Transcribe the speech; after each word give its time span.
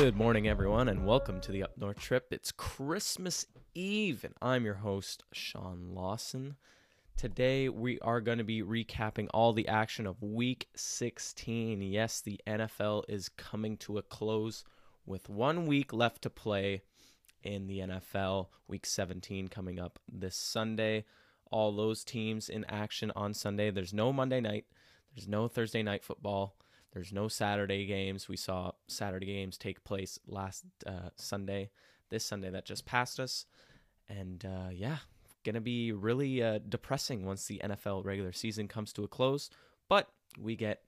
Good 0.00 0.16
morning, 0.16 0.46
everyone, 0.46 0.88
and 0.88 1.04
welcome 1.04 1.40
to 1.40 1.50
the 1.50 1.64
Up 1.64 1.76
North 1.76 1.98
trip. 1.98 2.28
It's 2.30 2.52
Christmas 2.52 3.46
Eve, 3.74 4.22
and 4.22 4.32
I'm 4.40 4.64
your 4.64 4.74
host, 4.74 5.24
Sean 5.32 5.90
Lawson. 5.92 6.54
Today, 7.16 7.68
we 7.68 7.98
are 7.98 8.20
going 8.20 8.38
to 8.38 8.44
be 8.44 8.62
recapping 8.62 9.26
all 9.34 9.52
the 9.52 9.66
action 9.66 10.06
of 10.06 10.22
Week 10.22 10.68
16. 10.76 11.82
Yes, 11.82 12.20
the 12.20 12.40
NFL 12.46 13.06
is 13.08 13.28
coming 13.28 13.76
to 13.78 13.98
a 13.98 14.02
close 14.02 14.62
with 15.04 15.28
one 15.28 15.66
week 15.66 15.92
left 15.92 16.22
to 16.22 16.30
play 16.30 16.82
in 17.42 17.66
the 17.66 17.80
NFL. 17.80 18.46
Week 18.68 18.86
17 18.86 19.48
coming 19.48 19.80
up 19.80 19.98
this 20.08 20.36
Sunday. 20.36 21.06
All 21.50 21.72
those 21.74 22.04
teams 22.04 22.48
in 22.48 22.64
action 22.66 23.10
on 23.16 23.34
Sunday. 23.34 23.72
There's 23.72 23.92
no 23.92 24.12
Monday 24.12 24.40
night, 24.40 24.66
there's 25.12 25.26
no 25.26 25.48
Thursday 25.48 25.82
night 25.82 26.04
football. 26.04 26.54
There's 26.92 27.12
no 27.12 27.28
Saturday 27.28 27.86
games. 27.86 28.28
We 28.28 28.36
saw 28.36 28.72
Saturday 28.86 29.26
games 29.26 29.58
take 29.58 29.84
place 29.84 30.18
last 30.26 30.64
uh, 30.86 31.10
Sunday, 31.16 31.70
this 32.10 32.24
Sunday 32.24 32.50
that 32.50 32.64
just 32.64 32.86
passed 32.86 33.20
us. 33.20 33.46
And 34.08 34.44
uh, 34.44 34.70
yeah, 34.72 34.98
to 35.54 35.60
be 35.60 35.92
really 35.92 36.42
uh, 36.42 36.58
depressing 36.68 37.24
once 37.24 37.46
the 37.46 37.60
NFL 37.64 38.04
regular 38.04 38.32
season 38.32 38.68
comes 38.68 38.92
to 38.94 39.04
a 39.04 39.08
close. 39.08 39.50
But 39.88 40.08
we 40.38 40.56
get 40.56 40.82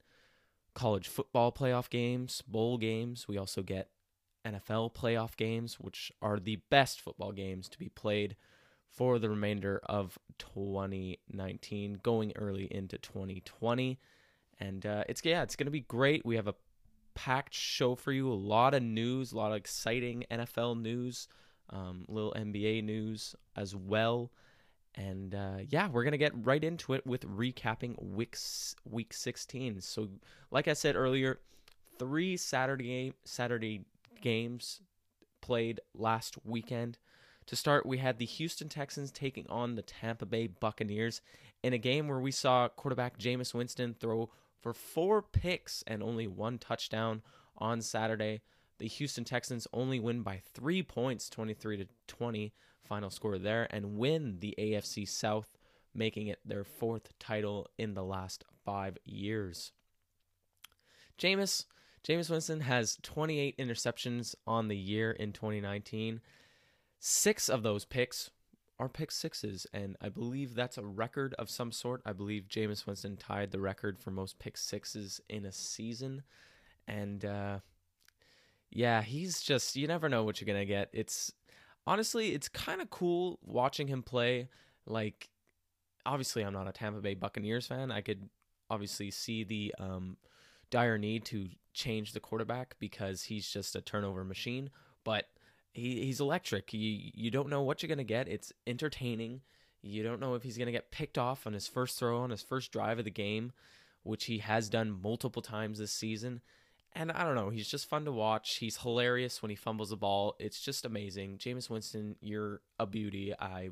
college 0.75 1.09
football 1.09 1.53
playoff 1.53 1.91
games, 1.91 2.43
bowl 2.47 2.79
games. 2.79 3.27
We 3.29 3.39
also 3.39 3.63
get 3.63 3.91
NFL 4.45 4.95
playoff 4.95 5.37
games, 5.37 5.81
which 5.81 6.13
are 6.23 6.39
the 6.39 6.57
best 6.71 7.01
football 7.01 7.33
games 7.33 7.69
to 7.71 7.79
be 7.79 7.89
played 7.89 8.37
for 8.89 9.19
the 9.19 9.31
remainder 9.31 9.81
of 9.85 10.19
2019, 10.39 12.01
going 12.03 12.33
early 12.37 12.65
into 12.71 12.99
2020. 12.99 13.99
And 14.61 14.85
uh, 14.85 15.05
it's 15.09 15.23
yeah, 15.25 15.43
it's 15.43 15.57
gonna 15.57 15.71
be 15.71 15.81
great. 15.81 16.25
We 16.25 16.37
have 16.37 16.47
a 16.47 16.55
packed 17.15 17.55
show 17.55 17.95
for 17.95 18.13
you. 18.13 18.31
A 18.31 18.35
lot 18.35 18.75
of 18.75 18.83
news, 18.83 19.33
a 19.33 19.37
lot 19.37 19.53
of 19.53 19.57
exciting 19.57 20.25
NFL 20.31 20.81
news, 20.81 21.29
um, 21.71 22.05
little 22.09 22.35
NBA 22.37 22.85
news 22.85 23.35
as 23.57 23.75
well. 23.75 24.31
And 24.95 25.35
uh, 25.35 25.59
yeah, 25.69 25.89
we're 25.89 26.05
gonna 26.05 26.19
get 26.19 26.33
right 26.45 26.63
into 26.63 26.93
it 26.93 27.07
with 27.07 27.23
recapping 27.23 28.01
week 28.03 28.37
week 28.85 29.13
16. 29.13 29.81
So, 29.81 30.09
like 30.51 30.69
I 30.69 30.75
said 30.75 30.95
earlier, 30.95 31.41
three 31.99 32.37
Saturday 32.37 33.15
Saturday 33.25 33.85
games 34.21 34.81
played 35.41 35.81
last 35.95 36.37
weekend. 36.45 36.99
To 37.47 37.57
start, 37.57 37.85
we 37.85 37.99
had 37.99 38.19
the 38.19 38.27
Houston 38.27 38.69
Texans 38.69 39.11
taking 39.11 39.47
on 39.49 39.75
the 39.75 39.83
Tampa 39.83 40.27
Bay 40.27 40.47
Buccaneers 40.47 41.21
in 41.63 41.73
a 41.73 41.79
game 41.79 42.07
where 42.07 42.21
we 42.21 42.31
saw 42.31 42.69
quarterback 42.69 43.19
Jameis 43.19 43.55
Winston 43.55 43.95
throw 43.99 44.31
for 44.61 44.73
four 44.73 45.23
picks 45.23 45.83
and 45.87 46.03
only 46.03 46.27
one 46.27 46.59
touchdown 46.59 47.23
on 47.57 47.81
Saturday. 47.81 48.43
The 48.79 48.89
Houston 48.89 49.25
Texans 49.25 49.67
only 49.73 50.01
win 50.01 50.23
by 50.23 50.41
three 50.55 50.83
points, 50.83 51.29
23 51.29 51.79
to 51.79 51.87
20, 52.07 52.53
final 52.83 53.11
score 53.11 53.39
there, 53.39 53.69
and 53.71 53.99
win 53.99 54.39
the 54.41 54.55
AFC 54.59 55.09
South, 55.09 55.59
making 55.95 56.29
it 56.29 56.41
their 56.45 56.65
fourth 56.65 57.19
title 57.19 57.69
in 57.79 57.95
the 57.95 58.05
last 58.05 58.45
five 58.65 58.97
years. 59.05 59.73
Jameis, 61.19 61.67
Jameis 62.03 62.31
Winston 62.31 62.61
has 62.61 62.99
28 63.03 63.59
interceptions 63.59 64.35
on 64.47 64.69
the 64.69 64.77
year 64.77 65.11
in 65.11 65.33
2019. 65.33 66.21
Six 66.99 67.49
of 67.49 67.63
those 67.63 67.85
picks 67.85 68.31
are 68.81 68.89
pick 68.89 69.11
sixes, 69.11 69.67
and 69.75 69.95
I 70.01 70.09
believe 70.09 70.55
that's 70.55 70.79
a 70.79 70.85
record 70.85 71.35
of 71.39 71.51
some 71.51 71.71
sort. 71.71 72.01
I 72.07 72.15
believe 72.15 72.49
Jameis 72.49 72.87
Winston 72.87 73.19
tied 73.19 73.51
the 73.51 73.61
record 73.61 73.99
for 73.99 74.11
most 74.11 74.39
pick 74.39 74.57
sixes 74.57 75.21
in 75.29 75.45
a 75.45 75.53
season, 75.53 76.23
and 76.89 77.23
uh, 77.25 77.59
yeah, 78.71 79.03
he's 79.03 79.43
just 79.43 79.77
you 79.77 79.87
never 79.87 80.09
know 80.09 80.25
what 80.25 80.41
you're 80.41 80.47
gonna 80.47 80.65
get. 80.65 80.89
It's 80.95 81.31
honestly, 81.87 82.33
it's 82.33 82.49
kind 82.49 82.81
of 82.81 82.89
cool 82.89 83.39
watching 83.43 83.87
him 83.87 84.03
play. 84.03 84.49
Like, 84.87 85.29
obviously, 86.07 86.43
I'm 86.43 86.55
not 86.55 86.67
a 86.67 86.73
Tampa 86.73 87.01
Bay 87.01 87.15
Buccaneers 87.15 87.67
fan. 87.67 87.93
I 87.93 88.01
could 88.01 88.31
obviously 88.71 89.11
see 89.11 89.45
the 89.45 89.75
um, 89.79 90.17
dire 90.71 90.97
need 90.97 91.27
to 91.27 91.51
change 91.75 92.13
the 92.13 92.21
quarterback 92.21 92.77
because 92.79 93.25
he's 93.25 93.47
just 93.47 93.77
a 93.77 93.83
turnover 93.83 94.25
machine, 94.25 94.71
but 95.05 95.27
he, 95.73 96.05
he's 96.05 96.21
electric. 96.21 96.73
You 96.73 97.11
you 97.15 97.31
don't 97.31 97.49
know 97.49 97.63
what 97.63 97.83
you're 97.83 97.89
gonna 97.89 98.05
get. 98.05 98.29
It's 98.29 98.53
entertaining. 98.67 99.43
You 99.83 100.03
don't 100.03 100.21
know 100.21 100.35
if 100.35 100.43
he's 100.43 100.59
gonna 100.59 100.73
get 100.73 100.91
picked 100.91 101.19
off 101.19 101.47
on 101.47 101.53
his 101.53 101.67
first 101.69 101.99
throw 101.99 102.19
on 102.19 102.31
his 102.31 102.43
first 102.43 102.73
drive 102.73 102.99
of 102.99 103.05
the 103.05 103.11
game, 103.11 103.53
which 104.03 104.27
he 104.27 104.39
has 104.39 104.69
done 104.69 105.01
multiple 105.03 105.43
times 105.43 105.79
this 105.79 105.93
season. 105.93 106.41
And 106.93 107.13
I 107.13 107.25
don't 107.25 107.37
know, 107.37 107.51
he's 107.51 107.69
just 107.69 107.89
fun 107.89 108.05
to 108.07 108.13
watch. 108.13 108.57
He's 108.57 108.79
hilarious 108.79 109.43
when 109.43 109.51
he 109.51 109.57
fumbles 109.57 109.91
the 109.91 109.97
ball. 109.97 110.35
It's 110.41 110.61
just 110.61 110.85
amazing. 110.85 111.39
Jameis 111.39 111.71
Winston, 111.71 112.17
you're 112.21 112.63
a 112.81 112.87
beauty. 112.87 113.33
I 113.39 113.71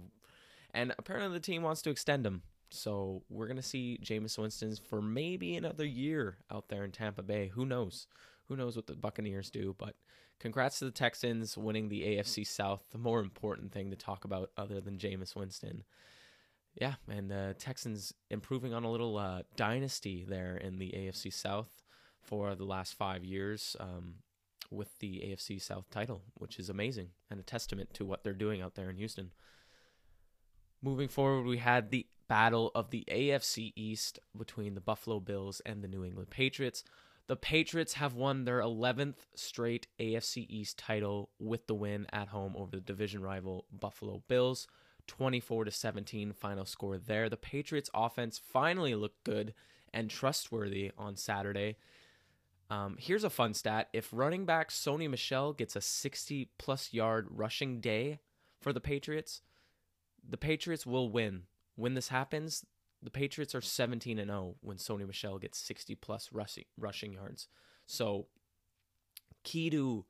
and 0.72 0.94
apparently 0.98 1.36
the 1.36 1.44
team 1.44 1.62
wants 1.62 1.82
to 1.82 1.90
extend 1.90 2.24
him. 2.24 2.42
So 2.70 3.22
we're 3.28 3.48
gonna 3.48 3.62
see 3.62 3.98
Jameis 4.02 4.38
Winston's 4.38 4.78
for 4.78 5.02
maybe 5.02 5.56
another 5.56 5.86
year 5.86 6.38
out 6.50 6.68
there 6.68 6.84
in 6.84 6.92
Tampa 6.92 7.22
Bay. 7.22 7.48
Who 7.48 7.66
knows? 7.66 8.06
Who 8.48 8.56
knows 8.56 8.76
what 8.76 8.86
the 8.86 8.94
Buccaneers 8.94 9.50
do? 9.50 9.74
But 9.78 9.94
congrats 10.40 10.78
to 10.78 10.86
the 10.86 10.90
Texans 10.90 11.56
winning 11.56 11.88
the 11.88 12.02
AFC 12.02 12.46
South. 12.46 12.82
The 12.90 12.98
more 12.98 13.20
important 13.20 13.72
thing 13.72 13.90
to 13.90 13.96
talk 13.96 14.24
about, 14.24 14.50
other 14.56 14.80
than 14.80 14.98
Jameis 14.98 15.36
Winston. 15.36 15.84
Yeah, 16.74 16.94
and 17.10 17.30
the 17.30 17.56
Texans 17.58 18.14
improving 18.30 18.72
on 18.72 18.84
a 18.84 18.90
little 18.90 19.18
uh, 19.18 19.42
dynasty 19.56 20.24
there 20.28 20.56
in 20.56 20.78
the 20.78 20.92
AFC 20.96 21.32
South 21.32 21.70
for 22.20 22.54
the 22.54 22.64
last 22.64 22.94
five 22.94 23.24
years 23.24 23.76
um, 23.80 24.16
with 24.70 24.98
the 25.00 25.20
AFC 25.26 25.60
South 25.60 25.90
title, 25.90 26.22
which 26.34 26.58
is 26.58 26.68
amazing 26.68 27.08
and 27.30 27.40
a 27.40 27.42
testament 27.42 27.94
to 27.94 28.04
what 28.04 28.22
they're 28.22 28.32
doing 28.32 28.62
out 28.62 28.74
there 28.74 28.90
in 28.90 28.96
Houston. 28.96 29.32
Moving 30.82 31.08
forward, 31.08 31.46
we 31.46 31.58
had 31.58 31.90
the 31.90 32.06
battle 32.28 32.70
of 32.74 32.90
the 32.90 33.04
AFC 33.10 33.72
East 33.74 34.20
between 34.36 34.74
the 34.74 34.80
Buffalo 34.80 35.18
Bills 35.18 35.60
and 35.66 35.82
the 35.82 35.88
New 35.88 36.04
England 36.04 36.30
Patriots. 36.30 36.84
The 37.28 37.36
Patriots 37.36 37.92
have 37.94 38.14
won 38.14 38.44
their 38.44 38.60
11th 38.60 39.26
straight 39.34 39.86
AFC 40.00 40.46
East 40.48 40.78
title 40.78 41.28
with 41.38 41.66
the 41.66 41.74
win 41.74 42.06
at 42.10 42.28
home 42.28 42.54
over 42.56 42.70
the 42.70 42.80
division 42.80 43.22
rival 43.22 43.66
Buffalo 43.70 44.22
Bills. 44.28 44.66
24 45.06 45.66
to 45.66 45.70
17 45.70 46.32
final 46.32 46.64
score 46.64 46.98
there. 46.98 47.28
The 47.28 47.36
Patriots 47.36 47.90
offense 47.94 48.38
finally 48.38 48.94
looked 48.94 49.24
good 49.24 49.54
and 49.92 50.10
trustworthy 50.10 50.92
on 50.96 51.16
Saturday. 51.16 51.76
Um, 52.70 52.96
here's 52.98 53.24
a 53.24 53.30
fun 53.30 53.54
stat. 53.54 53.88
If 53.92 54.08
running 54.12 54.44
back 54.44 54.70
Sony 54.70 55.08
Michel 55.08 55.52
gets 55.52 55.76
a 55.76 55.80
60 55.80 56.50
plus 56.58 56.92
yard 56.92 57.26
rushing 57.30 57.80
day 57.80 58.20
for 58.60 58.72
the 58.72 58.80
Patriots, 58.80 59.40
the 60.26 60.36
Patriots 60.36 60.86
will 60.86 61.10
win. 61.10 61.44
When 61.76 61.94
this 61.94 62.08
happens, 62.08 62.64
the 63.02 63.10
Patriots 63.10 63.54
are 63.54 63.60
17 63.60 64.18
and 64.18 64.30
0 64.30 64.56
when 64.60 64.76
Sony 64.76 65.06
Michel 65.06 65.38
gets 65.38 65.58
60 65.58 65.94
plus 65.96 66.30
rushing 66.32 66.64
rushing 66.76 67.12
yards. 67.12 67.48
So 67.86 68.26
key 69.44 69.70
to 69.70 70.04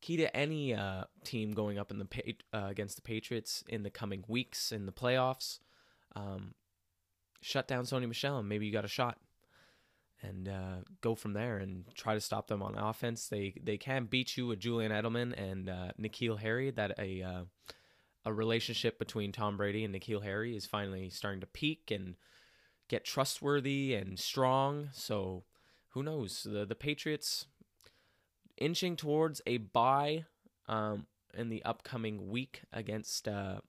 key 0.00 0.16
to 0.16 0.36
any 0.36 0.74
uh, 0.74 1.04
team 1.24 1.52
going 1.52 1.78
up 1.78 1.90
in 1.90 1.98
the 1.98 2.34
uh, 2.52 2.66
against 2.68 2.96
the 2.96 3.02
Patriots 3.02 3.62
in 3.68 3.82
the 3.82 3.90
coming 3.90 4.24
weeks 4.28 4.72
in 4.72 4.86
the 4.86 4.92
playoffs, 4.92 5.58
um, 6.16 6.54
shut 7.40 7.68
down 7.68 7.84
Sony 7.84 8.08
Michel 8.08 8.38
and 8.38 8.48
maybe 8.48 8.66
you 8.66 8.72
got 8.72 8.84
a 8.84 8.88
shot, 8.88 9.18
and 10.22 10.48
uh, 10.48 10.76
go 11.00 11.14
from 11.14 11.32
there 11.32 11.58
and 11.58 11.84
try 11.94 12.14
to 12.14 12.20
stop 12.20 12.48
them 12.48 12.62
on 12.62 12.76
offense. 12.76 13.28
They 13.28 13.54
they 13.62 13.76
can 13.76 14.06
beat 14.06 14.36
you 14.36 14.46
with 14.46 14.60
Julian 14.60 14.92
Edelman 14.92 15.34
and 15.36 15.68
uh, 15.68 15.92
N'Keal 16.00 16.38
Harry. 16.38 16.70
That 16.70 16.98
a 16.98 17.22
uh, 17.22 17.42
a 18.28 18.32
relationship 18.32 18.98
between 18.98 19.32
Tom 19.32 19.56
Brady 19.56 19.84
and 19.84 19.94
N'Keal 19.94 20.22
Harry 20.22 20.54
is 20.54 20.66
finally 20.66 21.08
starting 21.08 21.40
to 21.40 21.46
peak 21.46 21.90
and 21.90 22.14
get 22.86 23.04
trustworthy 23.04 23.94
and 23.94 24.18
strong. 24.18 24.90
So 24.92 25.44
who 25.90 26.02
knows? 26.02 26.42
The 26.42 26.66
the 26.66 26.74
Patriots 26.74 27.46
inching 28.58 28.96
towards 28.96 29.40
a 29.46 29.56
bye 29.56 30.26
um, 30.68 31.06
in 31.34 31.48
the 31.48 31.64
upcoming 31.64 32.28
week 32.28 32.62
against. 32.70 33.26
Uh, 33.26 33.60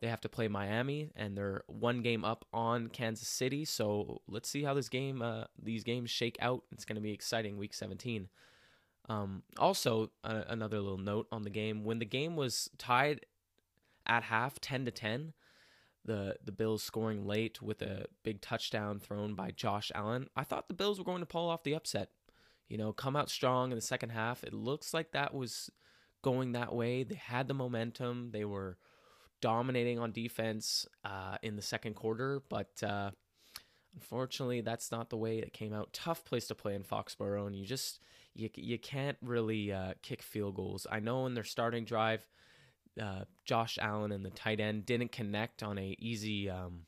they 0.00 0.08
have 0.08 0.20
to 0.22 0.28
play 0.28 0.48
Miami, 0.48 1.10
and 1.16 1.38
they're 1.38 1.62
one 1.68 2.02
game 2.02 2.24
up 2.24 2.44
on 2.52 2.88
Kansas 2.88 3.28
City. 3.28 3.64
So 3.64 4.20
let's 4.28 4.48
see 4.48 4.62
how 4.62 4.74
this 4.74 4.90
game, 4.90 5.22
uh, 5.22 5.44
these 5.62 5.84
games 5.84 6.10
shake 6.10 6.36
out. 6.40 6.64
It's 6.72 6.84
going 6.84 6.96
to 6.96 7.02
be 7.02 7.12
exciting, 7.12 7.56
Week 7.56 7.72
17. 7.72 8.28
Um, 9.08 9.42
also, 9.56 10.10
uh, 10.22 10.42
another 10.48 10.80
little 10.80 10.98
note 10.98 11.28
on 11.30 11.44
the 11.44 11.50
game: 11.50 11.84
when 11.84 12.00
the 12.00 12.04
game 12.04 12.34
was 12.34 12.68
tied 12.76 13.24
at 14.06 14.24
half, 14.24 14.60
10 14.60 14.84
to 14.86 14.90
10. 14.90 15.32
The 16.04 16.36
the 16.44 16.52
Bills 16.52 16.84
scoring 16.84 17.26
late 17.26 17.60
with 17.60 17.82
a 17.82 18.06
big 18.22 18.40
touchdown 18.40 19.00
thrown 19.00 19.34
by 19.34 19.50
Josh 19.50 19.90
Allen. 19.92 20.28
I 20.36 20.44
thought 20.44 20.68
the 20.68 20.74
Bills 20.74 20.98
were 20.98 21.04
going 21.04 21.20
to 21.20 21.26
pull 21.26 21.48
off 21.48 21.64
the 21.64 21.74
upset. 21.74 22.10
You 22.68 22.78
know, 22.78 22.92
come 22.92 23.16
out 23.16 23.28
strong 23.28 23.72
in 23.72 23.76
the 23.76 23.82
second 23.82 24.10
half. 24.10 24.44
It 24.44 24.54
looks 24.54 24.94
like 24.94 25.12
that 25.12 25.34
was 25.34 25.68
going 26.22 26.52
that 26.52 26.74
way. 26.74 27.02
They 27.02 27.16
had 27.16 27.48
the 27.48 27.54
momentum. 27.54 28.30
They 28.32 28.44
were 28.44 28.78
dominating 29.40 29.98
on 29.98 30.12
defense 30.12 30.86
uh, 31.04 31.36
in 31.42 31.56
the 31.56 31.62
second 31.62 31.94
quarter, 31.94 32.42
but 32.48 32.82
uh, 32.82 33.10
unfortunately, 33.94 34.60
that's 34.60 34.90
not 34.90 35.10
the 35.10 35.16
way 35.16 35.38
it 35.38 35.52
came 35.52 35.72
out. 35.72 35.92
Tough 35.92 36.24
place 36.24 36.46
to 36.48 36.54
play 36.54 36.74
in 36.74 36.82
Foxborough, 36.82 37.46
and 37.46 37.56
you 37.56 37.64
just 37.64 38.00
you 38.34 38.50
you 38.54 38.78
can't 38.78 39.16
really 39.22 39.72
uh, 39.72 39.94
kick 40.02 40.22
field 40.22 40.54
goals. 40.54 40.86
I 40.90 41.00
know 41.00 41.26
in 41.26 41.34
their 41.34 41.44
starting 41.44 41.84
drive, 41.84 42.26
uh, 43.00 43.24
Josh 43.44 43.78
Allen 43.80 44.12
and 44.12 44.24
the 44.24 44.30
tight 44.30 44.60
end 44.60 44.86
didn't 44.86 45.12
connect 45.12 45.62
on 45.62 45.78
a 45.78 45.96
easy 45.98 46.48
um, 46.48 46.82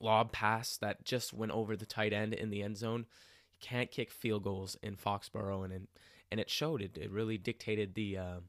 lob 0.00 0.32
pass 0.32 0.76
that 0.78 1.04
just 1.04 1.32
went 1.32 1.52
over 1.52 1.76
the 1.76 1.86
tight 1.86 2.12
end 2.12 2.34
in 2.34 2.50
the 2.50 2.62
end 2.62 2.76
zone. 2.76 3.06
You 3.52 3.58
can't 3.60 3.90
kick 3.90 4.10
field 4.10 4.44
goals 4.44 4.76
in 4.82 4.96
Foxborough, 4.96 5.64
and 5.64 5.72
and, 5.72 5.88
and 6.30 6.40
it 6.40 6.50
showed. 6.50 6.82
It 6.82 6.96
it 6.98 7.10
really 7.10 7.38
dictated 7.38 7.94
the 7.94 8.18
uh, 8.18 8.40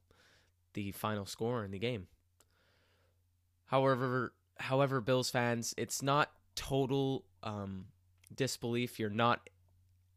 the 0.74 0.92
final 0.92 1.26
score 1.26 1.64
in 1.64 1.72
the 1.72 1.80
game. 1.80 2.08
However, 3.68 4.34
however, 4.58 5.02
Bills 5.02 5.30
fans, 5.30 5.74
it's 5.78 6.02
not 6.02 6.32
total 6.56 7.26
um, 7.44 7.86
disbelief. 8.34 9.00
You're 9.00 9.10
not 9.10 9.50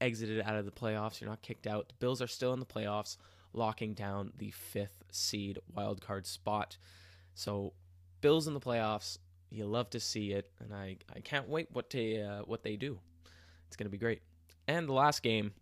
exited 0.00 0.40
out 0.42 0.56
of 0.56 0.64
the 0.64 0.70
playoffs. 0.70 1.20
You're 1.20 1.30
not 1.30 1.42
kicked 1.42 1.66
out. 1.66 1.88
The 1.88 1.94
Bills 1.98 2.22
are 2.22 2.26
still 2.26 2.52
in 2.52 2.60
the 2.60 2.66
playoffs, 2.66 3.16
locking 3.58 3.94
down 3.94 4.32
the 4.38 4.50
fifth 4.50 5.04
seed 5.10 5.58
wild 5.74 6.00
card 6.00 6.26
spot. 6.26 6.78
So, 7.34 7.72
Bills 8.20 8.46
in 8.48 8.54
the 8.54 8.60
playoffs. 8.60 9.18
You 9.50 9.66
love 9.66 9.90
to 9.90 10.00
see 10.00 10.32
it, 10.32 10.50
and 10.60 10.74
I, 10.74 10.96
I 11.14 11.20
can't 11.20 11.48
wait 11.48 11.68
what 11.72 11.90
they 11.90 12.22
uh, 12.22 12.42
what 12.42 12.62
they 12.62 12.76
do. 12.76 12.98
It's 13.66 13.76
gonna 13.76 13.90
be 13.90 13.98
great. 13.98 14.22
And 14.66 14.88
the 14.88 14.92
last 14.92 15.22
game 15.22 15.52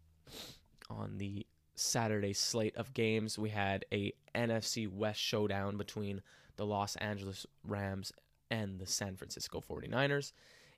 on 0.91 1.19
the 1.19 1.47
Saturday 1.75 2.33
slate 2.33 2.77
of 2.77 2.95
games, 2.95 3.39
we 3.39 3.51
had 3.51 3.85
a 3.93 4.13
NFC 4.35 4.91
West 4.91 5.21
showdown 5.21 5.77
between 5.77 6.23
the 6.57 6.67
Los 6.67 6.97
Angeles 6.97 7.47
Rams 7.65 8.13
and 8.51 8.79
the 8.79 8.87
San 8.87 9.17
Francisco 9.17 9.61
49ers. 9.61 10.33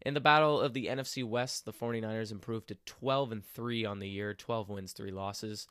In 0.04 0.14
the 0.14 0.20
battle 0.20 0.60
of 0.60 0.74
the 0.74 0.86
NFC 0.86 1.24
West, 1.24 1.64
the 1.64 1.72
49ers 1.72 2.30
improved 2.30 2.68
to 2.68 2.76
12 2.86 3.32
and 3.32 3.44
3 3.44 3.84
on 3.84 3.98
the 3.98 4.08
year, 4.08 4.34
12 4.34 4.68
wins, 4.68 4.92
3 4.92 5.10
losses, 5.10 5.66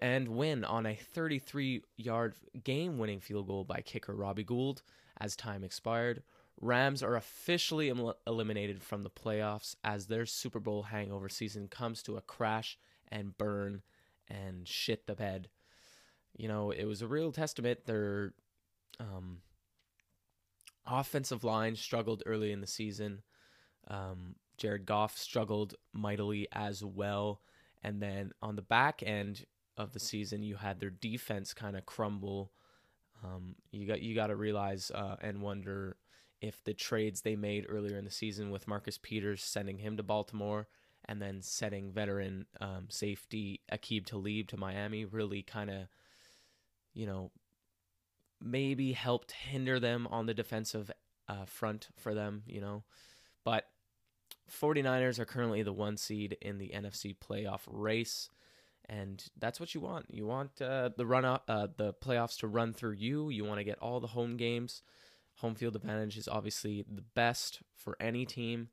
and 0.00 0.28
win 0.28 0.64
on 0.64 0.86
a 0.86 0.98
33-yard 1.14 2.34
game-winning 2.62 3.20
field 3.20 3.46
goal 3.46 3.64
by 3.64 3.80
kicker 3.80 4.14
Robbie 4.14 4.44
Gould 4.44 4.82
as 5.18 5.36
time 5.36 5.64
expired. 5.64 6.22
Rams 6.60 7.02
are 7.02 7.16
officially 7.16 7.90
em- 7.90 8.12
eliminated 8.26 8.82
from 8.82 9.02
the 9.02 9.10
playoffs 9.10 9.74
as 9.82 10.06
their 10.06 10.26
Super 10.26 10.60
Bowl 10.60 10.84
hangover 10.84 11.28
season 11.28 11.68
comes 11.68 12.02
to 12.02 12.16
a 12.16 12.22
crash 12.22 12.78
and 13.08 13.36
burn 13.36 13.82
and 14.28 14.68
shit 14.68 15.06
the 15.06 15.14
bed. 15.14 15.48
You 16.36 16.48
know, 16.48 16.70
it 16.70 16.84
was 16.84 17.02
a 17.02 17.08
real 17.08 17.32
testament. 17.32 17.86
Their 17.86 18.34
um, 18.98 19.38
offensive 20.86 21.44
line 21.44 21.76
struggled 21.76 22.22
early 22.26 22.52
in 22.52 22.60
the 22.60 22.66
season. 22.66 23.22
Um, 23.88 24.36
Jared 24.58 24.84
Goff 24.84 25.16
struggled 25.16 25.74
mightily 25.92 26.46
as 26.52 26.84
well. 26.84 27.40
And 27.82 28.02
then 28.02 28.32
on 28.42 28.56
the 28.56 28.62
back 28.62 29.02
end 29.02 29.46
of 29.80 29.92
the 29.92 30.00
season, 30.00 30.42
you 30.42 30.56
had 30.56 30.80
their 30.80 30.90
defense 30.90 31.54
kind 31.54 31.76
of 31.76 31.86
crumble. 31.86 32.52
Um, 33.24 33.56
you 33.70 33.86
got 33.86 34.02
you 34.02 34.14
got 34.14 34.28
to 34.28 34.36
realize 34.36 34.90
uh, 34.94 35.16
and 35.20 35.42
wonder 35.42 35.96
if 36.40 36.62
the 36.64 36.74
trades 36.74 37.20
they 37.20 37.36
made 37.36 37.66
earlier 37.68 37.96
in 37.96 38.04
the 38.04 38.10
season 38.10 38.50
with 38.50 38.68
Marcus 38.68 38.98
Peters 38.98 39.42
sending 39.42 39.78
him 39.78 39.96
to 39.96 40.02
Baltimore 40.02 40.68
and 41.06 41.20
then 41.20 41.42
setting 41.42 41.92
veteran 41.92 42.46
um, 42.60 42.86
safety 42.88 43.60
Aqib 43.72 44.06
Talib 44.06 44.48
to 44.48 44.56
Miami 44.56 45.04
really 45.04 45.42
kind 45.42 45.70
of, 45.70 45.88
you 46.94 47.06
know, 47.06 47.30
maybe 48.40 48.92
helped 48.92 49.32
hinder 49.32 49.78
them 49.78 50.06
on 50.10 50.26
the 50.26 50.34
defensive 50.34 50.90
uh, 51.28 51.44
front 51.44 51.88
for 51.96 52.14
them, 52.14 52.42
you 52.46 52.60
know. 52.60 52.84
But 53.44 53.66
49ers 54.50 55.18
are 55.18 55.24
currently 55.24 55.62
the 55.62 55.72
one 55.72 55.96
seed 55.96 56.36
in 56.40 56.58
the 56.58 56.72
NFC 56.74 57.14
playoff 57.16 57.60
race. 57.66 58.30
And 58.90 59.24
that's 59.38 59.60
what 59.60 59.72
you 59.72 59.80
want. 59.80 60.06
You 60.10 60.26
want 60.26 60.60
uh, 60.60 60.90
the 60.96 61.06
run 61.06 61.24
up, 61.24 61.44
uh, 61.46 61.68
the 61.76 61.94
playoffs 61.94 62.38
to 62.40 62.48
run 62.48 62.72
through 62.72 62.94
you. 62.94 63.30
You 63.30 63.44
want 63.44 63.58
to 63.58 63.64
get 63.64 63.78
all 63.78 64.00
the 64.00 64.08
home 64.08 64.36
games. 64.36 64.82
Home 65.36 65.54
field 65.54 65.76
advantage 65.76 66.18
is 66.18 66.26
obviously 66.26 66.84
the 66.92 67.04
best 67.14 67.60
for 67.76 67.96
any 68.00 68.26
team, 68.26 68.68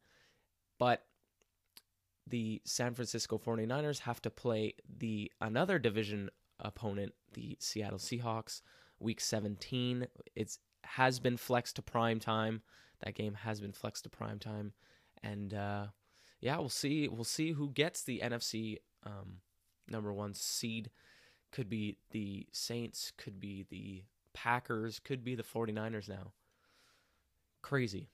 but 0.80 1.06
the 2.26 2.62
San 2.66 2.96
Francisco 2.96 3.38
49ers 3.38 4.00
have 4.00 4.22
to 4.24 4.32
play 4.32 4.74
the 4.98 5.32
another 5.40 5.78
division 5.78 6.30
opponent, 6.60 7.14
the 7.34 7.56
Seattle 7.60 8.00
Seahawks, 8.00 8.62
week 9.00 9.22
17. 9.22 10.08
It's 10.36 10.58
has 10.84 11.20
been 11.20 11.38
flexed 11.38 11.76
to 11.76 11.82
prime 11.84 12.20
time. 12.20 12.64
That 13.04 13.14
game 13.14 13.36
has 13.36 13.62
been 13.62 13.72
flexed 13.72 14.04
to 14.06 14.10
prime 14.10 14.40
time, 14.40 14.74
and 15.24 15.54
uh, 15.54 15.86
yeah, 16.42 16.58
we'll 16.58 16.70
see. 16.70 17.08
We'll 17.08 17.24
see 17.24 17.52
who 17.52 17.70
gets 17.70 18.04
the 18.04 18.22
NFC 18.24 18.78
um, 19.06 19.42
number 19.90 20.14
one 20.14 20.34
seed. 20.34 20.90
Could 21.52 21.70
be 21.70 21.98
the 22.12 22.48
Saints. 22.52 23.12
Could 23.18 23.40
be 23.40 23.66
the 23.70 24.04
Packers. 24.34 25.00
Could 25.00 25.24
be 25.24 25.36
the 25.36 25.44
49ers 25.44 26.10
now. 26.10 26.32
Crazy. 27.62 28.10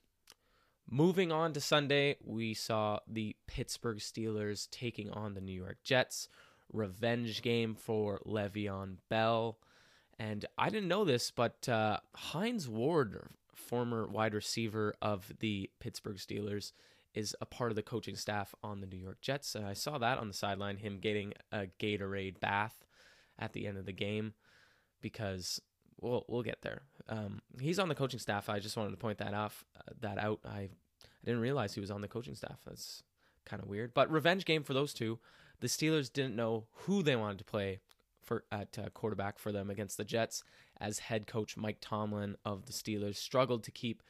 Moving 0.90 1.32
on 1.32 1.54
to 1.54 1.62
Sunday, 1.62 2.18
we 2.24 2.54
saw 2.54 3.00
the 3.08 3.36
Pittsburgh 3.48 3.98
Steelers 4.00 4.70
taking 4.70 5.10
on 5.10 5.34
the 5.34 5.42
New 5.42 5.54
York 5.54 5.78
Jets. 5.84 6.28
Revenge 6.72 7.42
game 7.42 7.76
for 7.76 8.20
Le'Veon 8.26 8.98
Bell. 9.10 9.58
And 10.20 10.46
I 10.58 10.70
didn't 10.70 10.90
know 10.90 11.06
this, 11.06 11.32
but 11.32 11.68
uh, 11.70 11.98
Hines 12.16 12.68
Ward, 12.68 13.30
former 13.54 14.08
wide 14.08 14.34
receiver 14.34 14.94
of 15.02 15.32
the 15.40 15.70
Pittsburgh 15.80 16.18
Steelers, 16.18 16.74
is 17.14 17.36
a 17.42 17.46
part 17.46 17.72
of 17.72 17.76
the 17.76 17.84
coaching 17.84 18.16
staff 18.16 18.56
on 18.64 18.82
the 18.82 18.88
New 18.88 18.98
York 18.98 19.22
Jets. 19.22 19.56
And 19.56 19.66
I 19.66 19.74
saw 19.74 19.98
that 19.98 20.18
on 20.18 20.28
the 20.28 20.34
sideline, 20.34 20.78
him 20.78 21.00
getting 21.00 21.34
a 21.52 21.68
Gatorade 21.80 22.40
bath 22.40 22.86
at 23.38 23.54
the 23.54 23.68
end 23.68 23.78
of 23.78 23.86
the 23.86 23.94
game 23.94 24.34
because 25.02 25.62
we'll 26.02 26.26
we'll 26.28 26.44
get 26.44 26.62
there. 26.62 26.82
Um, 27.08 27.42
he's 27.60 27.80
on 27.80 27.90
the 27.90 27.96
coaching 27.96 28.20
staff. 28.20 28.50
I 28.50 28.60
just 28.60 28.78
wanted 28.78 28.92
to 28.92 28.98
point 28.98 29.20
that 29.20 29.34
off 29.34 29.66
uh, 29.78 29.94
that 30.02 30.18
out. 30.18 30.40
I 30.46 30.70
I 31.24 31.26
didn't 31.26 31.42
realize 31.42 31.74
he 31.74 31.82
was 31.82 31.92
on 31.92 32.02
the 32.02 32.08
coaching 32.08 32.36
staff. 32.36 32.60
That's 32.66 33.04
kind 33.46 33.62
of 33.62 33.70
weird. 33.70 33.94
But 33.94 34.12
revenge 34.12 34.46
game 34.46 34.64
for 34.64 34.74
those 34.74 34.94
two. 34.94 35.20
The 35.60 35.68
Steelers 35.68 36.12
didn't 36.12 36.36
know 36.36 36.66
who 36.72 37.04
they 37.04 37.16
wanted 37.16 37.38
to 37.38 37.46
play 37.46 37.80
for 38.22 38.44
at 38.52 38.78
uh, 38.78 38.90
quarterback 38.90 39.40
for 39.40 39.52
them 39.52 39.70
against 39.70 39.98
the 39.98 40.04
Jets, 40.04 40.44
as 40.80 41.00
head 41.00 41.28
coach 41.28 41.56
Mike 41.56 41.78
Tomlin 41.80 42.36
of 42.44 42.66
the 42.66 42.74
Steelers 42.74 43.16
struggled 43.16 43.64
to 43.64 43.72
keep 43.72 44.02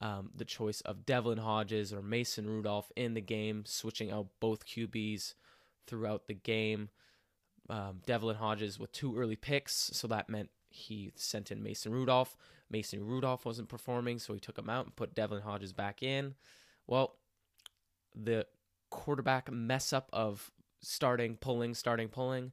um, 0.00 0.30
the 0.34 0.44
choice 0.44 0.80
of 0.82 1.06
Devlin 1.06 1.38
Hodges 1.38 1.92
or 1.92 2.02
Mason 2.02 2.48
Rudolph 2.48 2.90
in 2.96 3.14
the 3.14 3.20
game, 3.20 3.64
switching 3.66 4.10
out 4.10 4.26
both 4.40 4.66
QBs 4.66 5.34
throughout 5.86 6.26
the 6.26 6.34
game. 6.34 6.90
Um, 7.70 8.00
Devlin 8.04 8.36
Hodges 8.36 8.78
with 8.78 8.92
two 8.92 9.16
early 9.16 9.36
picks, 9.36 9.74
so 9.74 10.06
that 10.08 10.28
meant 10.28 10.50
he 10.68 11.12
sent 11.14 11.50
in 11.50 11.62
Mason 11.62 11.92
Rudolph. 11.92 12.36
Mason 12.70 13.06
Rudolph 13.06 13.46
wasn't 13.46 13.68
performing, 13.68 14.18
so 14.18 14.34
he 14.34 14.40
took 14.40 14.58
him 14.58 14.68
out 14.68 14.86
and 14.86 14.96
put 14.96 15.14
Devlin 15.14 15.42
Hodges 15.42 15.72
back 15.72 16.02
in. 16.02 16.34
Well, 16.86 17.16
the 18.14 18.46
quarterback 18.90 19.50
mess 19.50 19.92
up 19.92 20.10
of 20.12 20.50
starting, 20.82 21.36
pulling, 21.36 21.74
starting, 21.74 22.08
pulling 22.08 22.52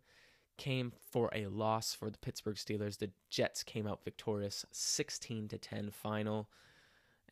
came 0.57 0.93
for 1.11 1.29
a 1.33 1.47
loss 1.47 1.93
for 1.93 2.09
the 2.09 2.17
Pittsburgh 2.19 2.55
Steelers. 2.55 2.99
The 2.99 3.09
Jets 3.29 3.63
came 3.63 3.87
out 3.87 4.03
victorious, 4.03 4.65
16 4.71 5.47
to 5.49 5.57
10 5.57 5.89
final. 5.91 6.49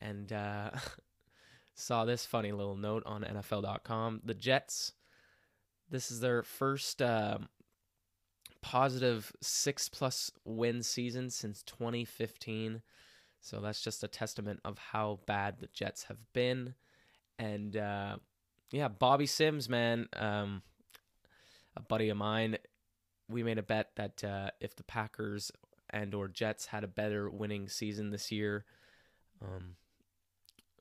And 0.00 0.32
uh, 0.32 0.70
saw 1.74 2.04
this 2.04 2.26
funny 2.26 2.52
little 2.52 2.76
note 2.76 3.02
on 3.06 3.22
NFL.com. 3.22 4.22
The 4.24 4.34
Jets, 4.34 4.92
this 5.90 6.10
is 6.10 6.20
their 6.20 6.42
first 6.42 7.02
uh, 7.02 7.38
positive 8.62 9.32
six 9.40 9.88
plus 9.88 10.30
win 10.44 10.82
season 10.82 11.30
since 11.30 11.62
2015. 11.62 12.82
So 13.40 13.60
that's 13.60 13.80
just 13.80 14.04
a 14.04 14.08
testament 14.08 14.60
of 14.64 14.78
how 14.78 15.20
bad 15.26 15.58
the 15.58 15.68
Jets 15.72 16.04
have 16.04 16.18
been. 16.32 16.74
And 17.38 17.76
uh, 17.76 18.16
yeah, 18.70 18.88
Bobby 18.88 19.26
Sims, 19.26 19.68
man, 19.68 20.08
um, 20.14 20.62
a 21.76 21.80
buddy 21.80 22.10
of 22.10 22.18
mine, 22.18 22.58
we 23.28 23.42
made 23.42 23.58
a 23.58 23.62
bet 23.62 23.90
that 23.96 24.22
uh, 24.22 24.50
if 24.60 24.76
the 24.76 24.82
Packers 24.82 25.50
and 25.88 26.14
or 26.14 26.28
Jets 26.28 26.66
had 26.66 26.84
a 26.84 26.88
better 26.88 27.30
winning 27.30 27.68
season 27.68 28.10
this 28.10 28.30
year, 28.30 28.64
um, 29.42 29.76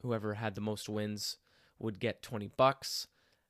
whoever 0.01 0.35
had 0.35 0.55
the 0.55 0.61
most 0.61 0.89
wins 0.89 1.37
would 1.77 1.99
get 1.99 2.21
20 2.21 2.47
bucks. 2.57 3.07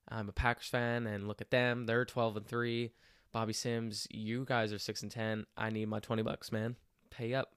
I'm 0.08 0.30
a 0.30 0.34
Packers 0.34 0.68
fan 0.68 1.06
and 1.06 1.28
look 1.28 1.42
at 1.42 1.52
them. 1.52 1.86
They're 1.86 2.06
12 2.06 2.38
and 2.38 2.48
3. 2.48 2.92
Bobby 3.32 3.54
Sims, 3.54 4.08
you 4.10 4.44
guys 4.46 4.74
are 4.74 4.80
6 4.80 5.04
and 5.04 5.12
10. 5.12 5.46
I 5.56 5.70
need 5.70 5.88
my 5.88 6.00
20 6.00 6.24
bucks, 6.24 6.52
man. 6.52 6.76
Pay 7.12 7.36
up. 7.36 7.54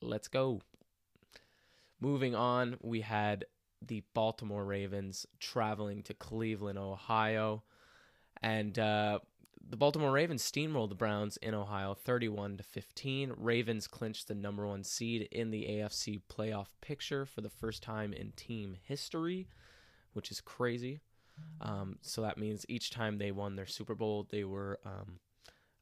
Let's 0.00 0.28
go. 0.28 0.60
Moving 2.00 2.36
on, 2.36 2.76
we 2.80 3.00
had 3.00 3.46
the 3.84 4.04
Baltimore 4.14 4.64
Ravens 4.64 5.26
traveling 5.40 6.02
to 6.04 6.14
Cleveland, 6.14 6.78
Ohio. 6.78 7.64
And 8.40 8.78
uh, 8.78 9.18
the 9.70 9.76
Baltimore 9.76 10.12
Ravens 10.12 10.42
steamrolled 10.42 10.88
the 10.88 10.94
Browns 10.94 11.36
in 11.38 11.52
Ohio 11.54 11.92
31 11.92 12.56
to 12.56 12.62
15. 12.62 13.34
Ravens 13.36 13.86
clinched 13.86 14.26
the 14.26 14.34
number 14.34 14.66
1 14.66 14.82
seed 14.82 15.28
in 15.30 15.50
the 15.50 15.64
AFC 15.64 16.22
playoff 16.32 16.68
picture 16.80 17.26
for 17.26 17.42
the 17.42 17.50
first 17.50 17.82
time 17.82 18.14
in 18.14 18.32
team 18.32 18.76
history, 18.82 19.46
which 20.14 20.30
is 20.30 20.40
crazy. 20.40 21.00
Um, 21.60 21.98
so 22.00 22.22
that 22.22 22.38
means 22.38 22.64
each 22.68 22.90
time 22.90 23.18
they 23.18 23.30
won 23.30 23.56
their 23.56 23.66
Super 23.66 23.94
Bowl, 23.94 24.26
they 24.30 24.44
were, 24.44 24.80
um, 24.86 25.18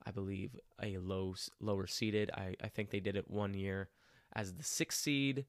I 0.05 0.11
believe, 0.11 0.57
a 0.83 0.99
low 0.99 1.35
lower 1.61 1.87
seeded. 1.87 2.31
I, 2.35 2.57
I 2.63 2.69
think 2.69 2.91
they 2.91 3.01
did 3.01 3.17
it 3.17 3.31
one 3.31 3.55
year 3.55 3.89
as 4.35 4.53
the 4.53 4.65
sixth 4.65 5.01
seed, 5.01 5.47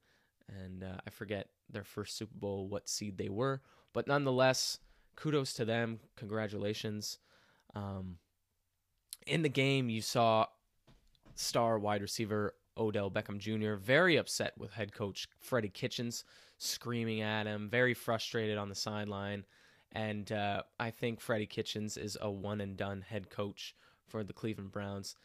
and 0.48 0.84
uh, 0.84 0.98
I 1.06 1.10
forget 1.10 1.50
their 1.70 1.84
first 1.84 2.16
Super 2.16 2.38
Bowl 2.38 2.68
what 2.68 2.88
seed 2.88 3.18
they 3.18 3.30
were, 3.30 3.62
but 3.94 4.08
nonetheless, 4.08 4.78
kudos 5.16 5.54
to 5.54 5.66
them. 5.66 6.00
Congratulations. 6.16 7.18
Um, 7.76 8.18
in 9.28 9.42
the 9.42 9.50
game, 9.50 9.90
you 9.90 10.02
saw 10.02 10.46
star 11.36 11.78
wide 11.78 12.02
receiver 12.02 12.54
Odell 12.78 13.12
Beckham 13.12 13.40
Jr. 13.40 13.76
very 13.76 14.18
upset 14.18 14.54
with 14.58 14.74
head 14.74 14.94
coach 14.94 15.28
Freddie 15.40 15.70
Kitchens, 15.70 16.24
screaming 16.58 17.22
at 17.22 17.48
him, 17.48 17.70
very 17.70 17.94
frustrated 17.94 18.58
on 18.58 18.70
the 18.70 18.76
sideline. 18.76 19.46
And 19.92 20.32
uh, 20.32 20.64
I 20.80 20.92
think 20.92 21.20
Freddie 21.20 21.46
Kitchens 21.48 21.98
is 21.98 22.18
a 22.22 22.30
one 22.30 22.62
and 22.62 22.78
done 22.78 23.02
head 23.02 23.30
coach 23.30 23.76
for 24.06 24.24
the 24.24 24.34
Cleveland 24.34 24.72
Browns. 24.72 25.16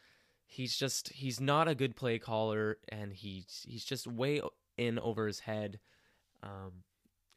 He's 0.47 0.77
just 0.77 1.11
he's 1.11 1.41
not 1.41 1.69
a 1.69 1.75
good 1.75 1.97
play 1.97 2.19
caller, 2.19 2.79
and 2.89 3.13
he's 3.13 3.65
he's 3.67 3.85
just 3.85 4.07
way 4.07 4.41
in 4.77 4.99
over 4.99 5.27
his 5.27 5.41
head. 5.41 5.81
Um, 6.43 6.85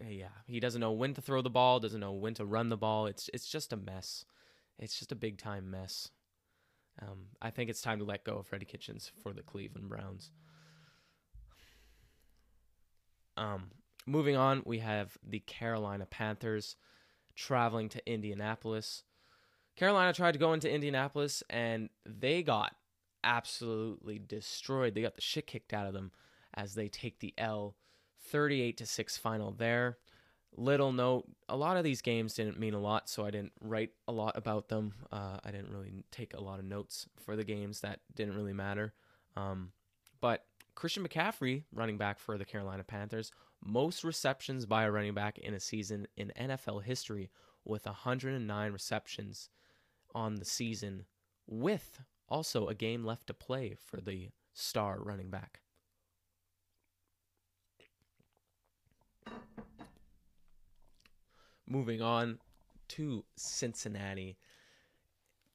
yeah, 0.05 0.27
he 0.45 0.59
doesn't 0.59 0.81
know 0.81 0.91
when 0.91 1.13
to 1.13 1.21
throw 1.21 1.41
the 1.41 1.49
ball, 1.49 1.79
doesn't 1.79 1.99
know 1.99 2.11
when 2.11 2.33
to 2.35 2.45
run 2.45 2.69
the 2.69 2.77
ball. 2.77 3.05
It's 3.05 3.29
it's 3.33 3.47
just 3.47 3.73
a 3.73 3.77
mess. 3.77 4.25
It's 4.77 4.99
just 4.99 5.11
a 5.11 5.15
big 5.15 5.37
time 5.37 5.71
mess. 5.71 6.11
Um, 7.01 7.27
I 7.41 7.49
think 7.49 7.69
it's 7.69 7.81
time 7.81 7.99
to 7.99 8.05
let 8.05 8.23
go 8.23 8.37
of 8.37 8.47
Freddie 8.47 8.65
Kitchens 8.65 9.11
for 9.21 9.33
the 9.33 9.41
Cleveland 9.41 9.89
Browns. 9.89 10.31
Um, 13.37 13.71
moving 14.05 14.35
on, 14.35 14.63
we 14.65 14.79
have 14.79 15.17
the 15.27 15.39
Carolina 15.39 16.05
Panthers 16.05 16.75
traveling 17.35 17.89
to 17.89 18.11
Indianapolis. 18.11 19.03
Carolina 19.75 20.13
tried 20.13 20.31
to 20.31 20.39
go 20.39 20.53
into 20.53 20.71
Indianapolis 20.71 21.43
and 21.49 21.89
they 22.05 22.41
got 22.41 22.75
absolutely 23.23 24.19
destroyed. 24.19 24.95
They 24.95 25.01
got 25.01 25.15
the 25.15 25.21
shit 25.21 25.47
kicked 25.47 25.73
out 25.73 25.87
of 25.87 25.93
them 25.93 26.11
as 26.53 26.75
they 26.75 26.87
take 26.87 27.19
the 27.19 27.33
L 27.37 27.75
38 28.29 28.77
to 28.77 28.85
6 28.85 29.17
final 29.17 29.51
there. 29.51 29.97
Little 30.57 30.93
note, 30.93 31.25
a 31.49 31.57
lot 31.57 31.75
of 31.75 31.83
these 31.83 32.01
games 32.01 32.33
didn't 32.33 32.59
mean 32.59 32.73
a 32.73 32.79
lot, 32.79 33.09
so 33.09 33.25
I 33.25 33.31
didn't 33.31 33.51
write 33.59 33.91
a 34.07 34.11
lot 34.11 34.37
about 34.37 34.69
them. 34.69 34.93
Uh, 35.11 35.37
I 35.43 35.51
didn't 35.51 35.71
really 35.71 35.91
take 36.11 36.33
a 36.33 36.41
lot 36.41 36.59
of 36.59 36.65
notes 36.65 37.07
for 37.17 37.35
the 37.35 37.43
games 37.43 37.81
that 37.81 37.99
didn't 38.15 38.35
really 38.35 38.53
matter. 38.53 38.93
Um, 39.35 39.71
but 40.21 40.45
Christian 40.73 41.05
McCaffrey, 41.05 41.63
running 41.73 41.97
back 41.97 42.19
for 42.19 42.37
the 42.37 42.45
Carolina 42.45 42.83
Panthers, 42.83 43.31
most 43.63 44.03
receptions 44.03 44.65
by 44.65 44.83
a 44.83 44.91
running 44.91 45.13
back 45.13 45.37
in 45.37 45.53
a 45.53 45.59
season 45.59 46.07
in 46.15 46.31
NFL 46.39 46.83
history 46.83 47.29
with 47.65 47.85
109 47.85 48.71
receptions 48.71 49.49
on 50.13 50.35
the 50.35 50.45
season, 50.45 51.05
with 51.47 52.01
also 52.29 52.67
a 52.67 52.75
game 52.75 53.03
left 53.03 53.27
to 53.27 53.33
play 53.33 53.75
for 53.77 53.99
the 53.99 54.29
star 54.53 54.99
running 55.01 55.29
back. 55.29 55.61
Moving 61.67 62.01
on 62.01 62.39
to 62.89 63.25
Cincinnati, 63.35 64.37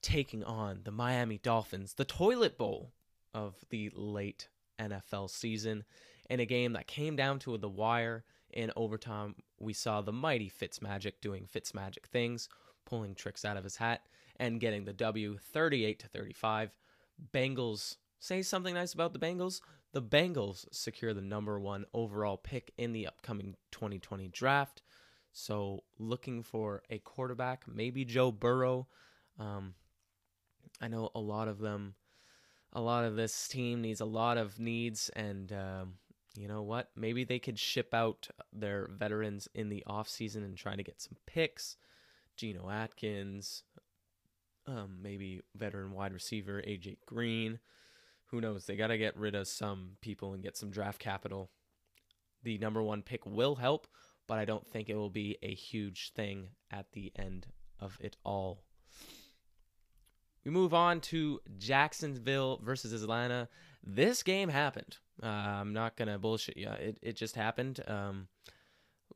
taking 0.02 0.42
on 0.42 0.80
the 0.84 0.90
Miami 0.90 1.38
Dolphins, 1.38 1.94
the 1.94 2.04
toilet 2.04 2.58
bowl 2.58 2.92
of 3.32 3.54
the 3.70 3.90
late 3.94 4.48
NFL 4.78 5.30
season. 5.30 5.84
In 6.28 6.40
a 6.40 6.46
game 6.46 6.72
that 6.72 6.86
came 6.86 7.16
down 7.16 7.38
to 7.40 7.56
the 7.58 7.68
wire 7.68 8.24
in 8.52 8.72
overtime, 8.76 9.36
we 9.58 9.72
saw 9.72 10.00
the 10.00 10.12
mighty 10.12 10.50
Fitzmagic 10.50 11.14
doing 11.20 11.46
Fitzmagic 11.46 12.06
things, 12.06 12.48
pulling 12.84 13.14
tricks 13.14 13.44
out 13.44 13.56
of 13.56 13.64
his 13.64 13.76
hat, 13.76 14.02
and 14.36 14.60
getting 14.60 14.84
the 14.84 14.92
W 14.92 15.38
38 15.52 15.98
to 16.00 16.08
35. 16.08 16.70
Bengals 17.32 17.96
say 18.18 18.42
something 18.42 18.74
nice 18.74 18.94
about 18.94 19.12
the 19.12 19.18
Bengals. 19.18 19.60
The 19.92 20.02
Bengals 20.02 20.66
secure 20.72 21.14
the 21.14 21.20
number 21.20 21.58
one 21.58 21.84
overall 21.92 22.36
pick 22.36 22.72
in 22.78 22.92
the 22.92 23.06
upcoming 23.06 23.56
2020 23.72 24.28
draft. 24.28 24.82
So, 25.32 25.84
looking 25.98 26.42
for 26.42 26.82
a 26.90 26.98
quarterback, 26.98 27.64
maybe 27.68 28.04
Joe 28.04 28.32
Burrow. 28.32 28.88
Um, 29.38 29.74
I 30.80 30.88
know 30.88 31.10
a 31.14 31.20
lot 31.20 31.48
of 31.48 31.58
them, 31.58 31.94
a 32.72 32.80
lot 32.80 33.04
of 33.04 33.16
this 33.16 33.48
team 33.48 33.80
needs 33.80 34.00
a 34.00 34.06
lot 34.06 34.38
of 34.38 34.58
needs, 34.58 35.08
and 35.10 35.52
um, 35.52 35.94
you 36.36 36.48
know 36.48 36.62
what? 36.62 36.90
Maybe 36.96 37.24
they 37.24 37.38
could 37.38 37.58
ship 37.58 37.94
out 37.94 38.28
their 38.52 38.88
veterans 38.92 39.48
in 39.54 39.68
the 39.68 39.84
offseason 39.86 40.44
and 40.44 40.56
try 40.56 40.74
to 40.76 40.82
get 40.82 41.00
some 41.00 41.16
picks. 41.26 41.76
Geno 42.36 42.70
Atkins, 42.70 43.64
um, 44.66 44.98
maybe 45.02 45.42
veteran 45.54 45.92
wide 45.92 46.12
receiver 46.12 46.62
AJ 46.66 46.98
Green. 47.04 47.58
Who 48.30 48.40
knows? 48.40 48.64
They 48.64 48.76
got 48.76 48.88
to 48.88 48.98
get 48.98 49.16
rid 49.16 49.34
of 49.34 49.48
some 49.48 49.96
people 50.00 50.32
and 50.32 50.42
get 50.42 50.56
some 50.56 50.70
draft 50.70 50.98
capital. 50.98 51.50
The 52.42 52.58
number 52.58 52.82
one 52.82 53.02
pick 53.02 53.26
will 53.26 53.56
help, 53.56 53.86
but 54.30 54.38
I 54.38 54.44
don't 54.44 54.64
think 54.64 54.88
it 54.88 54.94
will 54.94 55.10
be 55.10 55.38
a 55.42 55.52
huge 55.52 56.12
thing 56.12 56.50
at 56.70 56.92
the 56.92 57.10
end 57.18 57.48
of 57.80 57.98
it 58.00 58.16
all. 58.24 58.62
We 60.44 60.52
move 60.52 60.72
on 60.72 61.00
to 61.00 61.40
Jacksonville 61.58 62.60
versus 62.62 63.02
Atlanta. 63.02 63.48
This 63.82 64.22
game 64.22 64.48
happened. 64.48 64.98
Uh, 65.20 65.26
I'm 65.26 65.72
not 65.72 65.96
gonna 65.96 66.16
bullshit 66.16 66.56
you. 66.56 66.68
It 66.68 66.98
it 67.02 67.16
just 67.16 67.34
happened. 67.34 67.80
Um, 67.88 68.28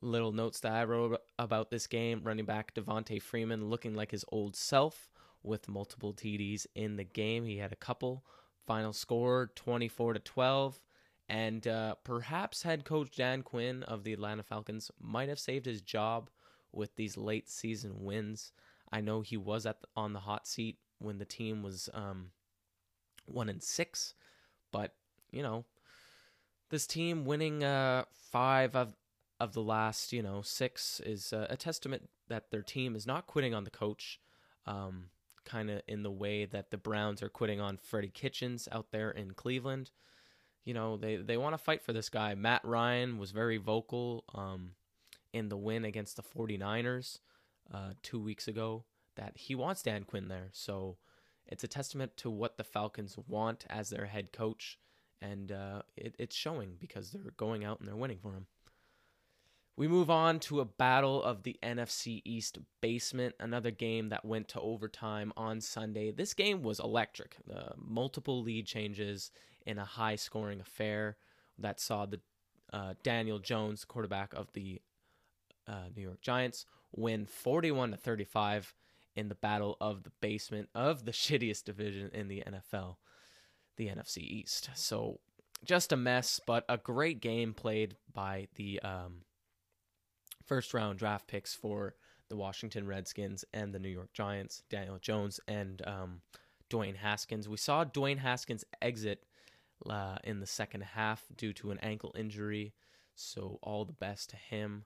little 0.01 0.33
notes 0.33 0.59
that 0.59 0.73
I 0.73 0.83
wrote 0.83 1.21
about 1.39 1.71
this 1.71 1.87
game: 1.87 2.19
running 2.21 2.43
back 2.43 2.73
Devonta 2.73 3.21
Freeman 3.21 3.69
looking 3.69 3.95
like 3.95 4.11
his 4.11 4.25
old 4.33 4.57
self 4.57 5.09
with 5.41 5.69
multiple 5.69 6.13
TDs 6.13 6.67
in 6.75 6.97
the 6.97 7.05
game. 7.05 7.45
He 7.45 7.59
had 7.59 7.71
a 7.71 7.77
couple. 7.77 8.25
Final 8.67 8.91
score 8.91 9.49
24 9.55 10.15
to 10.15 10.19
12. 10.19 10.81
And 11.27 11.67
uh, 11.67 11.95
perhaps 12.03 12.63
head 12.63 12.85
coach 12.85 13.15
Dan 13.15 13.41
Quinn 13.41 13.83
of 13.83 14.03
the 14.03 14.13
Atlanta 14.13 14.43
Falcons 14.43 14.91
might 14.99 15.29
have 15.29 15.39
saved 15.39 15.65
his 15.65 15.81
job 15.81 16.29
with 16.71 16.95
these 16.95 17.17
late 17.17 17.49
season 17.49 18.03
wins. 18.03 18.51
I 18.91 19.01
know 19.01 19.21
he 19.21 19.37
was 19.37 19.65
at 19.65 19.81
the, 19.81 19.87
on 19.95 20.13
the 20.13 20.19
hot 20.19 20.47
seat 20.47 20.77
when 20.99 21.17
the 21.17 21.25
team 21.25 21.63
was 21.63 21.89
um, 21.93 22.31
one 23.25 23.49
and 23.49 23.63
six, 23.63 24.13
but 24.71 24.93
you 25.31 25.41
know, 25.41 25.65
this 26.69 26.85
team 26.85 27.25
winning 27.25 27.63
uh, 27.63 28.05
five 28.31 28.75
of 28.75 28.93
of 29.37 29.51
the 29.51 29.61
last 29.61 30.13
you 30.13 30.23
know 30.23 30.41
six 30.41 31.01
is 31.01 31.33
uh, 31.33 31.47
a 31.49 31.57
testament 31.57 32.09
that 32.29 32.51
their 32.51 32.61
team 32.61 32.95
is 32.95 33.05
not 33.05 33.27
quitting 33.27 33.53
on 33.53 33.63
the 33.63 33.71
coach. 33.71 34.19
Um, 34.67 35.09
kind 35.43 35.69
of 35.69 35.81
in 35.87 36.01
the 36.01 36.11
way 36.11 36.45
that 36.45 36.71
the 36.71 36.77
Browns 36.77 37.21
are 37.21 37.29
quitting 37.29 37.61
on 37.61 37.77
Freddie 37.77 38.09
Kitchens 38.09 38.67
out 38.71 38.87
there 38.91 39.11
in 39.11 39.35
Cleveland 39.35 39.91
you 40.65 40.73
know, 40.73 40.97
they, 40.97 41.17
they 41.17 41.37
want 41.37 41.53
to 41.53 41.57
fight 41.57 41.83
for 41.83 41.93
this 41.93 42.09
guy. 42.09 42.33
Matt 42.35 42.65
Ryan 42.65 43.17
was 43.17 43.31
very 43.31 43.57
vocal 43.57 44.25
um, 44.33 44.71
in 45.31 45.49
the 45.49 45.57
win 45.57 45.85
against 45.85 46.17
the 46.17 46.23
49ers 46.23 47.19
uh, 47.73 47.91
two 48.01 48.19
weeks 48.19 48.47
ago 48.47 48.83
that 49.15 49.33
he 49.35 49.55
wants 49.55 49.83
Dan 49.83 50.03
Quinn 50.03 50.27
there. 50.27 50.49
So 50.51 50.97
it's 51.45 51.63
a 51.63 51.67
testament 51.67 52.17
to 52.17 52.29
what 52.29 52.57
the 52.57 52.63
Falcons 52.63 53.15
want 53.27 53.65
as 53.69 53.89
their 53.89 54.07
head 54.07 54.33
coach. 54.33 54.79
And 55.21 55.51
uh, 55.51 55.83
it, 55.95 56.15
it's 56.17 56.35
showing 56.35 56.75
because 56.79 57.11
they're 57.11 57.31
going 57.37 57.63
out 57.63 57.79
and 57.79 57.87
they're 57.87 57.95
winning 57.95 58.19
for 58.21 58.33
him. 58.33 58.47
We 59.77 59.87
move 59.89 60.09
on 60.09 60.39
to 60.41 60.61
a 60.61 60.65
battle 60.65 61.21
of 61.21 61.43
the 61.43 61.57
NFC 61.61 62.21
East 62.23 62.59
basement, 62.81 63.35
another 63.41 63.71
game 63.71 64.07
that 64.09 64.23
went 64.23 64.47
to 64.49 64.61
overtime 64.61 65.33
on 65.35 65.59
Sunday. 65.59 66.11
This 66.11 66.33
game 66.33 66.63
was 66.63 66.79
electric. 66.79 67.35
Uh, 67.53 67.73
multiple 67.77 68.41
lead 68.41 68.67
changes 68.67 69.31
in 69.65 69.77
a 69.77 69.85
high 69.85 70.15
scoring 70.15 70.59
affair 70.59 71.17
that 71.57 71.79
saw 71.79 72.05
the 72.05 72.19
uh, 72.73 72.93
Daniel 73.03 73.39
Jones, 73.39 73.85
quarterback 73.85 74.33
of 74.33 74.51
the 74.53 74.81
uh, 75.67 75.85
New 75.95 76.01
York 76.01 76.21
Giants, 76.21 76.65
win 76.91 77.25
41 77.25 77.91
to 77.91 77.97
35 77.97 78.73
in 79.15 79.29
the 79.29 79.35
battle 79.35 79.77
of 79.79 80.03
the 80.03 80.11
basement 80.21 80.69
of 80.75 81.05
the 81.05 81.11
shittiest 81.13 81.63
division 81.63 82.09
in 82.13 82.27
the 82.27 82.43
NFL, 82.45 82.97
the 83.77 83.87
NFC 83.87 84.17
East. 84.17 84.69
So 84.75 85.19
just 85.63 85.91
a 85.91 85.97
mess, 85.97 86.39
but 86.45 86.65
a 86.67 86.77
great 86.77 87.21
game 87.21 87.53
played 87.53 87.95
by 88.13 88.47
the 88.55 88.79
um, 88.81 89.21
first 90.45 90.73
round 90.73 90.99
draft 90.99 91.27
picks 91.27 91.53
for 91.53 91.95
the 92.29 92.35
Washington 92.35 92.87
Redskins 92.87 93.45
and 93.53 93.73
the 93.73 93.79
New 93.79 93.89
York 93.89 94.11
Giants, 94.13 94.63
Daniel 94.69 94.97
Jones 94.99 95.39
and 95.47 95.81
um, 95.85 96.21
Dwayne 96.69 96.97
Haskins. 96.97 97.47
We 97.47 97.57
saw 97.57 97.85
Dwayne 97.85 98.19
Haskins 98.19 98.63
exit 98.81 99.24
uh, 99.89 100.17
in 100.23 100.39
the 100.39 100.47
second 100.47 100.81
half 100.81 101.23
due 101.35 101.53
to 101.53 101.71
an 101.71 101.79
ankle 101.79 102.13
injury. 102.17 102.73
So 103.15 103.59
all 103.61 103.85
the 103.85 103.93
best 103.93 104.29
to 104.31 104.35
him 104.35 104.85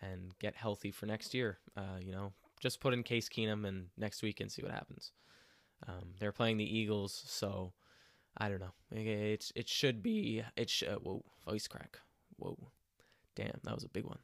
and 0.00 0.32
get 0.38 0.56
healthy 0.56 0.90
for 0.90 1.06
next 1.06 1.34
year. 1.34 1.58
Uh, 1.76 1.98
you 2.00 2.12
know, 2.12 2.32
just 2.60 2.80
put 2.80 2.94
in 2.94 3.02
Case 3.02 3.28
Keenum 3.28 3.66
and 3.66 3.86
next 3.96 4.22
week 4.22 4.40
and 4.40 4.50
see 4.50 4.62
what 4.62 4.72
happens. 4.72 5.12
Um, 5.86 6.14
they're 6.18 6.32
playing 6.32 6.56
the 6.56 6.78
Eagles, 6.78 7.22
so 7.26 7.72
I 8.36 8.48
don't 8.48 8.60
know. 8.60 8.74
It 8.90 9.50
it 9.54 9.68
should 9.68 10.02
be 10.02 10.42
it. 10.56 10.70
Sh- 10.70 10.84
uh, 10.84 10.96
whoa, 10.96 11.22
voice 11.46 11.68
crack. 11.68 11.98
Whoa, 12.36 12.56
damn, 13.34 13.60
that 13.64 13.74
was 13.74 13.84
a 13.84 13.88
big 13.88 14.04
one. 14.04 14.18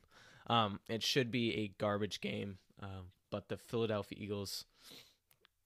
Um, 0.46 0.80
it 0.88 1.02
should 1.02 1.30
be 1.30 1.54
a 1.56 1.74
garbage 1.78 2.20
game, 2.20 2.58
um, 2.82 3.12
but 3.30 3.48
the 3.48 3.56
Philadelphia 3.56 4.18
Eagles 4.20 4.64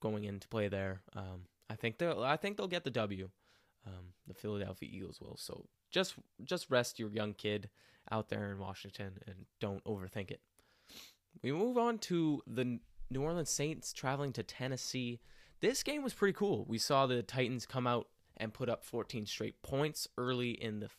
going 0.01 0.25
in 0.25 0.39
to 0.39 0.47
play 0.47 0.67
there, 0.67 1.01
um, 1.15 1.45
I 1.69 1.75
think 1.75 1.97
they'll 1.97 2.21
I 2.23 2.37
think 2.37 2.57
they'll 2.57 2.67
get 2.67 2.83
the 2.83 2.91
W. 2.91 3.29
Um, 3.87 4.13
the 4.27 4.33
Philadelphia 4.33 4.89
Eagles 4.91 5.21
will. 5.21 5.37
So 5.37 5.65
just 5.91 6.15
just 6.43 6.69
rest 6.69 6.99
your 6.99 7.09
young 7.09 7.33
kid 7.33 7.69
out 8.11 8.29
there 8.29 8.51
in 8.51 8.59
Washington 8.59 9.19
and 9.25 9.45
don't 9.59 9.83
overthink 9.85 10.31
it. 10.31 10.41
We 11.41 11.51
move 11.51 11.77
on 11.77 11.99
to 11.99 12.41
the 12.47 12.79
New 13.09 13.21
Orleans 13.21 13.49
Saints 13.49 13.93
traveling 13.93 14.33
to 14.33 14.43
Tennessee. 14.43 15.21
This 15.61 15.83
game 15.83 16.03
was 16.03 16.13
pretty 16.13 16.33
cool. 16.33 16.65
We 16.67 16.77
saw 16.77 17.05
the 17.05 17.23
Titans 17.23 17.65
come 17.65 17.87
out 17.87 18.07
and 18.37 18.53
put 18.53 18.69
up 18.69 18.83
14 18.83 19.25
straight 19.25 19.61
points 19.61 20.07
early 20.17 20.51
in 20.51 20.79
the 20.79 20.89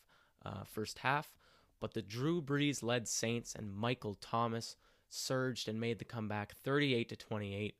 uh, 0.45 0.63
first 0.65 0.99
half, 0.99 1.33
but 1.79 1.93
the 1.93 2.01
Drew 2.01 2.41
Brees 2.41 2.83
led 2.83 3.07
Saints 3.07 3.55
and 3.55 3.73
Michael 3.73 4.15
Thomas 4.15 4.75
surged 5.09 5.67
and 5.67 5.79
made 5.79 5.99
the 5.99 6.05
comeback 6.05 6.55
38 6.63 7.09
to 7.09 7.15
28. 7.15 7.75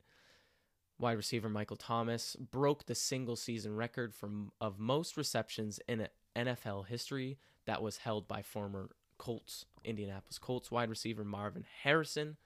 Wide 1.00 1.16
receiver 1.16 1.48
Michael 1.48 1.78
Thomas 1.78 2.36
broke 2.36 2.84
the 2.84 2.94
single 2.94 3.36
season 3.36 3.74
record 3.74 4.14
from 4.14 4.52
of 4.60 4.78
most 4.78 5.16
receptions 5.16 5.80
in 5.88 6.06
NFL 6.36 6.86
history 6.86 7.38
that 7.64 7.82
was 7.82 7.98
held 7.98 8.28
by 8.28 8.42
former 8.42 8.90
Colts, 9.16 9.64
Indianapolis 9.84 10.38
Colts 10.38 10.70
wide 10.70 10.90
receiver 10.90 11.24
Marvin 11.24 11.64
Harrison. 11.82 12.36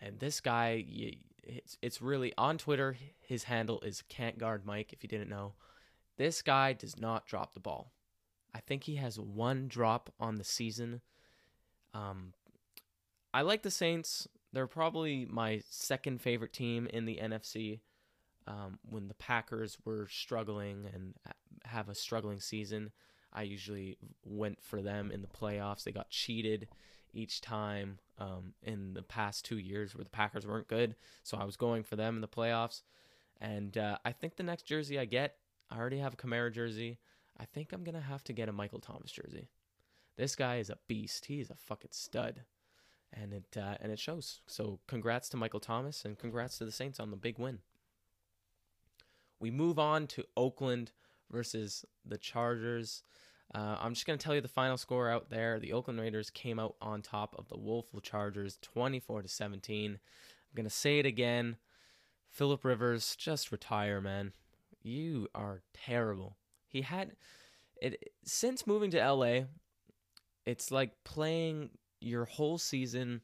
And 0.00 0.18
this 0.18 0.40
guy, 0.40 0.84
it's, 1.44 1.78
it's 1.80 2.02
really 2.02 2.32
on 2.36 2.58
Twitter. 2.58 2.96
His 3.20 3.44
handle 3.44 3.80
is 3.82 4.02
can't 4.08 4.38
guard 4.38 4.66
Mike. 4.66 4.92
If 4.92 5.02
you 5.02 5.08
didn't 5.08 5.30
know, 5.30 5.54
this 6.16 6.42
guy 6.42 6.72
does 6.72 6.98
not 6.98 7.26
drop 7.26 7.54
the 7.54 7.60
ball. 7.60 7.92
I 8.54 8.60
think 8.60 8.84
he 8.84 8.96
has 8.96 9.18
one 9.18 9.68
drop 9.68 10.12
on 10.18 10.36
the 10.36 10.44
season. 10.44 11.00
Um, 11.92 12.32
I 13.32 13.42
like 13.42 13.62
the 13.62 13.70
Saints. 13.70 14.28
They're 14.54 14.66
probably 14.66 15.26
my 15.28 15.62
second 15.68 16.20
favorite 16.20 16.52
team 16.52 16.86
in 16.86 17.04
the 17.04 17.18
NFC. 17.20 17.80
Um, 18.46 18.78
when 18.88 19.08
the 19.08 19.14
Packers 19.14 19.78
were 19.84 20.06
struggling 20.08 20.86
and 20.92 21.14
have 21.64 21.88
a 21.88 21.94
struggling 21.94 22.40
season, 22.40 22.92
I 23.32 23.42
usually 23.42 23.98
went 24.24 24.62
for 24.62 24.80
them 24.80 25.10
in 25.10 25.22
the 25.22 25.28
playoffs. 25.28 25.82
They 25.82 25.92
got 25.92 26.10
cheated 26.10 26.68
each 27.12 27.40
time 27.40 27.98
um, 28.18 28.54
in 28.62 28.94
the 28.94 29.02
past 29.02 29.44
two 29.44 29.58
years 29.58 29.94
where 29.94 30.04
the 30.04 30.10
Packers 30.10 30.46
weren't 30.46 30.68
good. 30.68 30.94
So 31.22 31.36
I 31.36 31.44
was 31.44 31.56
going 31.56 31.82
for 31.82 31.96
them 31.96 32.14
in 32.14 32.20
the 32.20 32.28
playoffs. 32.28 32.82
And 33.40 33.76
uh, 33.76 33.98
I 34.04 34.12
think 34.12 34.36
the 34.36 34.42
next 34.42 34.66
jersey 34.66 34.98
I 34.98 35.04
get, 35.04 35.36
I 35.70 35.78
already 35.78 35.98
have 35.98 36.14
a 36.14 36.16
Kamara 36.16 36.52
jersey. 36.52 36.98
I 37.38 37.44
think 37.44 37.72
I'm 37.72 37.82
going 37.82 37.96
to 37.96 38.00
have 38.00 38.22
to 38.24 38.32
get 38.32 38.48
a 38.48 38.52
Michael 38.52 38.78
Thomas 38.78 39.10
jersey. 39.10 39.48
This 40.16 40.36
guy 40.36 40.58
is 40.58 40.70
a 40.70 40.78
beast. 40.86 41.26
He 41.26 41.40
is 41.40 41.50
a 41.50 41.56
fucking 41.56 41.90
stud. 41.92 42.42
And 43.16 43.32
it 43.32 43.56
uh, 43.56 43.76
and 43.80 43.92
it 43.92 43.98
shows. 43.98 44.40
So 44.46 44.80
congrats 44.88 45.28
to 45.30 45.36
Michael 45.36 45.60
Thomas 45.60 46.04
and 46.04 46.18
congrats 46.18 46.58
to 46.58 46.64
the 46.64 46.72
Saints 46.72 46.98
on 46.98 47.10
the 47.10 47.16
big 47.16 47.38
win. 47.38 47.60
We 49.38 49.50
move 49.50 49.78
on 49.78 50.06
to 50.08 50.24
Oakland 50.36 50.90
versus 51.30 51.84
the 52.04 52.18
Chargers. 52.18 53.02
Uh, 53.54 53.76
I'm 53.80 53.94
just 53.94 54.06
going 54.06 54.18
to 54.18 54.24
tell 54.24 54.34
you 54.34 54.40
the 54.40 54.48
final 54.48 54.76
score 54.76 55.10
out 55.10 55.30
there. 55.30 55.60
The 55.60 55.72
Oakland 55.72 56.00
Raiders 56.00 56.30
came 56.30 56.58
out 56.58 56.74
on 56.80 57.02
top 57.02 57.36
of 57.38 57.48
the 57.48 57.58
woeful 57.58 58.00
Chargers 58.00 58.58
24 58.62 59.22
to 59.22 59.28
17. 59.28 59.92
I'm 59.92 59.98
going 60.56 60.64
to 60.64 60.70
say 60.70 60.98
it 60.98 61.06
again. 61.06 61.56
Philip 62.30 62.64
Rivers, 62.64 63.14
just 63.16 63.52
retire, 63.52 64.00
man. 64.00 64.32
You 64.82 65.28
are 65.34 65.62
terrible. 65.72 66.36
He 66.66 66.82
had 66.82 67.12
it 67.80 68.12
since 68.24 68.66
moving 68.66 68.90
to 68.90 69.12
LA. 69.12 69.40
It's 70.46 70.70
like 70.70 70.92
playing 71.04 71.70
your 72.04 72.24
whole 72.24 72.58
season 72.58 73.22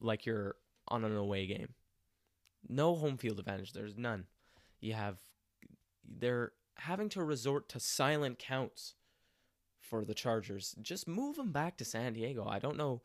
like 0.00 0.26
you're 0.26 0.56
on 0.88 1.04
an 1.04 1.16
away 1.16 1.46
game. 1.46 1.74
No 2.68 2.96
home 2.96 3.16
field 3.16 3.38
advantage. 3.38 3.72
There's 3.72 3.96
none. 3.96 4.24
You 4.80 4.94
have 4.94 5.18
they're 6.04 6.52
having 6.76 7.08
to 7.10 7.24
resort 7.24 7.68
to 7.70 7.80
silent 7.80 8.38
counts 8.38 8.94
for 9.80 10.04
the 10.04 10.14
Chargers. 10.14 10.74
Just 10.82 11.08
move 11.08 11.36
them 11.36 11.52
back 11.52 11.76
to 11.78 11.84
San 11.84 12.12
Diego. 12.12 12.46
I 12.46 12.58
don't 12.58 12.76
know. 12.76 13.02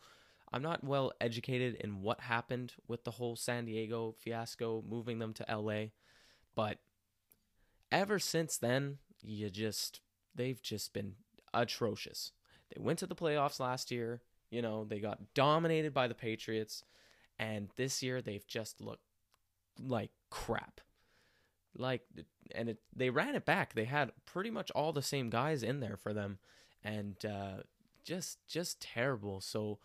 I'm 0.52 0.62
not 0.62 0.84
well 0.84 1.14
educated 1.22 1.76
in 1.76 2.02
what 2.02 2.20
happened 2.22 2.74
with 2.88 3.04
the 3.04 3.12
whole 3.12 3.36
San 3.36 3.66
Diego 3.66 4.16
fiasco, 4.20 4.84
moving 4.88 5.20
them 5.20 5.34
to 5.34 5.46
LA. 5.50 5.86
But 6.56 6.80
ever 7.92 8.20
since 8.20 8.58
then, 8.58 8.98
you 9.22 9.50
just, 9.50 10.02
they've 10.36 10.62
just 10.62 10.94
been 10.94 11.14
atrocious. 11.54 12.34
They 12.74 12.82
went 12.82 13.00
to 13.00 13.08
the 13.08 13.16
playoffs 13.16 13.60
last 13.60 13.92
year. 13.92 14.22
You 14.52 14.62
know, 14.62 14.86
they 14.86 15.00
got 15.00 15.34
dominated 15.34 15.94
by 15.94 16.08
the 16.08 16.14
Patriots. 16.14 16.84
And 17.40 17.70
this 17.76 18.04
year, 18.04 18.22
they've 18.22 18.46
just 18.46 18.82
looked 18.82 19.02
like 19.84 20.12
crap. 20.30 20.82
Like, 21.76 22.02
and 22.54 22.70
it, 22.70 22.78
they 22.96 23.10
ran 23.10 23.34
it 23.34 23.46
back. 23.46 23.74
They 23.74 23.86
had 23.86 24.12
pretty 24.28 24.52
much 24.52 24.70
all 24.72 24.94
the 24.94 25.02
same 25.02 25.32
guys 25.32 25.64
in 25.64 25.80
there 25.80 25.98
for 25.98 26.14
them 26.14 26.38
and 26.84 27.16
uh, 27.26 27.64
just 28.04 28.38
just 28.48 28.82
terrible. 28.82 29.42
So 29.42 29.80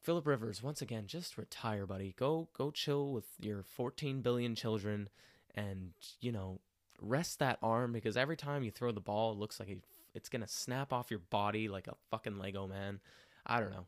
Philip 0.00 0.26
Rivers, 0.26 0.62
once 0.62 0.82
again, 0.82 1.06
just 1.06 1.38
retire, 1.38 1.86
buddy. 1.86 2.14
Go 2.16 2.48
go 2.56 2.70
chill 2.70 3.12
with 3.12 3.26
your 3.40 3.62
14 3.62 4.20
billion 4.20 4.54
children, 4.54 5.08
and 5.54 5.92
you 6.20 6.32
know 6.32 6.60
rest 7.00 7.38
that 7.40 7.58
arm 7.62 7.92
because 7.92 8.16
every 8.16 8.36
time 8.36 8.62
you 8.62 8.70
throw 8.70 8.92
the 8.92 9.00
ball, 9.00 9.32
it 9.32 9.38
looks 9.38 9.58
like 9.60 9.76
it's 10.14 10.28
gonna 10.28 10.48
snap 10.48 10.92
off 10.92 11.10
your 11.10 11.20
body 11.30 11.68
like 11.68 11.86
a 11.88 11.96
fucking 12.10 12.38
Lego 12.38 12.66
man. 12.66 13.00
I 13.46 13.60
don't 13.60 13.70
know. 13.70 13.86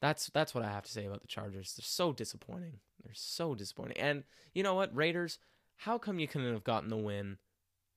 That's 0.00 0.30
that's 0.32 0.54
what 0.54 0.64
I 0.64 0.70
have 0.70 0.84
to 0.84 0.90
say 0.90 1.04
about 1.04 1.20
the 1.20 1.28
Chargers. 1.28 1.74
They're 1.76 1.84
so 1.84 2.12
disappointing. 2.12 2.80
They're 3.04 3.12
so 3.14 3.54
disappointing. 3.54 3.98
And 3.98 4.24
you 4.54 4.62
know 4.62 4.74
what, 4.74 4.94
Raiders? 4.94 5.38
How 5.76 5.98
come 5.98 6.18
you 6.18 6.28
couldn't 6.28 6.52
have 6.52 6.64
gotten 6.64 6.90
the 6.90 6.96
win 6.96 7.38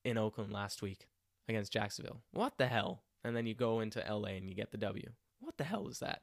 in 0.06 0.18
Oakland 0.18 0.54
last 0.54 0.82
week 0.82 1.08
against 1.48 1.74
Jacksonville? 1.74 2.22
What 2.32 2.58
the 2.58 2.68
hell? 2.68 3.04
and 3.24 3.36
then 3.36 3.46
you 3.46 3.54
go 3.54 3.80
into 3.80 4.04
LA 4.08 4.30
and 4.30 4.50
you 4.50 4.56
get 4.56 4.72
the 4.72 4.78
W. 4.78 5.10
What 5.40 5.58
the 5.58 5.64
hell 5.64 5.88
is 5.88 6.00
that? 6.00 6.22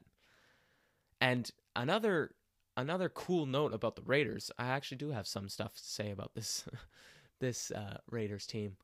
And 1.19 1.49
another 1.75 2.35
another 2.77 3.09
cool 3.09 3.45
note 3.45 3.73
about 3.73 3.95
the 3.95 4.01
Raiders, 4.03 4.51
I 4.57 4.67
actually 4.67 4.97
do 4.97 5.11
have 5.11 5.27
some 5.27 5.49
stuff 5.49 5.73
to 5.75 5.83
say 5.83 6.11
about 6.11 6.33
this 6.35 6.65
this 7.39 7.71
uh, 7.71 7.97
Raiders 8.09 8.45
team. 8.45 8.77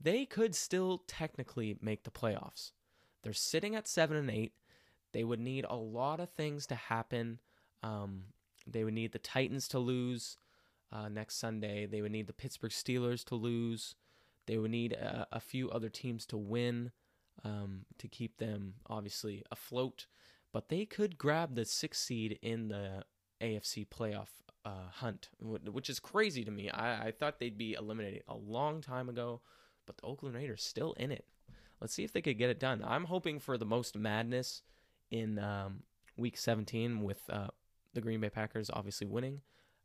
They 0.00 0.26
could 0.26 0.54
still 0.54 1.02
technically 1.06 1.76
make 1.80 2.04
the 2.04 2.10
playoffs. 2.10 2.72
They're 3.22 3.32
sitting 3.32 3.74
at 3.74 3.88
seven 3.88 4.16
and 4.16 4.30
eight. 4.30 4.52
They 5.12 5.24
would 5.24 5.40
need 5.40 5.64
a 5.68 5.76
lot 5.76 6.20
of 6.20 6.30
things 6.30 6.66
to 6.66 6.74
happen. 6.74 7.40
Um, 7.82 8.24
they 8.66 8.84
would 8.84 8.94
need 8.94 9.12
the 9.12 9.18
Titans 9.18 9.68
to 9.68 9.78
lose 9.78 10.38
uh, 10.92 11.08
next 11.08 11.36
Sunday. 11.36 11.86
They 11.86 12.02
would 12.02 12.12
need 12.12 12.26
the 12.26 12.32
Pittsburgh 12.32 12.72
Steelers 12.72 13.24
to 13.26 13.34
lose. 13.34 13.94
They 14.46 14.58
would 14.58 14.70
need 14.70 14.92
a, 14.92 15.26
a 15.32 15.40
few 15.40 15.70
other 15.70 15.88
teams 15.88 16.26
to 16.26 16.36
win 16.36 16.92
um, 17.44 17.84
to 17.98 18.08
keep 18.08 18.38
them 18.38 18.74
obviously 18.88 19.42
afloat. 19.50 20.06
But 20.52 20.68
they 20.68 20.84
could 20.84 21.18
grab 21.18 21.54
the 21.54 21.64
sixth 21.64 22.02
seed 22.02 22.38
in 22.42 22.68
the 22.68 23.04
AFC 23.40 23.86
playoff 23.86 24.28
uh, 24.64 24.90
hunt, 24.90 25.28
which 25.40 25.90
is 25.90 26.00
crazy 26.00 26.44
to 26.44 26.50
me. 26.50 26.70
I, 26.70 27.08
I 27.08 27.10
thought 27.12 27.38
they'd 27.38 27.58
be 27.58 27.74
eliminated 27.74 28.22
a 28.28 28.36
long 28.36 28.80
time 28.80 29.08
ago, 29.08 29.40
but 29.86 29.96
the 29.96 30.04
Oakland 30.04 30.34
Raiders 30.34 30.64
still 30.64 30.92
in 30.94 31.12
it. 31.12 31.24
Let's 31.80 31.94
see 31.94 32.04
if 32.04 32.12
they 32.12 32.22
could 32.22 32.38
get 32.38 32.50
it 32.50 32.58
done. 32.58 32.82
I'm 32.84 33.04
hoping 33.04 33.38
for 33.38 33.58
the 33.58 33.66
most 33.66 33.96
madness 33.96 34.62
in 35.10 35.38
um, 35.38 35.82
Week 36.16 36.36
17 36.36 37.02
with 37.02 37.28
uh, 37.30 37.48
the 37.94 38.00
Green 38.00 38.20
Bay 38.20 38.30
Packers 38.30 38.70
obviously 38.72 39.06
winning 39.06 39.40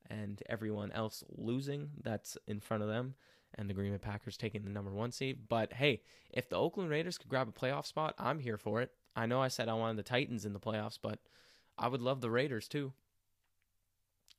and 0.09 0.41
everyone 0.49 0.91
else 0.91 1.23
losing 1.29 1.89
that's 2.03 2.37
in 2.47 2.59
front 2.59 2.83
of 2.83 2.89
them 2.89 3.15
and 3.55 3.69
the 3.69 3.73
Green 3.73 3.91
Bay 3.91 3.97
Packers 3.97 4.37
taking 4.37 4.63
the 4.63 4.69
number 4.69 4.91
one 4.91 5.11
seed. 5.11 5.49
But 5.49 5.73
hey, 5.73 6.01
if 6.31 6.49
the 6.49 6.57
Oakland 6.57 6.89
Raiders 6.89 7.17
could 7.17 7.29
grab 7.29 7.47
a 7.47 7.51
playoff 7.51 7.85
spot, 7.85 8.15
I'm 8.17 8.39
here 8.39 8.57
for 8.57 8.81
it. 8.81 8.91
I 9.15 9.25
know 9.25 9.41
I 9.41 9.49
said 9.49 9.67
I 9.67 9.73
wanted 9.73 9.97
the 9.97 10.03
Titans 10.03 10.45
in 10.45 10.53
the 10.53 10.59
playoffs, 10.59 10.97
but 11.01 11.19
I 11.77 11.87
would 11.87 12.01
love 12.01 12.21
the 12.21 12.31
Raiders 12.31 12.67
too. 12.67 12.93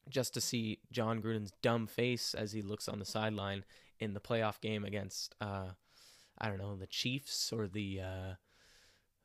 Just 0.08 0.34
to 0.34 0.40
see 0.40 0.80
Jon 0.90 1.22
Gruden's 1.22 1.52
dumb 1.62 1.86
face 1.86 2.34
as 2.34 2.52
he 2.52 2.62
looks 2.62 2.88
on 2.88 2.98
the 2.98 3.04
sideline 3.04 3.64
in 4.00 4.14
the 4.14 4.20
playoff 4.20 4.60
game 4.60 4.84
against, 4.84 5.34
uh, 5.40 5.70
I 6.38 6.48
don't 6.48 6.58
know, 6.58 6.74
the 6.74 6.86
Chiefs 6.86 7.52
or 7.52 7.68
the 7.68 8.00
uh, 8.00 8.34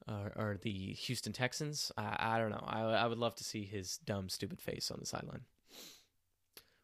or, 0.07 0.57
the 0.61 0.93
Houston 0.93 1.33
Texans. 1.33 1.91
I, 1.97 2.15
I 2.17 2.37
don't 2.39 2.51
know. 2.51 2.63
I, 2.65 2.81
I 2.81 3.07
would 3.07 3.17
love 3.17 3.35
to 3.35 3.43
see 3.43 3.65
his 3.65 3.97
dumb, 3.97 4.29
stupid 4.29 4.61
face 4.61 4.89
on 4.89 4.99
the 4.99 5.05
sideline. 5.05 5.41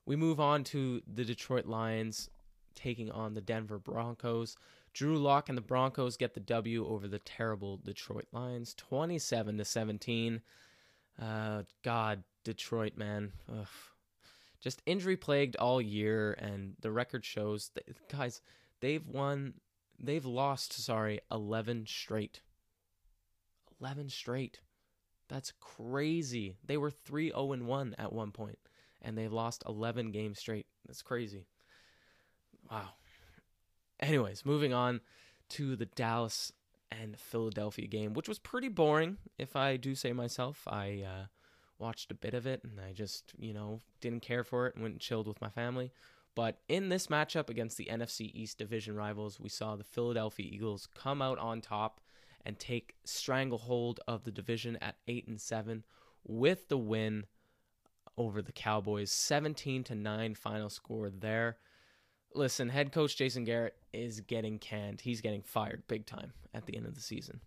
We 0.05 0.15
move 0.15 0.39
on 0.39 0.63
to 0.65 1.01
the 1.07 1.23
Detroit 1.23 1.65
Lions 1.65 2.29
taking 2.75 3.11
on 3.11 3.33
the 3.33 3.41
Denver 3.41 3.79
Broncos. 3.79 4.57
Drew 4.93 5.17
Lock 5.17 5.49
and 5.49 5.57
the 5.57 5.61
Broncos 5.61 6.17
get 6.17 6.33
the 6.33 6.39
W 6.39 6.85
over 6.85 7.07
the 7.07 7.19
terrible 7.19 7.77
Detroit 7.77 8.27
Lions, 8.31 8.73
27 8.75 9.57
to 9.57 9.65
17. 9.65 10.41
Uh, 11.21 11.63
God, 11.83 12.23
Detroit, 12.43 12.97
man. 12.97 13.31
Ugh. 13.49 13.67
Just 14.61 14.81
injury 14.85 15.17
plagued 15.17 15.55
all 15.57 15.81
year, 15.81 16.33
and 16.33 16.75
the 16.79 16.91
record 16.91 17.25
shows 17.25 17.71
that, 17.73 17.85
guys, 18.07 18.41
they've 18.79 19.05
won, 19.05 19.55
they've 19.99 20.25
lost, 20.25 20.73
sorry, 20.73 21.19
11 21.31 21.85
straight. 21.87 22.41
11 23.83 24.09
straight. 24.09 24.61
That's 25.27 25.51
crazy. 25.59 26.55
They 26.65 26.77
were 26.77 26.89
3 26.89 27.31
0 27.31 27.57
1 27.57 27.95
at 27.97 28.13
one 28.13 28.31
point, 28.31 28.59
and 29.01 29.17
they 29.17 29.27
lost 29.27 29.63
11 29.67 30.11
games 30.11 30.39
straight. 30.39 30.67
That's 30.87 31.01
crazy. 31.01 31.47
Wow. 32.71 32.89
Anyways, 33.99 34.45
moving 34.45 34.73
on 34.73 35.01
to 35.49 35.75
the 35.75 35.85
Dallas 35.85 36.53
and 36.91 37.19
Philadelphia 37.19 37.87
game, 37.87 38.13
which 38.13 38.29
was 38.29 38.39
pretty 38.39 38.69
boring, 38.69 39.17
if 39.37 39.55
I 39.55 39.75
do 39.75 39.95
say 39.95 40.13
myself. 40.13 40.65
I 40.65 41.03
uh, 41.05 41.25
watched 41.77 42.09
a 42.11 42.15
bit 42.15 42.33
of 42.33 42.47
it 42.47 42.61
and 42.63 42.79
I 42.79 42.93
just, 42.93 43.33
you 43.37 43.53
know, 43.53 43.81
didn't 43.99 44.21
care 44.21 44.45
for 44.45 44.67
it 44.67 44.75
and 44.75 44.83
went 44.83 44.93
and 44.93 45.01
chilled 45.01 45.27
with 45.27 45.41
my 45.41 45.49
family. 45.49 45.91
But 46.35 46.59
in 46.69 46.89
this 46.89 47.07
matchup 47.07 47.49
against 47.49 47.77
the 47.77 47.89
NFC 47.91 48.31
East 48.33 48.57
division 48.57 48.95
rivals, 48.95 49.39
we 49.39 49.49
saw 49.49 49.75
the 49.75 49.83
Philadelphia 49.83 50.47
Eagles 50.49 50.87
come 50.95 51.21
out 51.21 51.37
on 51.37 51.59
top 51.59 51.99
and 52.45 52.59
take 52.59 52.95
stranglehold 53.05 53.99
of 54.07 54.23
the 54.23 54.31
division 54.31 54.77
at 54.81 54.95
8 55.07 55.27
and 55.27 55.41
7 55.41 55.83
with 56.25 56.67
the 56.67 56.77
win 56.77 57.25
over 58.17 58.41
the 58.41 58.51
Cowboys 58.51 59.11
17 59.11 59.83
to 59.85 59.95
9 59.95 60.35
final 60.35 60.69
score 60.69 61.09
there. 61.09 61.57
Listen, 62.35 62.69
head 62.69 62.91
coach 62.91 63.15
Jason 63.15 63.43
Garrett 63.43 63.75
is 63.93 64.19
getting 64.21 64.59
canned. 64.59 65.01
He's 65.01 65.21
getting 65.21 65.43
fired 65.43 65.83
big 65.87 66.05
time 66.05 66.33
at 66.53 66.65
the 66.65 66.75
end 66.75 66.85
of 66.85 66.95
the 66.95 67.01
season. 67.01 67.41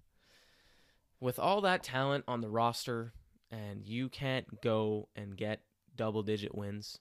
With 1.20 1.38
all 1.38 1.60
that 1.62 1.82
talent 1.82 2.24
on 2.28 2.40
the 2.40 2.48
roster 2.48 3.12
and 3.50 3.84
you 3.84 4.08
can't 4.08 4.60
go 4.60 5.08
and 5.16 5.36
get 5.36 5.62
double 5.96 6.22
digit 6.22 6.54
wins, 6.54 6.98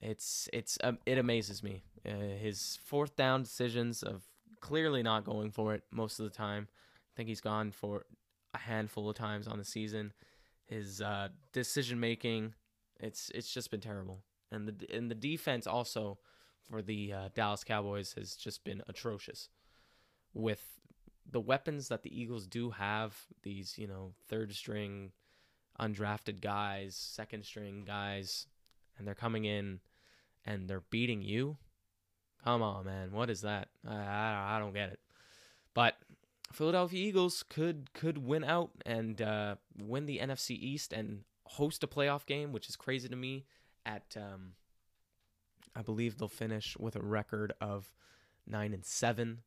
it's 0.00 0.48
it's 0.52 0.78
um, 0.82 0.98
it 1.06 1.18
amazes 1.18 1.62
me. 1.62 1.84
Uh, 2.04 2.36
his 2.40 2.78
fourth 2.84 3.14
down 3.14 3.42
decisions 3.42 4.02
of 4.02 4.22
clearly 4.62 5.02
not 5.02 5.24
going 5.24 5.50
for 5.50 5.74
it 5.74 5.82
most 5.90 6.18
of 6.18 6.24
the 6.24 6.30
time. 6.30 6.68
I 6.70 7.12
think 7.14 7.28
he's 7.28 7.42
gone 7.42 7.70
for 7.72 8.06
a 8.54 8.58
handful 8.58 9.10
of 9.10 9.16
times 9.16 9.46
on 9.46 9.58
the 9.58 9.64
season. 9.64 10.14
His 10.64 11.02
uh, 11.02 11.28
decision 11.52 12.00
making, 12.00 12.54
it's 12.98 13.30
it's 13.34 13.52
just 13.52 13.70
been 13.70 13.80
terrible, 13.80 14.22
and 14.50 14.66
the 14.66 14.96
and 14.96 15.10
the 15.10 15.14
defense 15.14 15.66
also 15.66 16.18
for 16.70 16.80
the 16.80 17.12
uh, 17.12 17.28
Dallas 17.34 17.64
Cowboys 17.64 18.14
has 18.14 18.36
just 18.36 18.64
been 18.64 18.82
atrocious. 18.88 19.50
With 20.32 20.64
the 21.30 21.40
weapons 21.40 21.88
that 21.88 22.02
the 22.02 22.18
Eagles 22.18 22.46
do 22.46 22.70
have, 22.70 23.14
these 23.42 23.76
you 23.76 23.86
know 23.86 24.14
third 24.28 24.54
string, 24.54 25.12
undrafted 25.78 26.40
guys, 26.40 26.96
second 26.96 27.44
string 27.44 27.84
guys, 27.84 28.46
and 28.96 29.06
they're 29.06 29.14
coming 29.14 29.44
in 29.44 29.80
and 30.46 30.68
they're 30.68 30.84
beating 30.90 31.22
you. 31.22 31.56
Come 32.44 32.62
on, 32.62 32.84
man, 32.84 33.12
what 33.12 33.30
is 33.30 33.42
that? 33.42 33.68
I 33.86 33.94
I, 33.94 34.56
I 34.56 34.58
don't 34.58 34.74
get 34.74 34.90
it. 34.90 35.00
But 35.74 35.96
Philadelphia 36.52 37.06
Eagles 37.06 37.44
could 37.48 37.92
could 37.94 38.18
win 38.18 38.44
out 38.44 38.70
and 38.84 39.20
uh, 39.20 39.56
win 39.80 40.06
the 40.06 40.18
NFC 40.18 40.50
East 40.50 40.92
and 40.92 41.22
host 41.44 41.82
a 41.82 41.86
playoff 41.86 42.26
game, 42.26 42.52
which 42.52 42.68
is 42.68 42.76
crazy 42.76 43.08
to 43.08 43.16
me. 43.16 43.44
At 43.84 44.16
um, 44.16 44.52
I 45.74 45.82
believe 45.82 46.18
they'll 46.18 46.28
finish 46.28 46.76
with 46.78 46.96
a 46.96 47.02
record 47.02 47.52
of 47.60 47.92
nine 48.46 48.72
and 48.72 48.84
seven, 48.84 49.38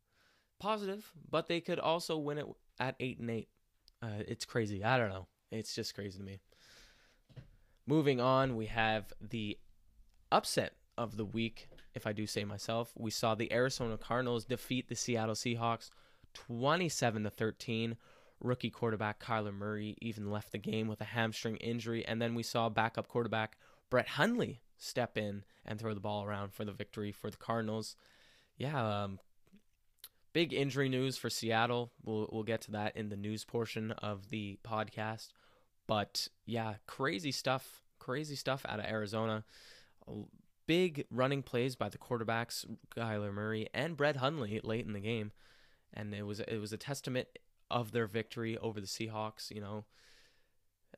positive, 0.60 1.12
but 1.29 1.47
they 1.47 1.62
could 1.62 1.79
also 1.79 2.17
win 2.17 2.38
it 2.38 2.45
at 2.79 2.95
eight 2.99 3.19
and 3.19 3.29
eight. 3.29 3.49
Uh, 4.01 4.23
it's 4.27 4.45
crazy. 4.45 4.84
I 4.84 4.97
don't 4.97 5.10
know. 5.10 5.27
It's 5.51 5.73
just 5.73 5.95
crazy 5.95 6.17
to 6.17 6.23
me. 6.23 6.39
Moving 7.88 8.19
on, 8.19 8.55
we 8.55 8.65
have 8.65 9.13
the 9.21 9.58
upset 10.31 10.73
of 10.97 11.17
the 11.17 11.25
week, 11.25 11.69
if 11.95 12.05
I 12.05 12.13
do 12.13 12.27
say 12.27 12.43
myself. 12.43 12.91
We 12.95 13.10
saw 13.10 13.34
the 13.34 13.51
Arizona 13.51 13.97
Cardinals 13.97 14.45
defeat 14.45 14.89
the 14.89 14.95
Seattle 14.95 15.36
Seahawks 15.36 15.89
27 16.34 17.23
to 17.23 17.29
13. 17.29 17.97
Rookie 18.41 18.69
quarterback 18.69 19.23
Kyler 19.23 19.53
Murray 19.53 19.97
even 20.01 20.29
left 20.29 20.51
the 20.51 20.58
game 20.58 20.88
with 20.88 21.01
a 21.01 21.05
hamstring 21.05 21.55
injury, 21.58 22.05
and 22.05 22.21
then 22.21 22.36
we 22.36 22.43
saw 22.43 22.69
backup 22.69 23.08
quarterback 23.08 23.58
Brett 23.89 24.10
Hundley 24.10 24.62
step 24.77 25.17
in 25.17 25.43
and 25.65 25.79
throw 25.79 25.93
the 25.93 26.01
ball 26.01 26.23
around 26.23 26.53
for 26.53 26.65
the 26.65 26.73
victory 26.73 27.12
for 27.12 27.31
the 27.31 27.38
Cardinals. 27.38 27.95
Yeah, 28.58 29.03
um, 29.03 29.19
big 30.34 30.53
injury 30.53 30.89
news 30.89 31.17
for 31.17 31.29
Seattle. 31.29 31.91
We'll 32.03 32.29
we'll 32.31 32.43
get 32.43 32.62
to 32.63 32.71
that 32.71 32.97
in 32.97 33.10
the 33.10 33.15
news 33.15 33.45
portion 33.45 33.91
of 33.91 34.29
the 34.29 34.60
podcast. 34.63 35.29
But 35.88 36.27
yeah, 36.45 36.75
crazy 36.88 37.31
stuff, 37.31 37.84
crazy 37.99 38.36
stuff 38.36 38.65
out 38.67 38.79
of 38.79 38.86
Arizona. 38.86 39.45
Big 40.67 41.06
running 41.12 41.43
plays 41.43 41.75
by 41.75 41.89
the 41.89 41.97
quarterbacks 41.97 42.65
Kyler 42.95 43.34
Murray 43.34 43.69
and 43.73 43.95
Brett 43.95 44.17
Hundley 44.17 44.60
late 44.63 44.86
in 44.86 44.93
the 44.93 44.99
game 44.99 45.32
and 45.95 46.13
it 46.13 46.23
was 46.23 46.39
it 46.41 46.58
was 46.60 46.73
a 46.73 46.78
testament 46.78 47.28
of 47.71 47.91
their 47.91 48.08
victory 48.08 48.58
over 48.58 48.80
the 48.80 48.88
Seahawks. 48.88 49.49
You 49.49 49.62
know, 49.62 49.86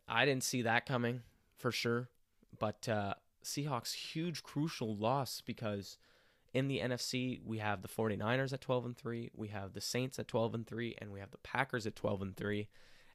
I 0.08 0.26
didn't 0.26 0.44
see 0.44 0.64
that 0.64 0.86
coming 0.86 1.22
for 1.56 1.72
sure, 1.72 2.10
but 2.58 2.90
uh, 2.90 3.14
Seahawks 3.44 3.94
huge 3.94 4.44
crucial 4.44 4.96
loss 4.96 5.42
because 5.46 5.98
in 6.54 6.68
the 6.68 6.80
NFC 6.80 7.40
we 7.46 7.60
have 7.60 7.82
the 7.82 7.88
49ers 7.88 8.54
at 8.54 8.62
12 8.62 8.86
and 8.86 8.98
3, 8.98 9.32
we 9.36 9.50
have 9.50 9.74
the 9.74 9.82
Saints 9.82 10.20
at 10.20 10.28
12 10.28 10.56
and 10.56 10.68
3 10.68 10.96
and 11.00 11.12
we 11.12 11.20
have 11.20 11.32
the 11.32 11.38
Packers 11.40 11.86
at 11.86 11.96
12 11.96 12.22
and 12.22 12.36
3 12.36 12.68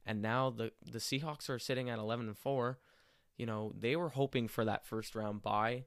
and 0.07 0.23
now 0.23 0.51
the 0.51 0.73
the 0.85 0.99
Seahawks 0.99 1.49
are 1.49 1.59
sitting 1.59 1.91
at 1.91 1.99
11 1.99 2.29
and 2.29 2.39
4. 2.39 2.79
You 3.37 3.47
know, 3.47 3.73
they 3.79 3.97
were 3.97 4.11
hoping 4.11 4.47
for 4.47 4.65
that 4.65 4.87
first 4.87 5.15
round 5.15 5.43
bye. 5.43 5.85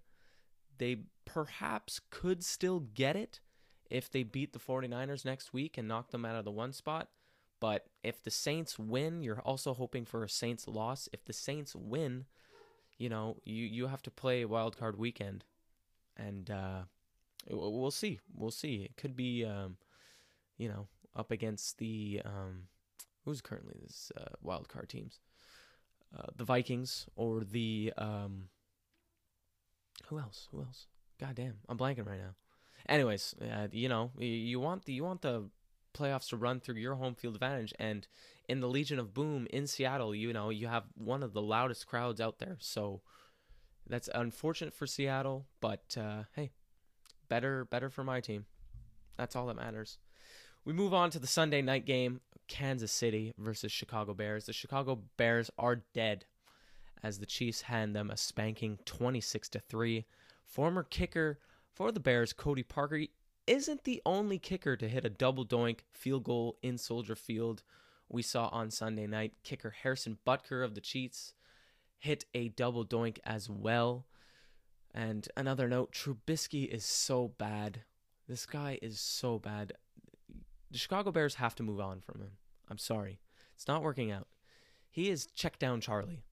They 0.78 0.98
perhaps 1.26 2.02
could 2.10 2.44
still 2.44 2.80
get 2.80 3.16
it, 3.16 3.40
if 3.90 4.10
they 4.10 4.24
beat 4.24 4.54
the 4.54 4.60
49ers 4.60 5.26
next 5.26 5.54
week 5.54 5.78
and 5.78 5.88
knock 5.88 6.12
them 6.12 6.26
out 6.26 6.36
of 6.36 6.46
the 6.46 6.52
one 6.52 6.74
spot. 6.74 7.10
But 7.60 7.88
if 8.04 8.22
the 8.24 8.32
Saints 8.32 8.78
win, 8.78 9.24
you're 9.24 9.40
also 9.42 9.74
hoping 9.74 10.06
for 10.06 10.24
a 10.24 10.30
Saints 10.30 10.68
loss. 10.68 11.08
If 11.14 11.26
the 11.26 11.34
Saints 11.34 11.76
win, 11.76 12.26
you 12.98 13.10
know, 13.10 13.38
you, 13.44 13.64
you 13.66 13.88
have 13.88 14.02
to 14.04 14.12
play 14.12 14.46
wild 14.46 14.78
card 14.78 14.98
weekend. 14.98 15.46
And 16.18 16.50
uh, 16.50 16.84
we'll 17.50 17.92
see. 17.92 18.20
We'll 18.34 18.52
see. 18.52 18.84
It 18.84 18.98
could 18.98 19.16
be, 19.16 19.46
um, 19.46 19.78
you 20.58 20.68
know, 20.68 20.88
up 21.16 21.32
against 21.32 21.78
the 21.78 22.22
um, 22.26 22.64
who's 23.24 23.42
currently 23.42 23.76
this 23.82 24.12
uh, 24.18 24.36
wild 24.42 24.68
card 24.68 24.90
teams, 24.90 25.20
uh, 26.18 26.28
the 26.36 26.44
Vikings 26.44 27.08
or 27.16 27.44
the 27.44 27.94
um, 27.98 28.50
who 30.08 30.20
else? 30.20 30.48
Who 30.52 30.62
else? 30.62 30.88
God 31.20 31.36
damn, 31.36 31.56
I'm 31.70 31.78
blanking 31.78 32.08
right 32.08 32.20
now. 32.20 32.36
Anyways, 32.88 33.36
uh, 33.42 33.68
you 33.72 33.90
know, 33.90 34.12
you 34.18 34.60
want 34.60 34.86
the 34.86 34.94
you 34.94 35.04
want 35.04 35.22
the 35.22 35.50
playoffs 35.94 36.30
to 36.30 36.38
run 36.38 36.60
through 36.60 36.76
your 36.76 36.96
home 36.96 37.16
field 37.16 37.36
advantage 37.36 37.74
and 37.80 38.06
in 38.48 38.60
the 38.60 38.68
Legion 38.68 39.00
of 39.00 39.14
Boom 39.14 39.48
in 39.52 39.66
Seattle, 39.66 40.14
you 40.14 40.34
know, 40.34 40.50
you 40.50 40.68
have 40.68 40.84
one 40.96 41.24
of 41.24 41.34
the 41.34 41.42
loudest 41.42 41.88
crowds 41.88 42.22
out 42.22 42.40
there. 42.40 42.58
So 42.60 43.02
that's 43.88 44.10
unfortunate 44.14 44.74
for 44.74 44.86
Seattle, 44.86 45.46
but 45.62 45.98
uh, 46.00 46.24
hey, 46.36 46.52
better 47.28 47.66
better 47.66 47.90
for 47.90 48.04
my 48.04 48.20
team. 48.20 48.46
That's 49.18 49.36
all 49.36 49.48
that 49.48 49.56
matters. 49.56 49.98
We 50.64 50.74
move 50.74 50.94
on 50.94 51.12
to 51.12 51.20
the 51.20 51.28
Sunday 51.28 51.62
night 51.62 51.86
game, 51.86 52.22
Kansas 52.48 52.92
City 52.92 53.34
versus 53.38 53.72
Chicago 53.72 54.14
Bears. 54.14 54.46
The 54.46 54.54
Chicago 54.54 55.00
Bears 55.18 55.50
are 55.58 55.84
dead 55.94 56.26
as 57.06 57.20
the 57.20 57.26
Chiefs 57.28 57.62
hand 57.62 57.96
them 57.96 58.10
a 58.10 58.18
spanking 58.18 58.80
26 58.86 59.50
to 59.50 59.60
3. 59.60 60.06
Former 60.44 60.82
kicker 60.82 61.38
for 61.72 61.92
the 61.92 62.00
Bears, 62.00 62.34
Cody 62.34 62.64
Parkey 62.64 63.10
isn't 63.46 63.84
the 63.84 64.02
only 64.08 64.40
kicker 64.40 64.76
to 64.76 64.90
hit 64.90 65.06
a 65.06 65.10
double 65.10 65.46
doink 65.46 65.82
field 65.92 66.24
goal 66.24 66.58
in 66.64 66.80
Soldier 66.80 67.16
Field. 67.16 67.62
We 68.10 68.24
saw 68.24 68.48
on 68.48 68.72
Sunday 68.72 69.06
night 69.06 69.34
kicker 69.44 69.76
Harrison 69.84 70.18
Butker 70.26 70.66
of 70.66 70.74
the 70.74 70.82
Chiefs 70.82 71.36
hit 72.00 72.26
a 72.34 72.50
double 72.50 72.84
doink 72.84 73.20
as 73.24 73.52
well. 73.52 74.08
And 74.92 75.28
another 75.38 75.68
note 75.68 75.92
Trubisky 75.92 76.68
is 76.68 76.86
so 76.86 77.34
bad. 77.38 77.82
This 78.28 78.48
guy 78.48 78.80
is 78.82 79.00
so 79.00 79.38
bad. 79.38 79.74
The 80.72 80.80
Chicago 80.80 81.12
Bears 81.12 81.36
have 81.36 81.54
to 81.56 81.64
move 81.64 81.80
on 81.80 82.02
from 82.02 82.22
him. 82.22 82.32
I'm 82.68 82.80
sorry. 82.80 83.20
It's 83.54 83.68
not 83.68 83.84
working 83.84 84.12
out. 84.12 84.28
He 84.90 85.12
is 85.12 85.28
check 85.28 85.60
down 85.60 85.82
Charlie. 85.82 86.24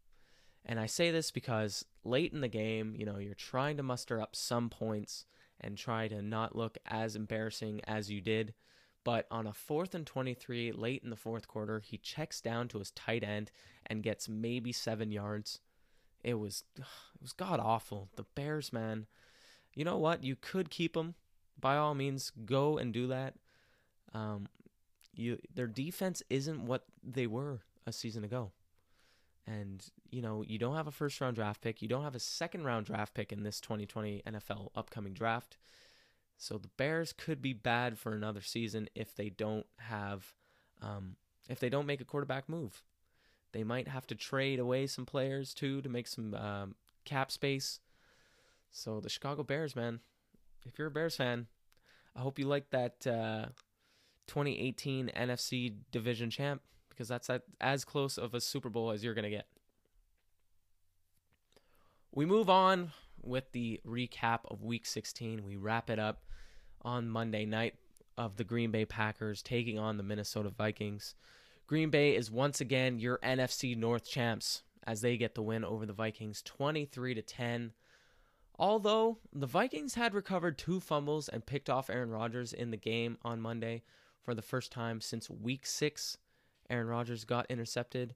And 0.66 0.80
I 0.80 0.86
say 0.86 1.12
this 1.12 1.32
because 1.32 1.86
late 2.04 2.34
in 2.34 2.42
the 2.42 2.48
game, 2.48 2.96
you 2.98 3.06
know, 3.06 3.18
you're 3.18 3.34
trying 3.34 3.78
to 3.78 3.84
muster 3.84 4.22
up 4.22 4.36
some 4.36 4.70
points 4.70 5.26
and 5.60 5.78
try 5.78 6.08
to 6.08 6.22
not 6.22 6.56
look 6.56 6.78
as 6.86 7.16
embarrassing 7.16 7.82
as 7.86 8.10
you 8.10 8.22
did. 8.22 8.54
But 9.04 9.28
on 9.30 9.46
a 9.46 9.54
fourth 9.54 9.94
and 9.94 10.08
23 10.08 10.72
late 10.72 11.04
in 11.04 11.10
the 11.10 11.16
fourth 11.16 11.48
quarter, 11.48 11.82
he 11.82 11.98
checks 11.98 12.40
down 12.40 12.70
to 12.70 12.80
his 12.80 12.92
tight 12.92 13.24
end 13.24 13.52
and 13.86 14.04
gets 14.04 14.30
maybe 14.30 14.72
seven 14.72 15.12
yards. 15.12 15.60
It 16.24 16.36
was 16.36 16.64
it 16.78 17.22
was 17.22 17.34
god 17.34 17.60
awful. 17.60 18.10
The 18.16 18.24
Bears, 18.36 18.72
man. 18.72 19.08
You 19.74 19.84
know 19.84 19.98
what? 19.98 20.24
You 20.24 20.36
could 20.36 20.70
keep 20.70 20.94
them. 20.94 21.16
By 21.60 21.78
all 21.78 21.96
means, 21.96 22.32
go 22.46 22.78
and 22.78 22.94
do 22.94 23.08
that. 23.08 23.36
Um, 24.14 24.48
you 25.16 25.40
their 25.54 25.68
defense 25.68 26.24
isn't 26.30 26.66
what 26.66 26.86
they 27.04 27.28
were 27.28 27.60
a 27.86 27.92
season 27.92 28.24
ago. 28.24 28.52
And, 29.46 29.86
you 30.10 30.22
know, 30.22 30.42
you 30.42 30.58
don't 30.58 30.76
have 30.76 30.88
a 30.88 30.92
first 30.92 31.20
round 31.20 31.36
draft 31.36 31.62
pick. 31.62 31.82
You 31.82 31.88
don't 31.88 32.04
have 32.04 32.16
a 32.16 32.20
second 32.20 32.64
round 32.64 32.86
draft 32.86 33.14
pick 33.14 33.32
in 33.32 33.44
this 33.44 33.60
2020 33.60 34.24
NFL 34.26 34.70
upcoming 34.76 35.14
draft. 35.14 35.58
So 36.38 36.58
the 36.58 36.70
Bears 36.78 37.14
could 37.14 37.42
be 37.42 37.54
bad 37.54 37.98
for 37.98 38.14
another 38.14 38.42
season 38.42 38.90
if 38.96 39.16
they 39.16 39.30
don't 39.30 39.66
have, 39.78 40.34
um, 40.82 41.18
if 41.50 41.60
they 41.60 41.70
don't 41.70 41.86
make 41.86 42.02
a 42.02 42.06
quarterback 42.06 42.48
move. 42.48 42.84
They 43.52 43.64
might 43.64 43.88
have 43.88 44.08
to 44.08 44.16
trade 44.16 44.60
away 44.60 44.88
some 44.88 45.06
players 45.06 45.54
too 45.54 45.82
to 45.82 45.90
make 45.90 46.08
some 46.08 46.34
um, 46.34 46.76
cap 47.06 47.32
space. 47.32 47.80
So 48.72 49.00
the 49.00 49.10
Chicago 49.10 49.44
Bears, 49.44 49.76
man, 49.76 50.00
if 50.66 50.80
you're 50.80 50.88
a 50.88 50.92
Bears 50.92 51.18
fan, 51.18 51.48
I 52.16 52.22
hope 52.22 52.40
you 52.40 52.48
like 52.48 52.70
that 52.72 53.06
uh, 53.06 53.48
2018 54.28 55.12
NFC 55.16 55.74
Division 55.92 56.30
Champ 56.30 56.62
because 56.94 57.08
that's 57.08 57.30
as 57.60 57.86
close 57.86 58.18
of 58.18 58.34
a 58.34 58.42
Super 58.42 58.70
Bowl 58.70 58.92
as 58.92 59.04
you're 59.04 59.14
gonna 59.14 59.30
get. 59.30 59.48
We 62.12 62.26
move 62.26 62.50
on 62.50 62.92
with 63.24 63.52
the 63.54 63.82
recap 63.88 64.40
of 64.46 64.64
Week 64.64 64.86
16. 64.86 65.44
We 65.44 65.56
wrap 65.56 65.90
it 65.90 66.00
up 66.00 66.24
on 66.82 67.10
Monday 67.10 67.46
night 67.46 67.76
of 68.18 68.38
the 68.38 68.44
Green 68.44 68.72
Bay 68.72 68.86
Packers 68.86 69.42
taking 69.42 69.80
on 69.80 69.98
the 69.98 70.04
Minnesota 70.04 70.50
Vikings. 70.50 71.16
Green 71.66 71.90
Bay 71.90 72.16
is 72.16 72.30
once 72.30 72.62
again 72.62 73.00
your 73.00 73.18
NFC 73.20 73.76
North 73.76 74.08
champs 74.08 74.64
as 74.86 75.02
they 75.02 75.18
get 75.18 75.34
the 75.34 75.42
win 75.42 75.64
over 75.64 75.86
the 75.86 75.94
Vikings 75.94 76.42
23 76.42 77.16
to 77.16 77.22
10. 77.22 77.72
Although 78.60 79.18
the 79.32 79.48
Vikings 79.48 79.96
had 79.96 80.14
recovered 80.14 80.58
two 80.58 80.80
fumbles 80.80 81.28
and 81.30 81.46
picked 81.46 81.70
off 81.70 81.90
Aaron 81.90 82.12
Rodgers 82.12 82.54
in 82.54 82.70
the 82.70 82.78
game 82.78 83.18
on 83.24 83.42
Monday 83.42 83.82
for 84.22 84.36
the 84.36 84.42
first 84.42 84.72
time 84.72 85.02
since 85.02 85.30
week 85.30 85.66
6, 85.66 86.18
Aaron 86.70 86.88
Rodgers 86.88 87.26
got 87.26 87.46
intercepted. 87.50 88.16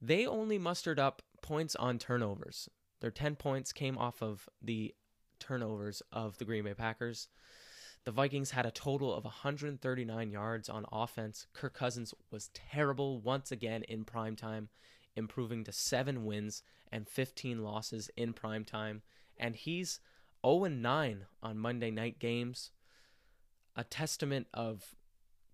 They 0.00 0.26
only 0.26 0.58
mustered 0.58 0.98
up 0.98 1.22
points 1.42 1.76
on 1.76 1.98
turnovers. 1.98 2.68
Their 3.00 3.10
10 3.10 3.36
points 3.36 3.72
came 3.72 3.98
off 3.98 4.22
of 4.22 4.48
the 4.60 4.94
turnovers 5.38 6.02
of 6.12 6.38
the 6.38 6.44
Green 6.44 6.64
Bay 6.64 6.74
Packers. 6.74 7.28
The 8.04 8.12
Vikings 8.12 8.50
had 8.50 8.66
a 8.66 8.70
total 8.70 9.14
of 9.14 9.24
139 9.24 10.30
yards 10.30 10.68
on 10.68 10.86
offense. 10.90 11.46
Kirk 11.52 11.74
Cousins 11.74 12.14
was 12.30 12.50
terrible 12.52 13.20
once 13.20 13.52
again 13.52 13.82
in 13.84 14.04
prime 14.04 14.34
time, 14.34 14.68
improving 15.14 15.62
to 15.64 15.72
7 15.72 16.24
wins 16.24 16.62
and 16.90 17.08
15 17.08 17.62
losses 17.62 18.10
in 18.16 18.32
prime 18.32 18.64
time, 18.64 19.02
and 19.38 19.54
he's 19.54 20.00
0 20.44 20.66
9 20.66 21.26
on 21.42 21.58
Monday 21.58 21.90
night 21.90 22.18
games. 22.18 22.70
A 23.76 23.84
testament 23.84 24.48
of 24.52 24.96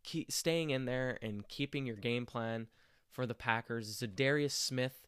keep 0.09 0.33
staying 0.33 0.71
in 0.71 0.87
there 0.87 1.18
and 1.21 1.47
keeping 1.49 1.85
your 1.85 1.97
game 1.97 2.25
plan 2.25 2.66
for 3.11 3.27
the 3.27 3.35
Packers. 3.35 4.01
Za'Darius 4.01 4.53
Smith, 4.53 5.07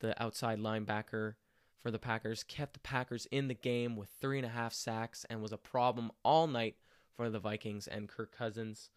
the 0.00 0.20
outside 0.20 0.58
linebacker, 0.58 1.34
for 1.80 1.92
the 1.92 2.00
Packers, 2.00 2.42
kept 2.42 2.72
the 2.72 2.80
Packers 2.80 3.26
in 3.30 3.46
the 3.46 3.54
game 3.54 3.94
with 3.94 4.08
three 4.20 4.38
and 4.38 4.46
a 4.46 4.50
half 4.50 4.72
sacks 4.72 5.24
and 5.30 5.40
was 5.40 5.52
a 5.52 5.56
problem 5.56 6.10
all 6.24 6.48
night 6.48 6.74
for 7.16 7.30
the 7.30 7.38
Vikings 7.38 7.86
and 7.86 8.08
Kirk 8.08 8.36
Cousins 8.36 8.90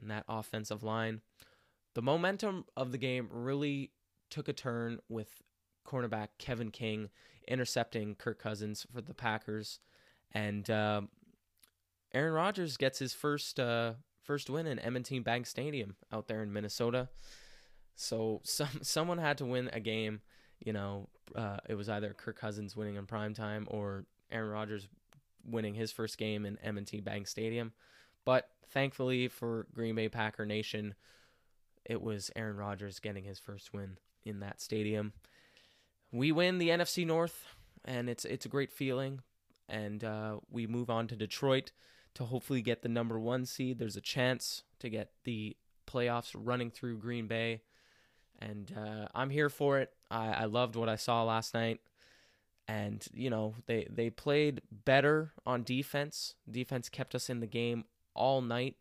and 0.00 0.10
that 0.10 0.24
offensive 0.28 0.82
line. 0.82 1.20
The 1.94 2.02
momentum 2.02 2.64
of 2.76 2.90
the 2.90 2.98
game 2.98 3.28
really 3.30 3.92
took 4.28 4.48
a 4.48 4.52
turn 4.52 4.98
with 5.08 5.40
cornerback 5.86 6.28
Kevin 6.38 6.72
King 6.72 7.10
intercepting 7.46 8.16
Kirk 8.16 8.42
Cousins 8.42 8.84
for 8.92 9.00
the 9.00 9.14
Packers, 9.14 9.78
and 10.32 10.68
uh, 10.68 11.02
Aaron 12.12 12.34
Rodgers 12.34 12.76
gets 12.76 12.98
his 12.98 13.14
first 13.14 13.60
uh, 13.60 13.92
first 14.26 14.50
win 14.50 14.66
in 14.66 14.78
M&T 14.78 15.20
Bank 15.20 15.46
Stadium 15.46 15.96
out 16.12 16.28
there 16.28 16.42
in 16.42 16.52
Minnesota. 16.52 17.08
So 17.94 18.40
some 18.44 18.80
someone 18.82 19.18
had 19.18 19.38
to 19.38 19.46
win 19.46 19.70
a 19.72 19.80
game 19.80 20.20
you 20.64 20.72
know, 20.72 21.08
uh, 21.34 21.58
it 21.68 21.74
was 21.74 21.88
either 21.88 22.14
Kirk 22.14 22.38
Cousins 22.38 22.76
winning 22.76 22.96
in 22.96 23.06
prime 23.06 23.34
time 23.34 23.66
or 23.70 24.04
Aaron 24.30 24.50
Rodgers 24.50 24.88
winning 25.44 25.74
his 25.74 25.92
first 25.92 26.18
game 26.18 26.46
in 26.46 26.58
M&T 26.62 27.00
Bank 27.00 27.28
Stadium. 27.28 27.72
But 28.24 28.48
thankfully 28.70 29.28
for 29.28 29.66
Green 29.74 29.94
Bay 29.94 30.08
Packer 30.08 30.46
Nation, 30.46 30.94
it 31.84 32.02
was 32.02 32.30
Aaron 32.34 32.56
Rodgers 32.56 32.98
getting 32.98 33.24
his 33.24 33.38
first 33.38 33.72
win 33.72 33.98
in 34.24 34.40
that 34.40 34.60
stadium. 34.60 35.12
We 36.10 36.32
win 36.32 36.58
the 36.58 36.70
NFC 36.70 37.06
North, 37.06 37.46
and 37.84 38.08
it's 38.08 38.24
it's 38.24 38.46
a 38.46 38.48
great 38.48 38.72
feeling. 38.72 39.20
And 39.68 40.02
uh, 40.02 40.38
we 40.50 40.66
move 40.66 40.90
on 40.90 41.08
to 41.08 41.16
Detroit 41.16 41.72
to 42.16 42.24
hopefully 42.24 42.62
get 42.62 42.82
the 42.82 42.88
number 42.88 43.18
one 43.18 43.46
seed. 43.46 43.78
There's 43.78 43.96
a 43.96 44.00
chance 44.00 44.64
to 44.80 44.88
get 44.90 45.10
the 45.24 45.56
playoffs 45.86 46.32
running 46.34 46.70
through 46.70 46.98
Green 46.98 47.26
Bay 47.26 47.62
and 48.38 48.72
uh, 48.76 49.06
I'm 49.14 49.30
here 49.30 49.48
for 49.48 49.78
it. 49.78 49.92
I, 50.10 50.32
I 50.32 50.44
loved 50.44 50.76
what 50.76 50.88
I 50.88 50.96
saw 50.96 51.22
last 51.24 51.54
night, 51.54 51.80
and 52.68 53.04
you 53.12 53.30
know 53.30 53.54
they 53.66 53.86
they 53.90 54.10
played 54.10 54.62
better 54.70 55.32
on 55.46 55.62
defense. 55.62 56.34
Defense 56.50 56.88
kept 56.88 57.14
us 57.14 57.30
in 57.30 57.40
the 57.40 57.46
game 57.46 57.84
all 58.14 58.40
night. 58.40 58.76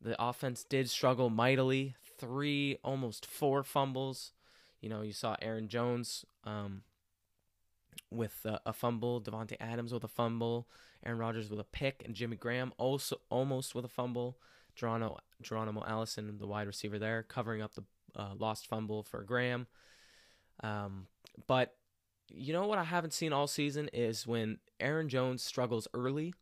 The 0.00 0.22
offense 0.22 0.64
did 0.64 0.90
struggle 0.90 1.30
mightily. 1.30 1.96
Three, 2.18 2.78
almost 2.84 3.26
four 3.26 3.62
fumbles. 3.62 4.32
You 4.80 4.88
know, 4.88 5.02
you 5.02 5.12
saw 5.12 5.36
Aaron 5.40 5.68
Jones 5.68 6.26
um, 6.44 6.82
with 8.10 8.38
a, 8.44 8.60
a 8.66 8.72
fumble, 8.72 9.20
Davante 9.20 9.56
Adams 9.58 9.92
with 9.92 10.04
a 10.04 10.08
fumble, 10.08 10.68
Aaron 11.04 11.18
Rodgers 11.18 11.50
with 11.50 11.60
a 11.60 11.64
pick, 11.64 12.02
and 12.04 12.14
Jimmy 12.14 12.36
Graham 12.36 12.72
also 12.78 13.16
almost 13.30 13.74
with 13.74 13.84
a 13.84 13.88
fumble. 13.88 14.38
Geronimo, 14.74 15.18
Geronimo 15.40 15.84
Allison, 15.86 16.38
the 16.38 16.46
wide 16.46 16.66
receiver 16.66 16.98
there, 16.98 17.22
covering 17.22 17.62
up 17.62 17.74
the 17.74 17.84
uh, 18.16 18.34
lost 18.38 18.66
fumble 18.66 19.02
for 19.02 19.22
Graham. 19.22 19.66
Um, 20.62 21.06
but 21.46 21.76
you 22.28 22.52
know 22.52 22.66
what 22.66 22.78
I 22.78 22.84
haven't 22.84 23.12
seen 23.12 23.32
all 23.32 23.46
season 23.46 23.88
is 23.92 24.26
when 24.26 24.58
Aaron 24.80 25.08
Jones 25.08 25.42
struggles 25.42 25.86
early, 25.94 26.34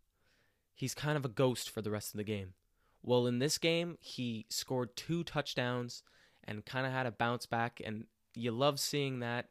he's 0.74 0.94
kind 0.94 1.16
of 1.16 1.24
a 1.24 1.28
ghost 1.28 1.68
for 1.70 1.82
the 1.82 1.90
rest 1.90 2.14
of 2.14 2.18
the 2.18 2.24
game. 2.24 2.54
Well, 3.02 3.26
in 3.26 3.38
this 3.38 3.58
game, 3.58 3.98
he 4.00 4.46
scored 4.48 4.96
two 4.96 5.24
touchdowns 5.24 6.02
and 6.44 6.64
kind 6.64 6.86
of 6.86 6.92
had 6.92 7.06
a 7.06 7.10
bounce 7.10 7.46
back, 7.46 7.80
and 7.84 8.04
you 8.34 8.52
love 8.52 8.78
seeing 8.78 9.20
that. 9.20 9.48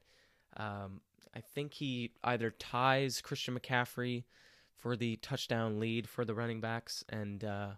Um, 0.58 1.02
I 1.36 1.42
think 1.42 1.74
he 1.74 2.12
either 2.24 2.50
ties 2.50 3.22
Christian 3.22 3.58
McCaffrey 3.58 4.24
for 4.82 4.96
the 4.96 5.16
touchdown 5.18 5.80
lead 5.80 6.10
for 6.10 6.26
the 6.26 6.34
running 6.34 6.60
backs, 6.60 7.06
and 7.08 7.44
uh, 7.44 7.70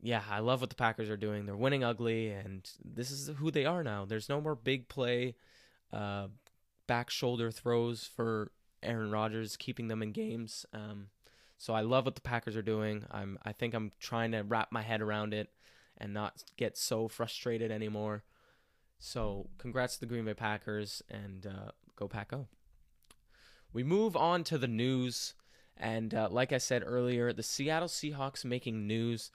yeah, 0.00 0.22
I 0.30 0.40
love 0.40 0.60
what 0.60 0.70
the 0.70 0.76
Packers 0.76 1.08
are 1.08 1.16
doing. 1.16 1.46
They're 1.46 1.56
winning 1.56 1.82
ugly, 1.82 2.30
and 2.30 2.68
this 2.84 3.10
is 3.10 3.30
who 3.38 3.50
they 3.50 3.64
are 3.64 3.82
now. 3.82 4.04
There's 4.04 4.28
no 4.28 4.40
more 4.40 4.54
big 4.54 4.88
play, 4.88 5.34
uh, 5.92 6.28
back 6.86 7.10
shoulder 7.10 7.50
throws 7.50 8.04
for 8.04 8.52
Aaron 8.82 9.10
Rodgers, 9.10 9.56
keeping 9.56 9.88
them 9.88 10.02
in 10.02 10.12
games. 10.12 10.66
Um, 10.74 11.08
so 11.56 11.72
I 11.72 11.80
love 11.80 12.04
what 12.04 12.14
the 12.14 12.20
Packers 12.20 12.56
are 12.56 12.62
doing. 12.62 13.04
I'm 13.10 13.38
I 13.44 13.52
think 13.52 13.72
I'm 13.74 13.92
trying 13.98 14.32
to 14.32 14.42
wrap 14.42 14.70
my 14.70 14.82
head 14.82 15.00
around 15.00 15.32
it 15.32 15.48
and 15.96 16.12
not 16.12 16.44
get 16.56 16.76
so 16.76 17.08
frustrated 17.08 17.70
anymore. 17.70 18.24
So 18.98 19.48
congrats 19.58 19.94
to 19.94 20.00
the 20.00 20.06
Green 20.06 20.24
Bay 20.24 20.34
Packers 20.34 21.02
and 21.08 21.46
uh, 21.46 21.70
go 21.96 22.08
Pack. 22.08 22.32
We 23.72 23.82
move 23.82 24.16
on 24.16 24.44
to 24.44 24.58
the 24.58 24.68
news, 24.68 25.34
and 25.76 26.14
uh, 26.14 26.28
like 26.30 26.52
I 26.52 26.58
said 26.58 26.82
earlier, 26.84 27.32
the 27.32 27.42
Seattle 27.42 27.88
Seahawks 27.88 28.44
making 28.44 28.86
news 28.86 29.30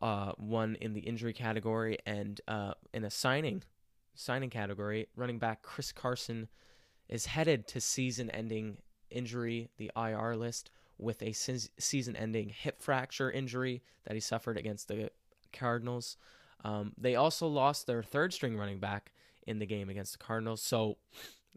uh, 0.00 0.32
one 0.36 0.76
in 0.80 0.92
the 0.92 1.00
injury 1.00 1.32
category 1.32 1.98
and 2.06 2.40
uh, 2.48 2.74
in 2.92 3.04
a 3.04 3.10
signing 3.10 3.62
signing 4.14 4.50
category. 4.50 5.08
Running 5.16 5.38
back 5.38 5.62
Chris 5.62 5.92
Carson 5.92 6.48
is 7.08 7.26
headed 7.26 7.66
to 7.68 7.80
season-ending 7.80 8.78
injury, 9.10 9.70
the 9.76 9.90
IR 9.96 10.34
list, 10.36 10.70
with 10.98 11.22
a 11.22 11.32
season-ending 11.32 12.48
hip 12.48 12.80
fracture 12.80 13.30
injury 13.30 13.82
that 14.06 14.14
he 14.14 14.20
suffered 14.20 14.56
against 14.56 14.88
the 14.88 15.10
Cardinals. 15.52 16.16
Um, 16.64 16.92
they 16.98 17.14
also 17.14 17.46
lost 17.46 17.86
their 17.86 18.02
third-string 18.02 18.56
running 18.56 18.80
back 18.80 19.12
in 19.46 19.58
the 19.58 19.66
game 19.66 19.88
against 19.88 20.12
the 20.12 20.24
Cardinals, 20.24 20.62
so 20.62 20.96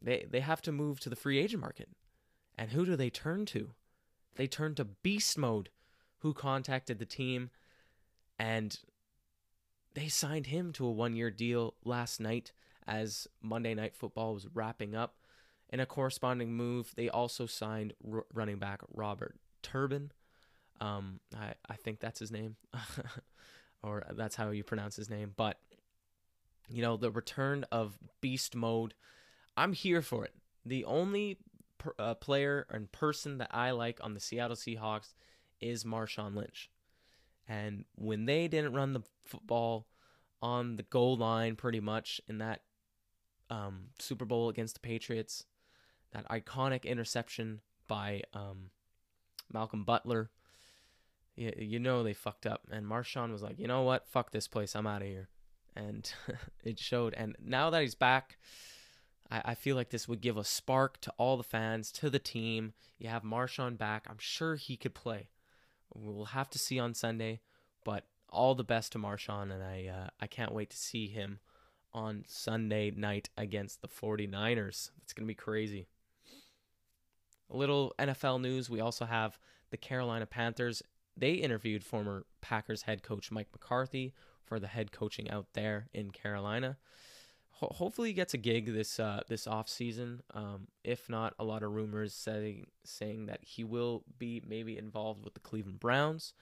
they 0.02 0.26
they 0.30 0.42
have 0.42 0.62
to 0.64 0.72
move 0.72 1.00
to 1.00 1.10
the 1.10 1.16
free 1.16 1.40
agent 1.40 1.62
market. 1.62 1.90
And 2.58 2.72
who 2.72 2.86
do 2.86 2.96
they 2.96 3.10
turn 3.10 3.46
to? 3.48 3.72
They 4.36 4.48
turned 4.48 4.78
to 4.78 4.86
Beast 4.86 5.38
Mode, 5.38 5.70
who 6.20 6.34
contacted 6.34 7.00
the 7.00 7.06
team 7.06 7.50
and 8.38 8.80
they 9.94 10.08
signed 10.08 10.48
him 10.48 10.72
to 10.74 10.86
a 10.86 10.92
one 10.92 11.16
year 11.16 11.30
deal 11.30 11.76
last 11.84 12.20
night 12.20 12.54
as 12.88 13.28
Monday 13.42 13.74
Night 13.74 13.96
Football 13.96 14.34
was 14.34 14.48
wrapping 14.54 14.96
up. 14.96 15.16
In 15.72 15.80
a 15.80 15.86
corresponding 15.86 16.54
move, 16.54 16.94
they 16.96 17.10
also 17.10 17.46
signed 17.46 17.94
r- 18.12 18.26
running 18.34 18.58
back 18.58 18.82
Robert 18.94 19.36
Turbin. 19.62 20.12
Um, 20.82 21.20
I, 21.38 21.54
I 21.70 21.76
think 21.76 22.00
that's 22.00 22.20
his 22.20 22.32
name, 22.32 22.56
or 23.84 24.06
that's 24.12 24.36
how 24.36 24.50
you 24.50 24.64
pronounce 24.64 24.96
his 24.96 25.10
name. 25.10 25.34
But, 25.36 25.60
you 26.70 26.82
know, 26.82 26.98
the 26.98 27.12
return 27.12 27.66
of 27.72 28.00
beast 28.22 28.56
mode, 28.56 28.96
I'm 29.58 29.74
here 29.74 30.02
for 30.02 30.26
it. 30.26 30.34
The 30.66 30.86
only 30.86 31.38
per, 31.80 31.96
uh, 31.98 32.14
player 32.14 32.68
and 32.70 32.92
person 32.92 33.40
that 33.40 33.50
I 33.52 33.72
like 33.72 34.00
on 34.04 34.14
the 34.14 34.20
Seattle 34.20 34.56
Seahawks 34.56 35.14
is 35.60 35.84
Marshawn 35.84 36.36
Lynch. 36.36 36.70
And 37.48 37.86
when 37.96 38.26
they 38.26 38.48
didn't 38.48 38.74
run 38.74 38.94
the 38.94 39.02
football 39.26 39.88
on 40.42 40.76
the 40.76 40.84
goal 40.84 41.18
line 41.18 41.56
pretty 41.56 41.80
much 41.80 42.22
in 42.28 42.38
that 42.38 42.62
um, 43.50 43.88
Super 43.98 44.26
Bowl 44.26 44.50
against 44.50 44.76
the 44.76 44.80
Patriots, 44.82 45.46
that 46.14 46.30
iconic 46.30 46.84
interception 46.84 47.62
by 47.88 48.22
um, 48.34 48.70
Malcolm 49.52 49.84
Butler, 49.84 50.30
you, 51.36 51.52
you 51.58 51.80
know 51.80 52.04
they 52.04 52.14
fucked 52.14 52.46
up. 52.46 52.68
And 52.72 52.86
Marshawn 52.86 53.32
was 53.32 53.42
like, 53.42 53.58
you 53.58 53.68
know 53.68 53.82
what? 53.82 54.08
Fuck 54.08 54.32
this 54.32 54.48
place. 54.48 54.76
I'm 54.76 54.88
out 54.88 55.02
of 55.02 55.08
here. 55.08 55.30
and 55.76 56.12
it 56.64 56.80
showed. 56.80 57.14
And 57.16 57.36
now 57.44 57.70
that 57.72 57.82
he's 57.82 57.96
back, 57.96 58.38
I, 59.32 59.42
I 59.46 59.56
feel 59.56 59.76
like 59.76 59.90
this 59.90 60.08
would 60.08 60.22
give 60.22 60.38
a 60.38 60.44
spark 60.44 61.00
to 61.02 61.14
all 61.18 61.38
the 61.38 61.44
fans, 61.44 61.92
to 61.94 62.10
the 62.10 62.20
team. 62.20 62.74
You 62.98 63.10
have 63.10 63.24
Marshawn 63.24 63.78
back. 63.78 64.06
I'm 64.10 64.20
sure 64.20 64.56
he 64.56 64.78
could 64.78 64.94
play. 64.94 65.30
We'll 65.94 66.26
have 66.26 66.50
to 66.52 66.60
see 66.60 66.80
on 66.80 66.94
Sunday, 66.94 67.42
but 67.84 68.06
all 68.30 68.56
the 68.56 68.64
best 68.64 68.92
to 68.92 69.00
Marshawn, 69.00 69.52
and 69.52 69.64
I 69.64 69.88
uh, 69.88 70.10
I 70.20 70.28
can't 70.28 70.54
wait 70.54 70.70
to 70.70 70.78
see 70.78 71.08
him 71.08 71.40
on 71.94 72.24
Sunday 72.28 72.92
night 72.92 73.30
against 73.38 73.82
the 73.82 73.88
49ers. 73.88 74.92
It's 75.02 75.14
going 75.14 75.26
to 75.26 75.32
be 75.32 75.34
crazy. 75.34 75.88
A 77.52 77.58
little 77.58 77.96
NFL 77.98 78.42
news. 78.42 78.70
We 78.70 78.80
also 78.80 79.06
have 79.06 79.40
the 79.72 79.78
Carolina 79.78 80.28
Panthers. 80.28 80.84
They 81.18 81.34
interviewed 81.34 81.84
former 81.84 82.26
Packers 82.42 82.84
head 82.84 83.02
coach 83.02 83.32
Mike 83.32 83.48
McCarthy 83.52 84.14
for 84.46 84.60
the 84.60 84.68
head 84.68 84.92
coaching 84.92 85.30
out 85.30 85.48
there 85.54 85.88
in 85.94 86.12
Carolina. 86.12 86.78
Ho- 87.60 87.74
hopefully, 87.76 88.10
he 88.10 88.14
gets 88.14 88.34
a 88.34 88.38
gig 88.38 88.74
this 88.74 89.00
uh, 89.00 89.22
this 89.28 89.46
off 89.46 89.68
season. 89.68 90.22
Um, 90.34 90.68
if 90.84 91.10
not, 91.10 91.34
a 91.38 91.44
lot 91.44 91.62
of 91.62 91.72
rumors 91.72 92.14
saying 92.14 92.68
saying 92.86 93.26
that 93.26 93.40
he 93.42 93.64
will 93.64 94.04
be 94.18 94.42
maybe 94.48 94.78
involved 94.78 95.24
with 95.26 95.34
the 95.34 95.42
Cleveland 95.42 95.80
Browns, 95.80 96.34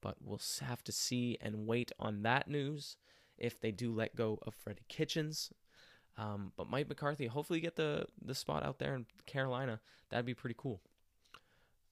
but 0.00 0.16
we'll 0.22 0.40
have 0.62 0.82
to 0.84 0.92
see 0.92 1.36
and 1.40 1.66
wait 1.66 1.92
on 1.98 2.22
that 2.22 2.48
news 2.48 2.96
if 3.36 3.60
they 3.60 3.70
do 3.70 3.92
let 3.92 4.16
go 4.16 4.38
of 4.42 4.54
Freddie 4.54 4.86
Kitchens. 4.88 5.52
Um, 6.16 6.52
but 6.56 6.70
Mike 6.70 6.88
McCarthy, 6.88 7.26
hopefully 7.26 7.60
get 7.60 7.76
the 7.76 8.06
the 8.24 8.34
spot 8.34 8.64
out 8.64 8.78
there 8.78 8.94
in 8.94 9.06
Carolina. 9.26 9.80
That'd 10.08 10.26
be 10.26 10.34
pretty 10.34 10.56
cool. 10.56 10.80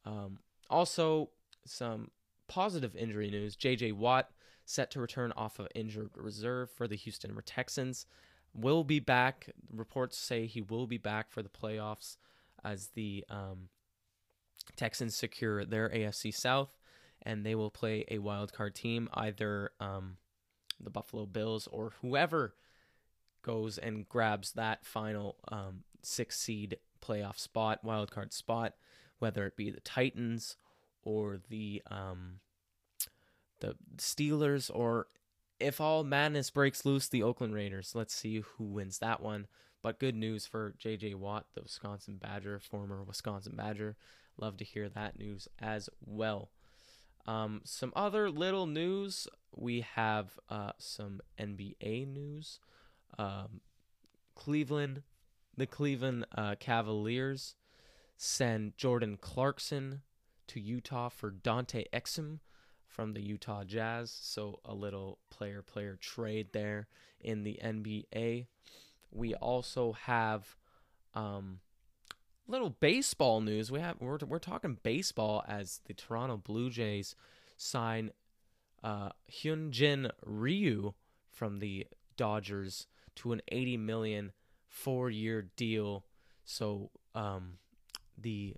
Um, 0.07 0.39
also, 0.71 1.31
some 1.67 2.11
positive 2.49 2.97
injury 2.97 3.31
news: 3.31 3.57
J.J. 3.57 3.93
Watt 3.93 4.31
set 4.65 4.91
to 4.93 5.01
return 5.01 5.33
off 5.37 5.59
of 5.59 5.69
injured 5.75 6.11
reserve 6.15 6.71
for 6.71 6.89
the 6.89 6.97
Houston 6.97 7.37
Texans. 7.45 8.07
Will 8.55 8.85
be 8.85 8.99
back. 8.99 9.51
Reports 9.73 10.19
say 10.19 10.47
he 10.47 10.61
will 10.61 10.87
be 10.87 10.99
back 10.99 11.31
for 11.31 11.43
the 11.43 11.49
playoffs 11.49 12.17
as 12.65 12.89
the 12.89 13.25
um, 13.31 13.69
Texans 14.77 15.17
secure 15.17 15.65
their 15.65 15.89
AFC 15.89 16.35
South, 16.35 16.77
and 17.23 17.45
they 17.45 17.55
will 17.55 17.71
play 17.71 18.05
a 18.11 18.19
wild 18.19 18.53
card 18.53 18.75
team, 18.75 19.09
either 19.15 19.71
um, 19.81 20.17
the 20.81 20.91
Buffalo 20.91 21.27
Bills 21.27 21.69
or 21.71 21.93
whoever 22.01 22.55
goes 23.43 23.79
and 23.79 24.09
grabs 24.09 24.53
that 24.53 24.85
final 24.85 25.37
um, 25.49 25.85
six 26.03 26.39
seed 26.39 26.79
playoff 27.01 27.39
spot, 27.39 27.85
wild 27.85 28.11
card 28.11 28.33
spot, 28.33 28.75
whether 29.19 29.47
it 29.47 29.57
be 29.57 29.71
the 29.71 29.81
Titans 29.81 30.57
or 31.03 31.39
the 31.49 31.83
um, 31.91 32.41
the 33.61 33.77
Steelers 33.97 34.71
or 34.73 35.07
if 35.61 35.81
all 35.81 36.05
madness 36.05 36.51
breaks 36.51 36.85
loose, 36.85 37.09
the 37.09 37.23
Oakland 37.23 37.55
Raiders. 37.55 37.95
Let's 37.95 38.15
see 38.15 38.43
who 38.57 38.65
wins 38.65 38.99
that 38.99 39.21
one. 39.21 39.47
But 39.83 39.99
good 39.99 40.15
news 40.15 40.47
for 40.47 40.75
J.J. 40.79 41.15
Watt, 41.15 41.47
the 41.55 41.63
Wisconsin 41.63 42.19
Badger, 42.21 42.59
former 42.59 43.03
Wisconsin 43.03 43.55
Badger. 43.57 43.97
Love 44.37 44.57
to 44.59 44.65
hear 44.65 44.89
that 44.89 45.19
news 45.19 45.49
as 45.59 45.89
well. 46.05 46.51
Um, 47.27 47.63
some 47.65 47.93
other 47.97 48.31
little 48.31 48.67
news. 48.67 49.27
We 49.55 49.83
have 49.83 50.39
uh, 50.49 50.73
some 50.79 51.21
NBA 51.39 52.09
news. 52.09 52.61
Um, 53.19 53.61
Cleveland, 54.35 55.03
the 55.57 55.67
Cleveland 55.67 56.27
uh, 56.37 56.57
Cavaliers 56.59 57.55
send 58.17 58.77
Jordan 58.77 59.19
Clarkson 59.21 60.03
to 60.49 60.61
Utah 60.61 61.09
for 61.09 61.31
Dante 61.31 61.85
Exum 61.93 62.41
from 62.91 63.15
the 63.15 63.23
Utah 63.23 63.65
Jazz. 63.65 64.11
So 64.21 64.61
a 64.65 64.75
little 64.75 65.19
player 65.31 65.63
player 65.63 65.97
trade 66.01 66.49
there 66.53 66.89
in 67.21 67.45
the 67.45 67.59
NBA. 67.63 68.47
We 69.13 69.35
also 69.35 69.93
have 69.93 70.57
um, 71.15 71.61
little 72.47 72.71
baseball 72.71 73.41
news. 73.41 73.71
We 73.71 73.81
have 73.81 73.97
we're 74.01 74.19
we're 74.27 74.39
talking 74.39 74.79
baseball 74.83 75.45
as 75.49 75.81
the 75.87 75.95
Toronto 75.95 76.37
Blue 76.37 76.69
Jays 76.69 77.15
sign 77.57 78.11
uh, 78.83 79.11
Hyunjin 79.31 80.11
Ryu 80.25 80.95
from 81.31 81.59
the 81.59 81.87
Dodgers 82.17 82.87
to 83.17 83.33
an 83.33 83.41
80 83.49 83.77
million 83.77 84.33
four-year 84.69 85.51
deal. 85.57 86.05
So 86.45 86.91
um, 87.15 87.59
the 88.17 88.55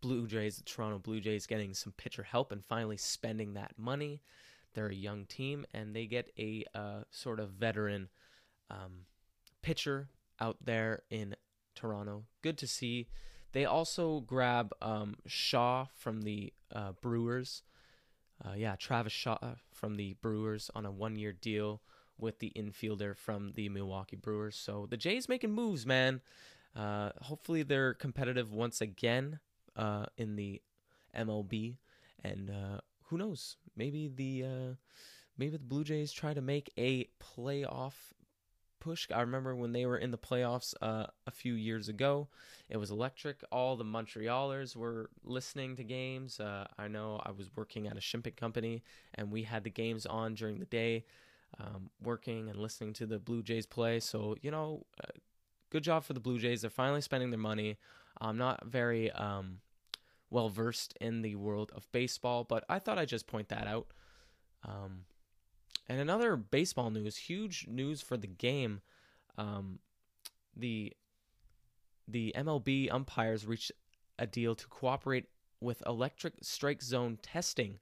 Blue 0.00 0.26
Jays, 0.26 0.56
the 0.56 0.64
Toronto 0.64 0.98
Blue 0.98 1.20
Jays, 1.20 1.46
getting 1.46 1.74
some 1.74 1.92
pitcher 1.96 2.22
help 2.22 2.52
and 2.52 2.64
finally 2.64 2.96
spending 2.96 3.54
that 3.54 3.72
money. 3.76 4.20
They're 4.74 4.86
a 4.86 4.94
young 4.94 5.26
team 5.26 5.66
and 5.74 5.94
they 5.94 6.06
get 6.06 6.30
a 6.38 6.64
uh, 6.74 7.02
sort 7.10 7.40
of 7.40 7.50
veteran 7.50 8.08
um, 8.70 9.06
pitcher 9.62 10.08
out 10.40 10.58
there 10.64 11.02
in 11.10 11.36
Toronto. 11.74 12.24
Good 12.42 12.58
to 12.58 12.66
see. 12.66 13.08
They 13.52 13.64
also 13.64 14.20
grab 14.20 14.72
um, 14.80 15.16
Shaw 15.26 15.86
from 15.96 16.22
the 16.22 16.52
uh, 16.72 16.92
Brewers. 17.00 17.62
Uh, 18.44 18.54
yeah, 18.56 18.76
Travis 18.76 19.12
Shaw 19.12 19.38
from 19.72 19.96
the 19.96 20.14
Brewers 20.22 20.70
on 20.74 20.86
a 20.86 20.90
one 20.90 21.16
year 21.16 21.32
deal 21.32 21.82
with 22.16 22.38
the 22.38 22.52
infielder 22.54 23.16
from 23.16 23.52
the 23.52 23.68
Milwaukee 23.68 24.16
Brewers. 24.16 24.56
So 24.56 24.86
the 24.88 24.96
Jays 24.96 25.28
making 25.28 25.52
moves, 25.52 25.84
man. 25.84 26.20
Uh, 26.76 27.10
hopefully 27.22 27.62
they're 27.62 27.94
competitive 27.94 28.52
once 28.52 28.80
again 28.80 29.40
uh, 29.76 30.06
in 30.16 30.36
the 30.36 30.60
MLB, 31.16 31.76
and 32.22 32.50
uh, 32.50 32.80
who 33.04 33.18
knows? 33.18 33.56
Maybe 33.76 34.08
the 34.08 34.44
uh, 34.44 34.74
maybe 35.36 35.52
the 35.52 35.58
Blue 35.58 35.84
Jays 35.84 36.12
try 36.12 36.34
to 36.34 36.40
make 36.40 36.70
a 36.78 37.08
playoff 37.20 37.94
push. 38.80 39.06
I 39.14 39.20
remember 39.20 39.54
when 39.54 39.72
they 39.72 39.86
were 39.86 39.98
in 39.98 40.10
the 40.10 40.18
playoffs 40.18 40.74
uh, 40.82 41.06
a 41.26 41.30
few 41.30 41.54
years 41.54 41.88
ago. 41.88 42.28
It 42.68 42.78
was 42.78 42.90
electric. 42.90 43.44
All 43.52 43.76
the 43.76 43.84
Montrealers 43.84 44.74
were 44.74 45.10
listening 45.22 45.76
to 45.76 45.84
games. 45.84 46.40
Uh, 46.40 46.66
I 46.78 46.88
know 46.88 47.20
I 47.24 47.30
was 47.30 47.50
working 47.54 47.86
at 47.86 47.96
a 47.96 48.00
shipping 48.00 48.32
company, 48.32 48.82
and 49.14 49.30
we 49.30 49.42
had 49.42 49.64
the 49.64 49.70
games 49.70 50.06
on 50.06 50.34
during 50.34 50.58
the 50.58 50.64
day, 50.64 51.04
um, 51.58 51.90
working 52.02 52.48
and 52.48 52.58
listening 52.58 52.94
to 52.94 53.06
the 53.06 53.18
Blue 53.18 53.42
Jays 53.42 53.66
play. 53.66 54.00
So 54.00 54.36
you 54.42 54.50
know, 54.50 54.86
uh, 55.02 55.08
good 55.70 55.84
job 55.84 56.04
for 56.04 56.14
the 56.14 56.20
Blue 56.20 56.38
Jays. 56.38 56.62
They're 56.62 56.70
finally 56.70 57.02
spending 57.02 57.30
their 57.30 57.38
money. 57.38 57.76
I'm 58.20 58.36
not 58.36 58.66
very 58.66 59.10
um, 59.12 59.58
well 60.30 60.48
versed 60.48 60.96
in 61.00 61.22
the 61.22 61.36
world 61.36 61.72
of 61.74 61.90
baseball, 61.92 62.44
but 62.44 62.64
I 62.68 62.78
thought 62.78 62.98
I'd 62.98 63.08
just 63.08 63.26
point 63.26 63.48
that 63.48 63.66
out. 63.66 63.88
Um, 64.64 65.04
and 65.88 66.00
another 66.00 66.36
baseball 66.36 66.90
news, 66.90 67.16
huge 67.16 67.66
news 67.68 68.00
for 68.00 68.16
the 68.16 68.26
game. 68.26 68.80
Um, 69.38 69.78
the 70.56 70.92
the 72.06 72.34
MLB 72.36 72.92
umpires 72.92 73.46
reached 73.46 73.72
a 74.18 74.26
deal 74.26 74.54
to 74.54 74.66
cooperate 74.66 75.26
with 75.60 75.82
electric 75.86 76.34
strike 76.42 76.82
zone 76.82 77.18
testing 77.22 77.78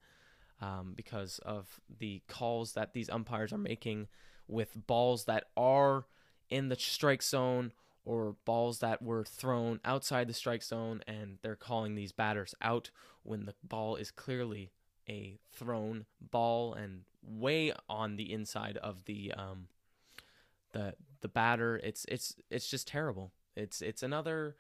um, 0.61 0.93
because 0.97 1.39
of 1.45 1.81
the 1.99 2.23
calls 2.29 2.73
that 2.75 2.93
these 2.93 3.09
umpires 3.09 3.53
are 3.53 3.59
making 3.59 4.09
with 4.47 4.71
balls 4.87 5.25
that 5.25 5.45
are 5.57 6.07
in 6.51 6.69
the 6.69 6.77
strike 6.77 7.23
zone 7.23 7.73
or 8.09 8.37
balls 8.47 8.79
that 8.79 9.03
were 9.03 9.23
thrown 9.23 9.79
outside 9.85 10.27
the 10.27 10.33
strike 10.33 10.63
zone 10.63 11.03
and 11.07 11.37
they're 11.43 11.55
calling 11.55 11.95
these 11.95 12.11
batters 12.11 12.55
out 12.63 12.91
when 13.23 13.45
the 13.45 13.55
ball 13.63 13.97
is 13.97 14.11
clearly 14.11 14.73
a 15.11 15.39
thrown 15.53 16.07
ball 16.19 16.73
and 16.73 17.03
way 17.23 17.71
on 17.87 18.17
the 18.17 18.33
inside 18.33 18.79
of 18.79 19.05
the 19.05 19.31
um 19.37 19.69
the 20.73 20.95
the 21.21 21.29
batter. 21.29 21.77
It's 21.77 22.07
it's 22.09 22.35
it's 22.51 22.67
just 22.67 22.89
terrible. 22.89 23.31
It's 23.55 23.83
it's 23.83 24.03
another 24.03 24.57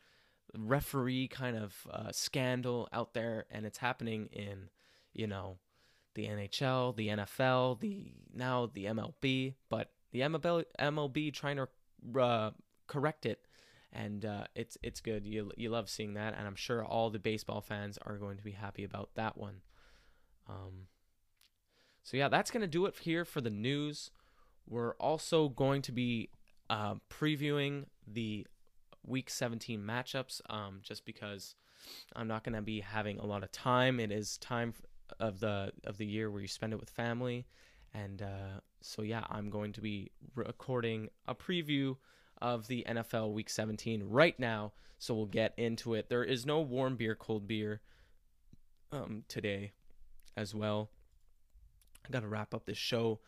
referee 0.54 1.28
kind 1.28 1.56
of 1.56 1.86
uh, 1.90 2.12
scandal 2.12 2.86
out 2.92 3.14
there 3.14 3.46
and 3.50 3.64
it's 3.64 3.78
happening 3.78 4.28
in 4.30 4.68
you 5.14 5.26
know 5.26 5.56
the 6.14 6.26
NHL 6.26 6.96
the 6.96 7.08
NFL 7.08 7.80
the 7.80 8.12
now 8.34 8.70
the 8.72 8.86
MLB 8.86 9.54
but 9.68 9.90
the 10.12 10.20
MLB 10.20 10.64
MLB 10.78 11.32
trying 11.32 11.56
to 11.56 11.68
uh, 12.20 12.50
correct 12.88 13.24
it 13.24 13.46
and 13.92 14.24
uh, 14.24 14.44
it's 14.54 14.76
it's 14.82 15.00
good 15.00 15.26
you 15.26 15.52
you 15.56 15.70
love 15.70 15.88
seeing 15.88 16.14
that 16.14 16.34
and 16.36 16.46
I'm 16.46 16.56
sure 16.56 16.84
all 16.84 17.10
the 17.10 17.18
baseball 17.18 17.60
fans 17.60 17.98
are 18.04 18.18
going 18.18 18.36
to 18.36 18.44
be 18.44 18.52
happy 18.52 18.84
about 18.84 19.10
that 19.14 19.38
one 19.38 19.60
um, 20.48 20.86
so 22.02 22.16
yeah, 22.16 22.28
that's 22.28 22.50
gonna 22.50 22.66
do 22.66 22.86
it 22.86 22.96
here 23.00 23.24
for 23.24 23.40
the 23.40 23.50
news. 23.50 24.10
We're 24.66 24.94
also 24.94 25.48
going 25.50 25.82
to 25.82 25.92
be 25.92 26.30
uh, 26.70 26.94
previewing 27.10 27.84
the 28.06 28.46
Week 29.06 29.30
17 29.30 29.80
matchups, 29.80 30.40
um, 30.50 30.80
just 30.82 31.04
because 31.04 31.54
I'm 32.14 32.28
not 32.28 32.44
gonna 32.44 32.62
be 32.62 32.80
having 32.80 33.18
a 33.18 33.26
lot 33.26 33.42
of 33.42 33.52
time. 33.52 34.00
It 34.00 34.10
is 34.10 34.38
time 34.38 34.74
of 35.20 35.40
the 35.40 35.72
of 35.84 35.98
the 35.98 36.06
year 36.06 36.30
where 36.30 36.40
you 36.40 36.48
spend 36.48 36.72
it 36.72 36.80
with 36.80 36.90
family, 36.90 37.46
and 37.92 38.22
uh, 38.22 38.60
so 38.80 39.02
yeah, 39.02 39.24
I'm 39.28 39.50
going 39.50 39.72
to 39.74 39.80
be 39.80 40.10
recording 40.34 41.08
a 41.26 41.34
preview 41.34 41.96
of 42.40 42.66
the 42.66 42.84
NFL 42.88 43.32
Week 43.32 43.50
17 43.50 44.02
right 44.04 44.38
now. 44.38 44.72
So 44.98 45.14
we'll 45.14 45.26
get 45.26 45.54
into 45.56 45.94
it. 45.94 46.08
There 46.08 46.24
is 46.24 46.44
no 46.44 46.60
warm 46.60 46.96
beer, 46.96 47.14
cold 47.14 47.46
beer 47.46 47.80
um, 48.90 49.24
today 49.28 49.72
as 50.36 50.54
well. 50.54 50.90
I 52.06 52.10
got 52.10 52.22
to 52.22 52.28
wrap 52.28 52.54
up 52.54 52.66
this 52.66 52.78
show. 52.78 53.20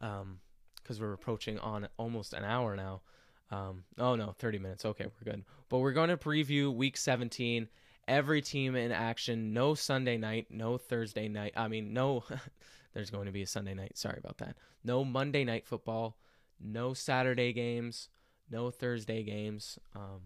Um, 0.00 0.40
because 0.82 1.00
we're 1.00 1.12
approaching 1.12 1.58
on 1.60 1.88
almost 1.98 2.32
an 2.32 2.44
hour 2.44 2.74
now. 2.76 3.02
Um, 3.50 3.84
oh 3.98 4.14
no, 4.16 4.34
30 4.38 4.58
minutes. 4.58 4.84
Okay, 4.84 5.06
we're 5.06 5.32
good. 5.32 5.44
But 5.68 5.78
we're 5.78 5.92
going 5.92 6.10
to 6.10 6.16
preview 6.16 6.74
week 6.74 6.96
17. 6.96 7.68
Every 8.08 8.42
team 8.42 8.74
in 8.74 8.92
action. 8.92 9.52
No 9.52 9.74
Sunday 9.74 10.16
night. 10.16 10.46
No 10.50 10.78
Thursday 10.78 11.28
night. 11.28 11.52
I 11.56 11.68
mean, 11.68 11.92
no. 11.92 12.24
there's 12.94 13.10
going 13.10 13.26
to 13.26 13.32
be 13.32 13.42
a 13.42 13.46
Sunday 13.46 13.74
night. 13.74 13.96
Sorry 13.96 14.18
about 14.18 14.38
that. 14.38 14.56
No 14.82 15.04
Monday 15.04 15.44
night 15.44 15.66
football. 15.66 16.16
No 16.60 16.92
Saturday 16.92 17.52
games. 17.52 18.08
No 18.50 18.70
Thursday 18.70 19.22
games. 19.22 19.78
Um, 19.94 20.22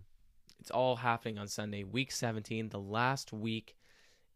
it's 0.58 0.70
all 0.70 0.96
happening 0.96 1.38
on 1.38 1.46
Sunday, 1.46 1.84
week 1.84 2.10
17, 2.10 2.70
the 2.70 2.78
last 2.78 3.32
week 3.32 3.76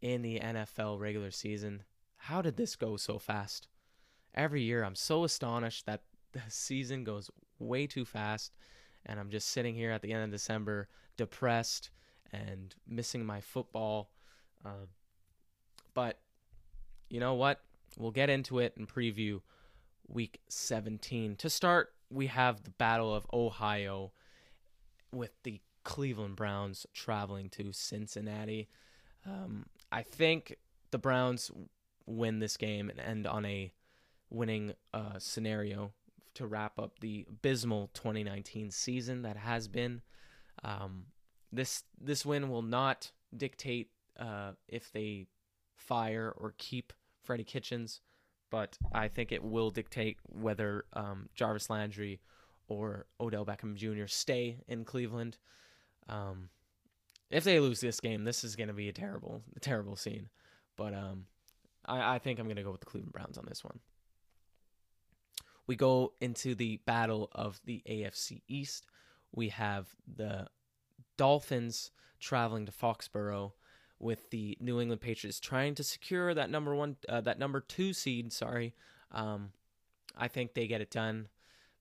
in 0.03 0.23
the 0.23 0.39
NFL 0.41 1.01
regular 1.01 1.31
season. 1.31 1.85
How 2.17 2.43
did 2.43 2.57
this 2.57 2.77
go 2.77 2.97
so 2.97 3.19
fast? 3.19 3.69
Every 4.35 4.63
year, 4.63 4.85
I'm 4.85 4.95
so 4.95 5.25
astonished 5.25 5.87
that 5.87 6.03
the 6.33 6.43
season 6.49 7.03
goes 7.05 7.31
way 7.59 7.87
too 7.87 8.05
fast, 8.05 8.53
and 9.07 9.19
I'm 9.19 9.31
just 9.31 9.49
sitting 9.49 9.75
here 9.75 9.91
at 9.91 10.03
the 10.03 10.13
end 10.13 10.25
of 10.25 10.31
December, 10.31 10.89
depressed 11.17 11.91
and 12.33 12.75
missing 12.87 13.25
my 13.25 13.41
football. 13.41 14.11
Um, 14.65 14.89
but 15.95 16.21
you 17.09 17.21
know 17.21 17.35
what? 17.35 17.63
We'll 17.97 18.11
get 18.11 18.29
into 18.29 18.59
it 18.59 18.77
and 18.77 18.87
preview 18.87 19.41
week 20.09 20.41
17. 20.49 21.37
To 21.37 21.49
start, 21.49 21.95
we 22.11 22.27
have 22.27 22.63
the 22.63 22.71
Battle 22.71 23.15
of 23.15 23.27
Ohio 23.33 24.13
with 25.13 25.31
the 25.43 25.61
Cleveland 25.85 26.37
Browns 26.37 26.87
traveling 26.93 27.49
to 27.51 27.73
Cincinnati. 27.73 28.69
Um, 29.27 29.67
I 29.91 30.03
think 30.03 30.57
the 30.91 30.99
Browns 30.99 31.51
win 32.07 32.39
this 32.39 32.57
game 32.57 32.91
and 32.91 33.01
end 33.01 33.27
on 33.27 33.45
a 33.45 33.73
winning 34.31 34.75
uh, 34.93 35.19
scenario 35.19 35.93
to 36.35 36.47
wrap 36.47 36.79
up 36.79 37.01
the 37.01 37.27
abysmal 37.29 37.91
2019 37.95 38.71
season 38.71 39.23
that 39.23 39.37
has 39.37 39.69
been. 39.69 40.03
Um, 40.63 41.07
this 41.53 41.85
this 42.01 42.25
win 42.27 42.49
will 42.49 42.63
not 42.63 43.11
dictate 43.37 43.91
uh, 44.19 44.53
if 44.69 44.93
they 44.93 45.27
fire 45.75 46.33
or 46.37 46.55
keep 46.59 46.93
Freddie 47.23 47.45
Kitchens, 47.45 48.01
but 48.51 48.79
I 48.93 49.09
think 49.09 49.33
it 49.33 49.43
will 49.43 49.71
dictate 49.71 50.19
whether 50.25 50.85
um, 50.93 51.29
Jarvis 51.35 51.71
Landry 51.71 52.21
or 52.69 53.07
Odell 53.21 53.45
Beckham 53.45 53.75
Jr. 53.75 54.07
stay 54.07 54.59
in 54.69 54.85
Cleveland. 54.85 55.39
Um, 56.09 56.51
if 57.31 57.45
they 57.45 57.61
lose 57.61 57.81
this 57.81 58.01
game, 58.01 58.25
this 58.25 58.45
is 58.45 58.57
going 58.57 58.69
to 58.69 58.75
be 58.75 58.89
a 58.89 58.93
terrible, 58.93 59.43
terrible 59.61 59.97
scene. 59.97 60.29
But 60.77 60.95
um, 60.95 61.27
I, 61.85 62.15
I 62.15 62.19
think 62.19 62.39
I'm 62.39 62.47
going 62.47 62.57
to 62.57 62.63
go 62.63 62.71
with 62.71 62.81
the 62.81 62.87
Cleveland 62.87 63.13
Browns 63.13 63.39
on 63.39 63.47
this 63.47 63.65
one. 63.65 63.81
We 65.67 65.77
go 65.77 66.15
into 66.21 66.55
the 66.55 66.79
battle 66.87 67.29
of 67.33 67.61
the 67.65 67.83
AFC 67.89 68.41
East. 68.49 68.87
We 69.35 69.51
have 69.51 69.89
the 70.17 70.47
Dolphins 71.19 71.91
traveling 72.21 72.65
to 72.67 72.73
Foxborough 72.73 73.53
with 74.01 74.31
the 74.31 74.57
New 74.61 74.81
England 74.81 75.01
Patriots 75.01 75.41
trying 75.41 75.75
to 75.75 75.85
secure 75.85 76.35
that 76.35 76.51
number 76.51 76.75
one, 76.75 76.97
uh, 77.09 77.21
that 77.23 77.39
number 77.39 77.61
two 77.61 77.93
seed. 77.93 78.33
Sorry, 78.33 78.75
um, 79.13 79.51
I 80.17 80.29
think 80.29 80.55
they 80.55 80.67
get 80.67 80.81
it 80.81 80.91
done. 80.91 81.29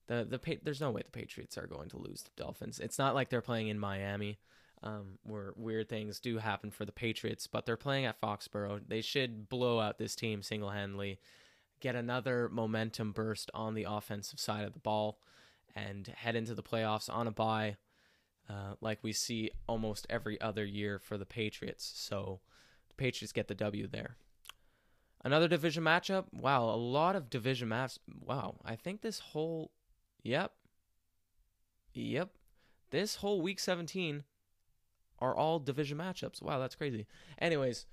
The 0.06 0.26
the 0.28 0.58
there's 0.62 0.80
no 0.80 0.90
way 0.90 1.02
the 1.04 1.10
Patriots 1.10 1.58
are 1.58 1.66
going 1.66 1.88
to 1.90 1.98
lose 1.98 2.22
the 2.22 2.42
Dolphins. 2.42 2.80
It's 2.80 2.98
not 2.98 3.14
like 3.14 3.30
they're 3.30 3.40
playing 3.40 3.68
in 3.68 3.78
Miami, 3.78 4.38
um, 4.82 5.18
where 5.22 5.52
weird 5.56 5.88
things 5.88 6.18
do 6.18 6.38
happen 6.38 6.70
for 6.70 6.84
the 6.84 6.92
Patriots, 6.92 7.46
but 7.46 7.66
they're 7.66 7.76
playing 7.76 8.06
at 8.06 8.20
Foxborough. 8.20 8.80
They 8.86 9.00
should 9.00 9.48
blow 9.48 9.80
out 9.80 9.98
this 9.98 10.16
team 10.16 10.42
single 10.42 10.70
handedly, 10.70 11.20
get 11.80 11.94
another 11.94 12.48
momentum 12.48 13.12
burst 13.12 13.50
on 13.54 13.74
the 13.74 13.86
offensive 13.88 14.40
side 14.40 14.64
of 14.64 14.72
the 14.72 14.80
ball, 14.80 15.20
and 15.76 16.06
head 16.08 16.36
into 16.36 16.54
the 16.54 16.62
playoffs 16.62 17.12
on 17.12 17.26
a 17.26 17.32
bye 17.32 17.76
uh, 18.48 18.74
like 18.80 18.98
we 19.02 19.12
see 19.12 19.50
almost 19.66 20.06
every 20.08 20.40
other 20.40 20.64
year 20.64 20.98
for 20.98 21.18
the 21.18 21.26
Patriots. 21.26 21.90
So 21.96 22.40
the 22.88 22.94
Patriots 22.94 23.32
get 23.32 23.48
the 23.48 23.54
W 23.54 23.86
there. 23.86 24.16
Another 25.24 25.48
division 25.48 25.84
matchup. 25.84 26.26
Wow, 26.32 26.64
a 26.64 26.76
lot 26.76 27.16
of 27.16 27.28
division 27.28 27.68
maps. 27.68 27.98
Wow, 28.24 28.56
I 28.64 28.76
think 28.76 29.02
this 29.02 29.18
whole. 29.18 29.72
Yep. 30.22 30.52
Yep. 31.92 32.30
This 32.90 33.16
whole 33.16 33.42
week 33.42 33.60
17 33.60 34.24
are 35.18 35.34
all 35.34 35.58
division 35.58 35.98
matchups. 35.98 36.40
Wow, 36.40 36.58
that's 36.58 36.74
crazy. 36.74 37.06
Anyways, 37.38 37.86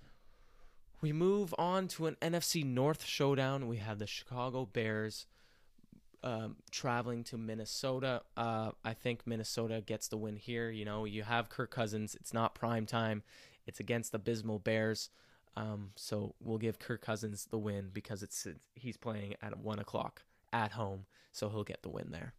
we 1.01 1.11
move 1.11 1.53
on 1.57 1.87
to 1.89 2.05
an 2.07 2.17
NFC 2.21 2.63
North 2.63 3.03
showdown. 3.03 3.67
We 3.67 3.77
have 3.77 3.99
the 3.99 4.07
Chicago 4.07 4.65
Bears 4.65 5.25
um, 6.25 6.55
traveling 6.71 7.23
to 7.25 7.37
Minnesota. 7.37 8.23
Uh, 8.35 8.71
I 8.83 8.93
think 8.93 9.21
Minnesota 9.25 9.81
gets 9.85 10.07
the 10.07 10.17
win 10.17 10.35
here. 10.35 10.71
You 10.71 10.83
know, 10.83 11.05
you 11.05 11.23
have 11.23 11.49
Kirk 11.49 11.69
Cousins. 11.69 12.15
It's 12.15 12.33
not 12.33 12.55
prime 12.55 12.87
time. 12.87 13.21
It's 13.67 13.79
against 13.79 14.11
the 14.11 14.17
abysmal 14.17 14.59
Bears. 14.59 15.11
Um, 15.55 15.91
so 15.95 16.33
we'll 16.41 16.57
give 16.57 16.79
Kirk 16.79 17.01
Cousins 17.01 17.47
the 17.49 17.59
win 17.59 17.91
because 17.93 18.23
it's 18.23 18.45
he's 18.73 18.97
playing 18.97 19.35
at 19.41 19.57
one 19.57 19.79
o'clock 19.79 20.23
at 20.51 20.71
home, 20.73 21.05
so 21.31 21.47
he'll 21.49 21.63
get 21.63 21.83
the 21.83 21.89
win 21.89 22.09
there. 22.11 22.33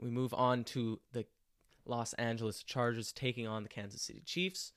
We 0.00 0.10
move 0.10 0.34
on 0.34 0.64
to 0.64 1.00
the 1.12 1.26
Los 1.86 2.14
Angeles 2.14 2.62
Chargers 2.62 3.12
taking 3.12 3.46
on 3.46 3.62
the 3.62 3.68
Kansas 3.68 4.02
City 4.02 4.22
Chiefs. 4.24 4.72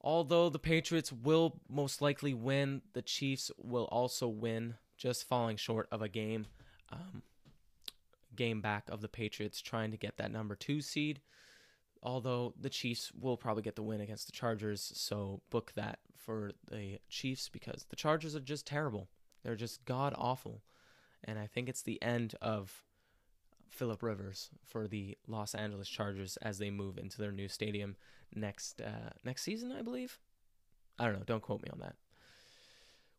Although 0.00 0.50
the 0.50 0.58
Patriots 0.58 1.12
will 1.12 1.60
most 1.68 2.02
likely 2.02 2.34
win, 2.34 2.82
the 2.92 3.02
Chiefs 3.02 3.50
will 3.56 3.84
also 3.86 4.28
win 4.28 4.74
just 5.02 5.26
falling 5.28 5.56
short 5.56 5.88
of 5.90 6.00
a 6.00 6.08
game 6.08 6.46
um, 6.92 7.22
game 8.36 8.60
back 8.60 8.88
of 8.88 9.00
the 9.00 9.08
Patriots 9.08 9.60
trying 9.60 9.90
to 9.90 9.96
get 9.96 10.16
that 10.16 10.30
number 10.30 10.54
two 10.54 10.80
seed. 10.80 11.20
Although 12.04 12.54
the 12.60 12.70
Chiefs 12.70 13.12
will 13.12 13.36
probably 13.36 13.62
get 13.64 13.74
the 13.74 13.82
win 13.82 14.00
against 14.00 14.26
the 14.26 14.32
Chargers, 14.32 14.92
so 14.94 15.40
book 15.50 15.72
that 15.74 15.98
for 16.16 16.52
the 16.70 16.98
Chiefs 17.08 17.48
because 17.48 17.84
the 17.90 17.96
Chargers 17.96 18.36
are 18.36 18.40
just 18.40 18.66
terrible. 18.66 19.08
They're 19.42 19.56
just 19.56 19.84
god 19.84 20.14
awful. 20.16 20.62
And 21.24 21.38
I 21.38 21.46
think 21.46 21.68
it's 21.68 21.82
the 21.82 22.00
end 22.00 22.34
of 22.40 22.84
Philip 23.68 24.02
Rivers 24.02 24.50
for 24.66 24.86
the 24.86 25.16
Los 25.26 25.54
Angeles 25.54 25.88
Chargers 25.88 26.36
as 26.38 26.58
they 26.58 26.70
move 26.70 26.96
into 26.98 27.18
their 27.18 27.32
new 27.32 27.48
stadium 27.48 27.96
next 28.34 28.80
uh, 28.80 29.10
next 29.24 29.42
season, 29.42 29.72
I 29.72 29.82
believe. 29.82 30.18
I 30.98 31.06
don't 31.06 31.14
know. 31.14 31.24
Don't 31.24 31.42
quote 31.42 31.62
me 31.62 31.70
on 31.72 31.80
that. 31.80 31.96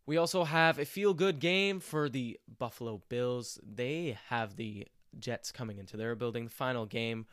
We 0.06 0.18
also 0.18 0.44
have 0.44 0.80
a 0.80 0.86
feel 0.86 1.14
good 1.14 1.40
game 1.40 1.80
for 1.80 2.10
the 2.10 2.40
Buffalo 2.60 3.02
Bills. 3.08 3.60
They 3.64 4.18
have 4.28 4.58
the 4.58 4.88
Jets 5.18 5.52
coming 5.52 5.78
into 5.78 5.96
their 5.96 6.16
building. 6.16 6.46
The 6.46 6.50
Final 6.50 6.86
game 6.86 7.26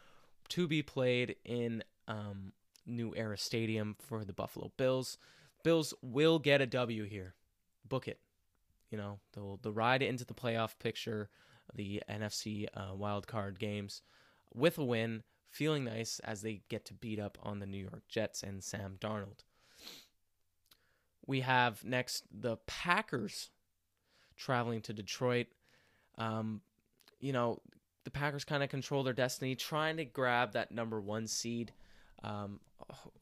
to 0.50 0.68
be 0.68 0.82
played 0.82 1.36
in 1.44 1.82
um, 2.06 2.52
New 2.86 3.14
Era 3.16 3.36
Stadium 3.38 3.96
for 3.98 4.24
the 4.24 4.32
Buffalo 4.32 4.70
Bills. 4.76 5.18
Bills 5.64 5.94
will 6.00 6.38
get 6.38 6.60
a 6.60 6.66
W 6.66 7.04
here. 7.04 7.34
Book 7.88 8.06
it. 8.06 8.20
You 8.90 8.98
know, 8.98 9.20
the 9.32 9.58
the 9.62 9.72
ride 9.72 10.02
into 10.02 10.24
the 10.24 10.34
playoff 10.34 10.78
picture, 10.78 11.28
the 11.74 12.02
NFC 12.08 12.66
uh, 12.74 12.94
wild 12.94 13.26
card 13.26 13.58
games 13.58 14.02
with 14.52 14.78
a 14.78 14.84
win, 14.84 15.22
feeling 15.48 15.84
nice 15.84 16.20
as 16.20 16.42
they 16.42 16.62
get 16.68 16.84
to 16.86 16.94
beat 16.94 17.20
up 17.20 17.38
on 17.42 17.60
the 17.60 17.66
New 17.66 17.78
York 17.78 18.02
Jets 18.08 18.42
and 18.42 18.62
Sam 18.62 18.96
Darnold. 19.00 19.44
We 21.30 21.42
have 21.42 21.84
next 21.84 22.24
the 22.32 22.56
Packers 22.66 23.50
traveling 24.36 24.80
to 24.80 24.92
Detroit. 24.92 25.46
Um, 26.18 26.60
you 27.20 27.32
know, 27.32 27.60
the 28.02 28.10
Packers 28.10 28.42
kind 28.42 28.64
of 28.64 28.68
control 28.68 29.04
their 29.04 29.12
destiny, 29.12 29.54
trying 29.54 29.98
to 29.98 30.04
grab 30.04 30.54
that 30.54 30.72
number 30.72 31.00
one 31.00 31.28
seed, 31.28 31.70
um, 32.24 32.58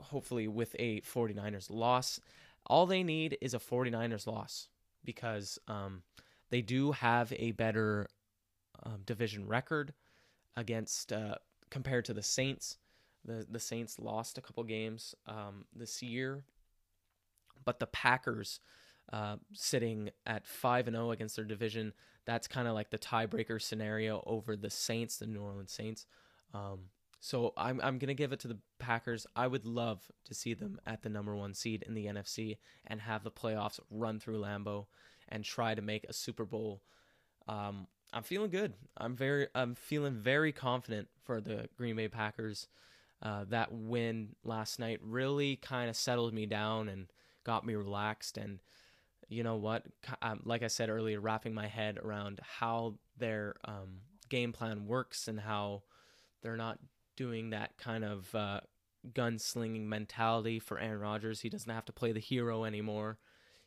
hopefully 0.01 0.49
with 0.49 0.75
a 0.79 1.03
49ers 1.03 1.69
loss. 1.69 2.19
All 2.65 2.87
they 2.87 3.03
need 3.03 3.37
is 3.43 3.53
a 3.53 3.59
49ers 3.59 4.27
loss 4.27 4.69
because 5.05 5.59
um, 5.69 6.01
they 6.49 6.63
do 6.63 6.93
have 6.93 7.31
a 7.37 7.53
better 7.53 8.09
um, 8.85 9.03
division 9.05 9.47
record 9.47 9.93
against 10.57 11.13
uh, 11.13 11.35
compared 11.69 12.07
to 12.07 12.15
the 12.15 12.23
Saints. 12.23 12.79
The 13.23 13.47
the 13.51 13.61
Saints 13.61 13.99
lost 13.99 14.39
a 14.39 14.41
couple 14.41 14.65
games 14.65 15.15
um, 15.27 15.67
this 15.77 16.03
year 16.03 16.45
but 17.69 17.81
the 17.81 17.87
Packers 17.87 18.61
uh, 19.12 19.37
sitting 19.53 20.09
at 20.25 20.47
5 20.47 20.87
and 20.87 20.97
0 20.97 21.11
against 21.11 21.37
their 21.37 21.45
division, 21.45 21.93
that's 22.25 22.49
kind 22.49 22.66
of 22.66 22.73
like 22.73 22.89
the 22.89 22.97
tiebreaker 22.99 23.61
scenario 23.61 24.23
over 24.27 24.57
the 24.57 24.71
Saints, 24.71 25.19
the 25.19 25.27
New 25.27 25.43
Orleans 25.43 25.71
Saints. 25.71 26.07
Um, 26.55 26.85
so 27.21 27.53
I'm 27.59 27.79
I'm 27.83 27.99
gonna 27.99 28.14
give 28.14 28.33
it 28.33 28.41
to 28.41 28.49
the 28.49 28.57
Packers. 28.79 29.27
I 29.37 29.47
would 29.47 29.66
love 29.66 30.11
to 30.25 30.33
see 30.33 30.55
them 30.55 30.81
at 30.87 31.03
the 31.03 31.11
number 31.11 31.37
one 31.37 31.53
seed 31.53 31.85
in 31.87 31.93
the 31.93 32.07
NFC 32.07 32.57
and 32.87 33.03
have 33.03 33.23
the 33.23 33.31
playoffs 33.31 33.81
run 33.91 34.19
through 34.19 34.41
Lambeau 34.41 34.87
and 35.29 35.45
try 35.45 35.75
to 35.75 35.83
make 35.83 36.07
a 36.09 36.14
Super 36.14 36.47
Bowl. 36.47 36.81
Um, 37.47 37.87
I'm 38.14 38.23
feeling 38.23 38.49
good. 38.49 38.73
I'm 38.97 39.14
very 39.14 39.49
I'm 39.55 39.75
feeling 39.75 40.14
very 40.14 40.53
confident 40.53 41.09
for 41.23 41.43
the 41.43 41.69
Green 41.77 41.97
Bay 41.97 42.09
Packers. 42.09 42.66
Uh, 43.21 43.45
that 43.51 43.71
win 43.73 44.37
last 44.43 44.79
night 44.79 45.01
really 45.03 45.57
kind 45.57 45.91
of 45.91 45.97
settled 45.97 46.33
me 46.33 46.47
down 46.47 46.89
and 46.89 47.09
got 47.45 47.66
me 47.66 47.74
relaxed 47.74 48.36
and 48.36 48.61
you 49.28 49.43
know 49.43 49.57
what? 49.57 49.84
Um, 50.22 50.41
like 50.45 50.62
I 50.62 50.68
said 50.68 50.89
earlier, 50.89 51.20
wrapping 51.20 51.53
my 51.53 51.66
head 51.66 51.99
around 51.99 52.41
how 52.43 52.95
their 53.18 53.57
um, 53.64 54.01
game 54.28 54.53
plan 54.53 54.86
works 54.86 55.28
and 55.28 55.39
how 55.39 55.82
they're 56.43 56.57
not 56.57 56.78
doing 57.16 57.51
that 57.51 57.76
kind 57.76 58.05
of 58.05 58.34
uh, 58.34 58.61
gunslinging 59.12 59.84
mentality 59.86 60.59
for 60.59 60.78
Aaron 60.78 61.01
Rodgers. 61.01 61.41
He 61.41 61.49
doesn't 61.49 61.70
have 61.70 61.84
to 61.86 61.93
play 61.93 62.12
the 62.12 62.20
hero 62.20 62.64
anymore. 62.64 63.18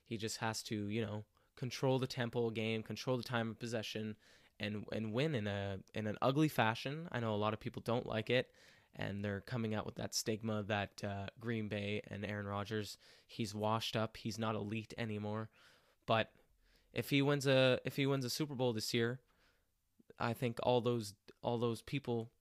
He 0.06 0.18
just 0.18 0.38
has 0.38 0.64
to, 0.64 0.88
you 0.88 1.02
know, 1.02 1.26
control 1.56 2.00
the 2.00 2.08
tempo 2.08 2.50
game, 2.50 2.82
control 2.82 3.18
the 3.18 3.24
time 3.24 3.52
of 3.52 3.60
possession, 3.60 4.16
and 4.60 4.86
and 4.92 5.14
win 5.14 5.36
in 5.36 5.48
a 5.48 5.78
in 5.94 6.08
an 6.08 6.18
ugly 6.22 6.48
fashion. 6.48 7.08
I 7.12 7.20
know 7.20 7.34
a 7.34 7.38
lot 7.38 7.54
of 7.54 7.60
people 7.60 7.82
don't 7.86 8.06
like 8.06 8.30
it, 8.30 8.50
and 8.96 9.24
they're 9.24 9.42
coming 9.42 9.74
out 9.74 9.86
with 9.86 9.96
that 9.96 10.14
stigma 10.14 10.64
that 10.64 11.02
uh, 11.04 11.28
Green 11.40 11.68
Bay 11.68 12.02
and 12.08 12.26
Aaron 12.26 12.46
Rodgers, 12.46 12.98
he's 13.28 13.56
washed 13.56 13.96
up, 13.96 14.18
he's 14.18 14.38
not 14.38 14.56
elite 14.56 14.94
anymore. 14.98 15.50
But 16.06 16.32
if 16.94 17.10
he 17.10 17.22
wins 17.22 17.48
a 17.48 17.80
if 17.86 17.96
he 17.96 18.06
wins 18.06 18.26
a 18.26 18.30
Super 18.30 18.56
Bowl 18.56 18.74
this 18.74 18.94
year, 18.94 19.20
I 20.20 20.34
think 20.34 20.60
all 20.64 20.82
those 20.82 21.14
all 21.42 21.58
those 21.58 21.82
people 21.82 22.32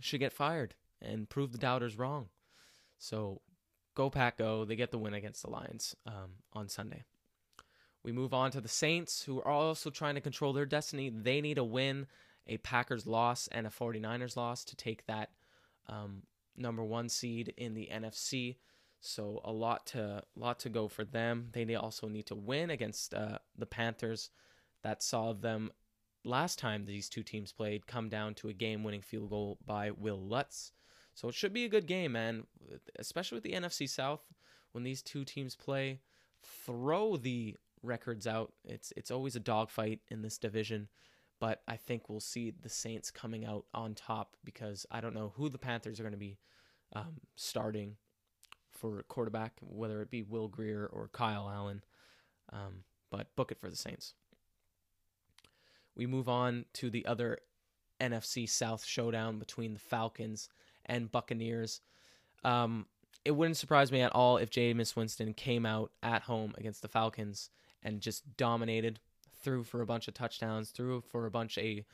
should 0.00 0.20
get 0.20 0.32
fired 0.32 0.74
and 1.02 1.28
prove 1.28 1.52
the 1.52 1.58
doubters 1.58 1.98
wrong. 1.98 2.28
So 2.98 3.40
go 3.94 4.10
Pack 4.10 4.38
go! 4.38 4.64
They 4.64 4.76
get 4.76 4.90
the 4.90 4.98
win 4.98 5.14
against 5.14 5.42
the 5.42 5.50
Lions 5.50 5.96
um, 6.06 6.42
on 6.52 6.68
Sunday. 6.68 7.04
We 8.02 8.12
move 8.12 8.32
on 8.32 8.52
to 8.52 8.60
the 8.60 8.68
Saints, 8.68 9.24
who 9.24 9.42
are 9.42 9.50
also 9.50 9.90
trying 9.90 10.14
to 10.14 10.20
control 10.20 10.52
their 10.52 10.64
destiny. 10.64 11.10
They 11.10 11.40
need 11.40 11.58
a 11.58 11.64
win, 11.64 12.06
a 12.46 12.58
Packers 12.58 13.04
loss, 13.04 13.48
and 13.50 13.66
a 13.66 13.70
49ers 13.70 14.36
loss 14.36 14.64
to 14.66 14.76
take 14.76 15.06
that 15.06 15.30
um, 15.88 16.22
number 16.56 16.84
one 16.84 17.08
seed 17.08 17.52
in 17.56 17.74
the 17.74 17.88
NFC. 17.92 18.56
So 19.00 19.40
a 19.44 19.52
lot 19.52 19.86
to 19.88 20.22
lot 20.34 20.58
to 20.60 20.68
go 20.68 20.88
for 20.88 21.04
them. 21.04 21.48
They 21.52 21.74
also 21.74 22.08
need 22.08 22.26
to 22.26 22.34
win 22.34 22.70
against 22.70 23.14
uh, 23.14 23.38
the 23.56 23.66
Panthers. 23.66 24.30
That 24.82 25.02
saw 25.02 25.32
them 25.32 25.70
last 26.24 26.58
time 26.58 26.84
these 26.84 27.08
two 27.08 27.22
teams 27.22 27.52
played 27.52 27.86
come 27.86 28.08
down 28.08 28.34
to 28.34 28.48
a 28.48 28.52
game-winning 28.52 29.02
field 29.02 29.30
goal 29.30 29.58
by 29.64 29.90
Wil 29.90 30.20
Lutz. 30.20 30.72
So 31.14 31.28
it 31.28 31.34
should 31.34 31.52
be 31.52 31.64
a 31.64 31.68
good 31.68 31.86
game, 31.86 32.12
man. 32.12 32.44
Especially 32.98 33.36
with 33.36 33.44
the 33.44 33.52
NFC 33.52 33.88
South, 33.88 34.20
when 34.72 34.84
these 34.84 35.02
two 35.02 35.24
teams 35.24 35.56
play, 35.56 36.00
throw 36.42 37.16
the 37.16 37.56
records 37.82 38.26
out. 38.26 38.52
It's 38.64 38.92
it's 38.96 39.10
always 39.10 39.36
a 39.36 39.40
dogfight 39.40 40.00
in 40.08 40.22
this 40.22 40.38
division 40.38 40.88
but 41.38 41.62
I 41.68 41.76
think 41.76 42.08
we'll 42.08 42.20
see 42.20 42.50
the 42.50 42.68
Saints 42.68 43.10
coming 43.10 43.44
out 43.44 43.64
on 43.74 43.94
top 43.94 44.36
because 44.44 44.86
I 44.90 45.00
don't 45.00 45.14
know 45.14 45.32
who 45.36 45.48
the 45.48 45.58
Panthers 45.58 46.00
are 46.00 46.02
going 46.02 46.12
to 46.12 46.18
be 46.18 46.38
um, 46.94 47.20
starting 47.34 47.96
for 48.70 49.02
quarterback, 49.04 49.52
whether 49.60 50.00
it 50.02 50.10
be 50.10 50.22
Will 50.22 50.48
Grier 50.48 50.88
or 50.90 51.08
Kyle 51.08 51.50
Allen. 51.52 51.82
Um, 52.52 52.84
but 53.10 53.34
book 53.36 53.52
it 53.52 53.60
for 53.60 53.70
the 53.70 53.76
Saints. 53.76 54.14
We 55.94 56.06
move 56.06 56.28
on 56.28 56.66
to 56.74 56.90
the 56.90 57.06
other 57.06 57.38
NFC 58.00 58.48
South 58.48 58.84
showdown 58.84 59.38
between 59.38 59.74
the 59.74 59.80
Falcons 59.80 60.48
and 60.84 61.10
Buccaneers. 61.10 61.80
Um, 62.44 62.86
it 63.24 63.32
wouldn't 63.32 63.56
surprise 63.56 63.90
me 63.90 64.02
at 64.02 64.12
all 64.12 64.36
if 64.36 64.50
Jameis 64.50 64.94
Winston 64.94 65.34
came 65.34 65.66
out 65.66 65.90
at 66.02 66.22
home 66.22 66.54
against 66.58 66.82
the 66.82 66.88
Falcons 66.88 67.50
and 67.82 68.00
just 68.00 68.36
dominated 68.36 69.00
threw 69.46 69.62
for 69.62 69.80
a 69.80 69.86
bunch 69.86 70.08
of 70.08 70.14
touchdowns, 70.14 70.70
threw 70.70 71.00
for 71.00 71.24
a 71.24 71.30
bunch 71.30 71.56
a 71.56 71.84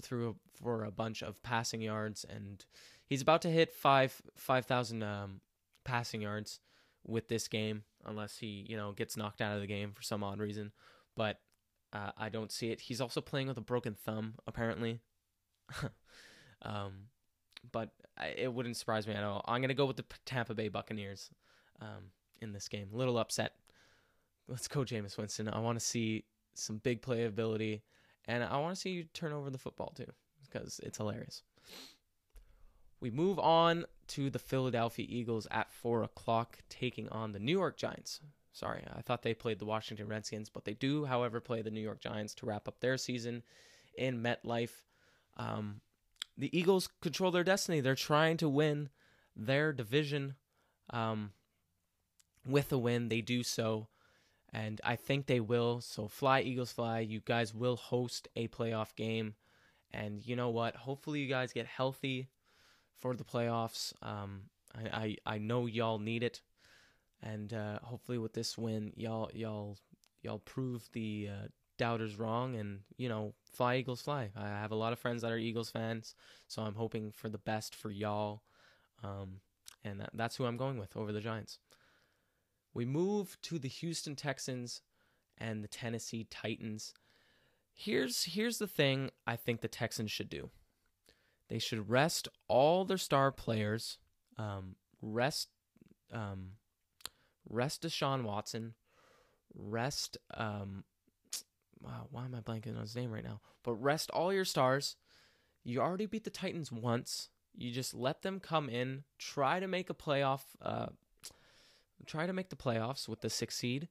threw 0.00 0.36
for 0.54 0.84
a 0.84 0.90
bunch 0.90 1.22
of 1.22 1.40
passing 1.42 1.82
yards, 1.82 2.24
and 2.24 2.64
he's 3.04 3.20
about 3.20 3.42
to 3.42 3.50
hit 3.50 3.74
five 3.74 4.22
five 4.38 4.64
thousand 4.64 5.02
um, 5.02 5.42
passing 5.84 6.22
yards 6.22 6.60
with 7.06 7.28
this 7.28 7.46
game, 7.46 7.82
unless 8.06 8.38
he 8.38 8.64
you 8.66 8.74
know 8.74 8.92
gets 8.92 9.18
knocked 9.18 9.42
out 9.42 9.54
of 9.54 9.60
the 9.60 9.66
game 9.66 9.92
for 9.92 10.00
some 10.00 10.24
odd 10.24 10.38
reason. 10.38 10.72
But 11.14 11.40
uh, 11.92 12.12
I 12.16 12.30
don't 12.30 12.50
see 12.50 12.70
it. 12.70 12.80
He's 12.80 13.02
also 13.02 13.20
playing 13.20 13.48
with 13.48 13.58
a 13.58 13.60
broken 13.60 13.94
thumb, 13.94 14.36
apparently. 14.46 15.00
um, 16.62 17.08
but 17.70 17.90
it 18.38 18.50
wouldn't 18.50 18.78
surprise 18.78 19.06
me 19.06 19.12
at 19.12 19.24
all. 19.24 19.44
I'm 19.46 19.60
gonna 19.60 19.74
go 19.74 19.84
with 19.84 19.98
the 19.98 20.06
Tampa 20.24 20.54
Bay 20.54 20.68
Buccaneers 20.68 21.28
um, 21.82 22.12
in 22.40 22.54
this 22.54 22.66
game. 22.66 22.88
Little 22.92 23.18
upset. 23.18 23.52
Let's 24.48 24.68
go, 24.68 24.80
Jameis 24.80 25.18
Winston. 25.18 25.48
I 25.50 25.58
want 25.58 25.78
to 25.78 25.84
see 25.84 26.24
some 26.54 26.78
big 26.78 27.02
playability, 27.02 27.82
and 28.26 28.42
I 28.44 28.56
want 28.58 28.74
to 28.74 28.80
see 28.80 28.90
you 28.90 29.04
turn 29.12 29.32
over 29.32 29.50
the 29.50 29.58
football 29.58 29.92
too 29.96 30.12
because 30.42 30.80
it's 30.82 30.98
hilarious. 30.98 31.42
We 33.00 33.10
move 33.10 33.38
on 33.38 33.84
to 34.08 34.30
the 34.30 34.38
Philadelphia 34.38 35.06
Eagles 35.08 35.46
at 35.50 35.70
four 35.70 36.02
o'clock, 36.02 36.58
taking 36.68 37.08
on 37.10 37.32
the 37.32 37.38
New 37.38 37.52
York 37.52 37.76
Giants. 37.76 38.20
Sorry, 38.52 38.84
I 38.94 39.02
thought 39.02 39.22
they 39.22 39.34
played 39.34 39.58
the 39.58 39.64
Washington 39.64 40.06
Redskins, 40.06 40.48
but 40.48 40.64
they 40.64 40.74
do, 40.74 41.04
however, 41.04 41.40
play 41.40 41.60
the 41.60 41.72
New 41.72 41.80
York 41.80 42.00
Giants 42.00 42.34
to 42.36 42.46
wrap 42.46 42.68
up 42.68 42.80
their 42.80 42.96
season 42.96 43.42
in 43.98 44.22
MetLife. 44.22 44.82
Um, 45.36 45.80
the 46.38 46.56
Eagles 46.56 46.88
control 47.02 47.30
their 47.30 47.44
destiny. 47.44 47.80
They're 47.80 47.94
trying 47.94 48.36
to 48.38 48.48
win 48.48 48.90
their 49.34 49.72
division. 49.72 50.36
Um, 50.90 51.32
with 52.46 52.72
a 52.72 52.78
win, 52.78 53.08
they 53.08 53.20
do 53.20 53.42
so 53.42 53.88
and 54.54 54.80
I 54.84 54.94
think 54.94 55.26
they 55.26 55.40
will. 55.40 55.80
So 55.80 56.06
fly 56.06 56.40
Eagles 56.40 56.72
fly. 56.72 57.00
You 57.00 57.20
guys 57.24 57.52
will 57.52 57.76
host 57.76 58.28
a 58.36 58.46
playoff 58.48 58.94
game, 58.94 59.34
and 59.92 60.24
you 60.24 60.36
know 60.36 60.48
what? 60.48 60.76
Hopefully 60.76 61.20
you 61.20 61.28
guys 61.28 61.52
get 61.52 61.66
healthy 61.66 62.28
for 62.96 63.14
the 63.16 63.24
playoffs. 63.24 63.92
Um, 64.00 64.42
I, 64.74 65.16
I 65.26 65.34
I 65.34 65.38
know 65.38 65.66
y'all 65.66 65.98
need 65.98 66.22
it, 66.22 66.40
and 67.20 67.52
uh, 67.52 67.80
hopefully 67.82 68.18
with 68.18 68.32
this 68.32 68.56
win, 68.56 68.92
y'all 68.96 69.28
y'all 69.34 69.76
y'all 70.22 70.38
prove 70.38 70.88
the 70.92 71.28
uh, 71.30 71.48
doubters 71.76 72.16
wrong, 72.16 72.54
and 72.54 72.80
you 72.96 73.08
know 73.08 73.34
fly 73.52 73.76
Eagles 73.76 74.02
fly. 74.02 74.30
I 74.36 74.46
have 74.46 74.70
a 74.70 74.76
lot 74.76 74.92
of 74.92 75.00
friends 75.00 75.22
that 75.22 75.32
are 75.32 75.36
Eagles 75.36 75.70
fans, 75.70 76.14
so 76.46 76.62
I'm 76.62 76.76
hoping 76.76 77.10
for 77.10 77.28
the 77.28 77.38
best 77.38 77.74
for 77.74 77.90
y'all. 77.90 78.42
Um, 79.02 79.40
and 79.82 80.00
that, 80.00 80.10
that's 80.14 80.36
who 80.36 80.46
I'm 80.46 80.56
going 80.56 80.78
with 80.78 80.96
over 80.96 81.12
the 81.12 81.20
Giants. 81.20 81.58
We 82.74 82.84
move 82.84 83.38
to 83.42 83.58
the 83.58 83.68
Houston 83.68 84.16
Texans 84.16 84.82
and 85.38 85.62
the 85.62 85.68
Tennessee 85.68 86.26
Titans. 86.28 86.92
Here's 87.72 88.24
here's 88.24 88.58
the 88.58 88.66
thing 88.66 89.10
I 89.26 89.36
think 89.36 89.60
the 89.60 89.68
Texans 89.68 90.10
should 90.10 90.28
do. 90.28 90.50
They 91.48 91.58
should 91.58 91.88
rest 91.88 92.28
all 92.48 92.84
their 92.84 92.98
star 92.98 93.30
players. 93.30 93.98
Um, 94.36 94.76
rest 95.00 95.48
um, 96.12 96.52
rest 97.48 97.82
Deshaun 97.82 98.24
Watson. 98.24 98.74
Rest 99.54 100.18
um, 100.34 100.84
wow, 101.80 102.08
why 102.10 102.24
am 102.24 102.34
I 102.34 102.40
blanking 102.40 102.74
on 102.74 102.82
his 102.82 102.96
name 102.96 103.12
right 103.12 103.24
now? 103.24 103.40
But 103.62 103.74
rest 103.74 104.10
all 104.10 104.32
your 104.32 104.44
stars. 104.44 104.96
You 105.62 105.80
already 105.80 106.06
beat 106.06 106.24
the 106.24 106.30
Titans 106.30 106.70
once. 106.70 107.30
You 107.56 107.70
just 107.70 107.94
let 107.94 108.22
them 108.22 108.40
come 108.40 108.68
in, 108.68 109.04
try 109.18 109.60
to 109.60 109.68
make 109.68 109.88
a 109.88 109.94
playoff 109.94 110.42
uh, 110.60 110.86
try 112.06 112.26
to 112.26 112.32
make 112.32 112.50
the 112.50 112.56
playoffs 112.56 113.08
with 113.08 113.20
the 113.20 113.30
six 113.30 113.56
seed, 113.56 113.88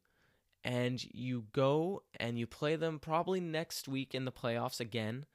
and 0.63 1.03
you 1.13 1.45
go 1.51 2.03
and 2.19 2.37
you 2.37 2.47
play 2.47 2.75
them 2.75 2.99
probably 2.99 3.39
next 3.39 3.87
week 3.87 4.15
in 4.15 4.25
the 4.25 4.31
playoffs 4.31 4.79
again, 4.79 5.25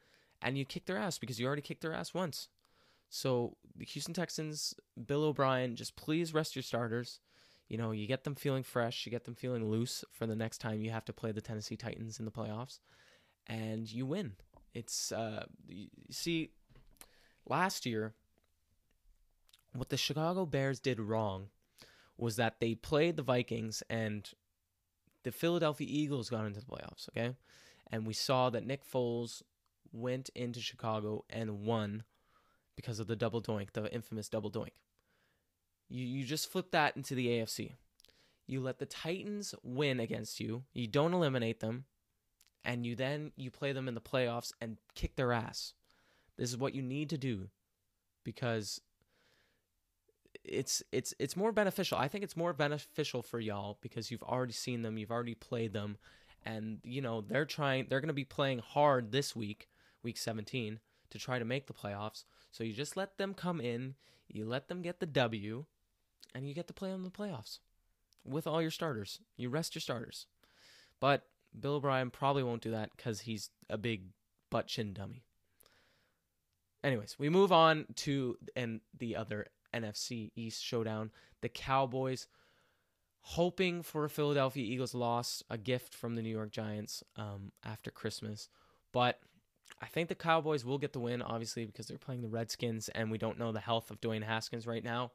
and 0.41 0.57
you 0.57 0.65
kick 0.65 0.87
their 0.87 0.99
ass 0.99 1.19
because 1.19 1.39
you 1.39 1.47
already 1.47 1.63
kicked 1.63 1.83
their 1.83 1.93
ass 1.95 2.15
once. 2.15 2.49
So 3.11 3.57
the 3.77 3.85
Houston 3.85 4.15
Texans, 4.15 4.75
Bill 5.07 5.25
O'Brien, 5.25 5.77
just 5.77 5.97
please 5.97 6.35
rest 6.35 6.55
your 6.55 6.63
starters. 6.63 7.21
You 7.69 7.77
know, 7.77 7.91
you 7.91 8.07
get 8.07 8.25
them 8.25 8.35
feeling 8.35 8.63
fresh, 8.63 9.05
you 9.05 9.11
get 9.11 9.25
them 9.25 9.35
feeling 9.35 9.71
loose 9.71 10.05
for 10.13 10.27
the 10.27 10.37
next 10.37 10.59
time 10.59 10.81
you 10.81 10.91
have 10.91 11.05
to 11.07 11.13
play 11.13 11.33
the 11.33 11.41
Tennessee 11.41 11.77
Titans 11.77 12.19
in 12.19 12.25
the 12.25 12.31
playoffs, 12.31 12.79
and 13.47 13.91
you 13.91 14.07
win. 14.07 14.33
It's 14.75 15.13
uh, 15.13 15.45
you 15.67 15.89
see, 16.11 16.51
last 17.47 17.85
year, 17.85 18.15
what 19.75 19.89
the 19.91 19.97
Chicago 19.97 20.47
Bears 20.47 20.81
did 20.81 21.01
wrong 21.01 21.49
was 22.19 22.37
that 22.37 22.61
they 22.61 22.75
played 22.75 23.17
the 23.17 23.23
Vikings 23.23 23.83
and 23.89 24.29
the 25.25 25.33
Philadelphia 25.33 25.87
Eagles 25.89 26.29
got 26.29 26.45
into 26.45 26.61
the 26.61 26.67
playoffs, 26.67 27.09
okay? 27.11 27.35
And 27.91 28.07
we 28.07 28.13
saw 28.13 28.51
that 28.51 28.67
Nick 28.67 28.83
Foles 28.85 29.43
went 29.93 30.29
into 30.35 30.61
Chicago 30.61 31.25
and 31.31 31.65
won 31.65 32.05
because 32.77 33.01
of 33.01 33.07
the 33.07 33.17
double 33.17 33.41
doink, 33.41 33.73
the 33.73 33.93
infamous 33.93 34.29
double 34.29 34.51
doink. 34.51 34.73
You 35.89 36.05
you 36.05 36.25
just 36.25 36.51
flip 36.51 36.71
that 36.73 36.97
into 36.97 37.15
the 37.15 37.29
AFC. 37.29 37.73
You 38.47 38.61
let 38.61 38.79
the 38.79 38.87
Titans 38.87 39.55
win 39.63 40.01
against 40.01 40.39
you. 40.41 40.65
You 40.73 40.87
don't 40.87 41.15
eliminate 41.15 41.61
them, 41.61 41.85
and 42.65 42.87
you 42.87 42.95
then 42.95 43.33
you 43.37 43.51
play 43.51 43.73
them 43.73 43.89
in 43.89 43.95
the 43.95 44.01
playoffs 44.01 44.53
and 44.61 44.77
kick 44.95 45.17
their 45.17 45.33
ass. 45.33 45.73
This 46.37 46.51
is 46.51 46.57
what 46.57 46.75
you 46.75 46.83
need 46.83 47.11
to 47.11 47.19
do 47.19 47.49
because 48.25 48.81
it's 50.51 50.83
it's 50.93 51.15
it's 51.19 51.37
more 51.37 51.53
beneficial. 51.53 51.99
I 51.99 52.09
think 52.09 52.25
it's 52.25 52.37
more 52.37 52.53
beneficial 52.53 53.23
for 53.23 53.41
y'all 53.41 53.79
because 53.81 54.11
you've 54.11 54.23
already 54.23 54.53
seen 54.53 54.83
them, 54.83 54.99
you've 54.99 55.11
already 55.11 55.35
played 55.35 55.73
them, 55.73 55.97
and 56.45 56.79
you 56.83 57.01
know 57.01 57.21
they're 57.21 57.45
trying. 57.45 57.87
They're 57.89 58.01
going 58.01 58.09
to 58.09 58.15
be 58.15 58.25
playing 58.25 58.61
hard 58.61 59.13
this 59.13 59.35
week, 59.37 59.69
week 60.03 60.19
17, 60.19 60.81
to 61.11 61.19
try 61.19 61.39
to 61.39 61.45
make 61.45 61.67
the 61.67 61.73
playoffs. 61.73 62.25
So 62.51 62.65
you 62.65 62.73
just 62.73 62.97
let 62.97 63.19
them 63.19 63.35
come 63.35 63.61
in, 63.61 63.95
you 64.29 64.45
let 64.45 64.69
them 64.69 64.83
get 64.83 65.01
the 65.01 65.07
W, 65.07 65.65
and 66.35 66.49
you 66.49 66.55
get 66.55 66.67
to 66.69 66.75
play 66.75 66.91
on 66.91 67.03
the 67.03 67.11
playoffs 67.11 67.59
with 68.25 68.47
all 68.47 68.63
your 68.63 68.71
starters. 68.71 69.21
You 69.37 69.49
rest 69.49 69.75
your 69.75 69.81
starters. 69.81 70.27
But 71.01 71.27
Bill 71.59 71.75
O'Brien 71.75 72.11
probably 72.11 72.43
won't 72.43 72.63
do 72.63 72.73
that 72.73 72.91
because 72.97 73.21
he's 73.21 73.51
a 73.71 73.79
big 73.79 74.05
butt 74.51 74.67
chin 74.67 74.93
dummy. 74.93 75.25
Anyways, 76.83 77.17
we 77.19 77.29
move 77.29 77.53
on 77.53 77.87
to 77.97 78.37
and 78.55 78.81
the 78.97 79.17
other 79.17 79.47
NFC 79.75 80.31
East 80.37 80.63
showdown. 80.63 81.11
The 81.41 81.49
Cowboys 81.49 82.27
hoping 83.21 83.83
for 83.83 84.05
a 84.05 84.11
Philadelphia 84.11 84.65
Eagles 84.65 84.95
loss, 84.95 85.43
a 85.51 85.59
gift 85.59 85.95
from 85.95 86.15
the 86.15 86.23
New 86.23 86.31
York 86.31 86.51
Giants 86.51 87.03
um, 87.17 87.53
after 87.65 87.91
Christmas. 87.91 88.49
But 88.93 89.21
I 89.83 89.87
think 89.87 90.09
the 90.09 90.15
Cowboys 90.15 90.65
will 90.65 90.79
get 90.79 90.93
the 90.93 91.01
win, 91.01 91.23
obviously, 91.23 91.67
because 91.67 91.87
they're 91.87 91.99
playing 91.99 92.23
the 92.23 92.29
Redskins, 92.29 92.89
and 92.89 93.11
we 93.11 93.19
don't 93.19 93.39
know 93.39 93.53
the 93.53 93.61
health 93.61 93.91
of 93.91 94.01
Dwayne 94.01 94.23
Haskins 94.23 94.67
right 94.67 94.83
now. 94.83 95.13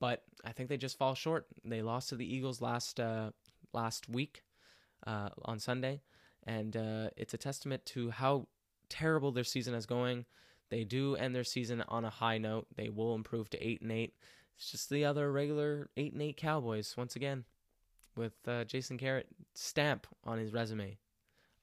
But 0.00 0.22
I 0.44 0.52
think 0.52 0.68
they 0.68 0.76
just 0.76 0.98
fall 0.98 1.14
short. 1.14 1.46
They 1.64 1.82
lost 1.82 2.10
to 2.10 2.16
the 2.16 2.34
Eagles 2.34 2.60
last 2.60 3.00
uh, 3.00 3.30
last 3.72 4.08
week 4.08 4.44
uh, 5.06 5.30
on 5.44 5.58
Sunday, 5.58 6.02
and 6.46 6.76
uh, 6.76 7.10
it's 7.16 7.34
a 7.34 7.38
testament 7.38 7.84
to 7.86 8.10
how 8.10 8.48
terrible 8.88 9.32
their 9.32 9.44
season 9.44 9.74
is 9.74 9.86
going. 9.86 10.24
They 10.70 10.84
do 10.84 11.16
end 11.16 11.34
their 11.34 11.44
season 11.44 11.82
on 11.88 12.04
a 12.04 12.10
high 12.10 12.38
note. 12.38 12.66
They 12.74 12.88
will 12.88 13.14
improve 13.14 13.50
to 13.50 13.66
eight 13.66 13.82
and 13.82 13.92
eight. 13.92 14.14
It's 14.56 14.70
just 14.70 14.88
the 14.88 15.04
other 15.04 15.30
regular 15.30 15.90
eight 15.96 16.12
and 16.12 16.22
eight 16.22 16.36
Cowboys 16.36 16.94
once 16.96 17.16
again, 17.16 17.44
with 18.16 18.34
uh, 18.46 18.64
Jason 18.64 18.96
Garrett 18.96 19.28
stamp 19.54 20.06
on 20.24 20.38
his 20.38 20.52
resume. 20.52 20.98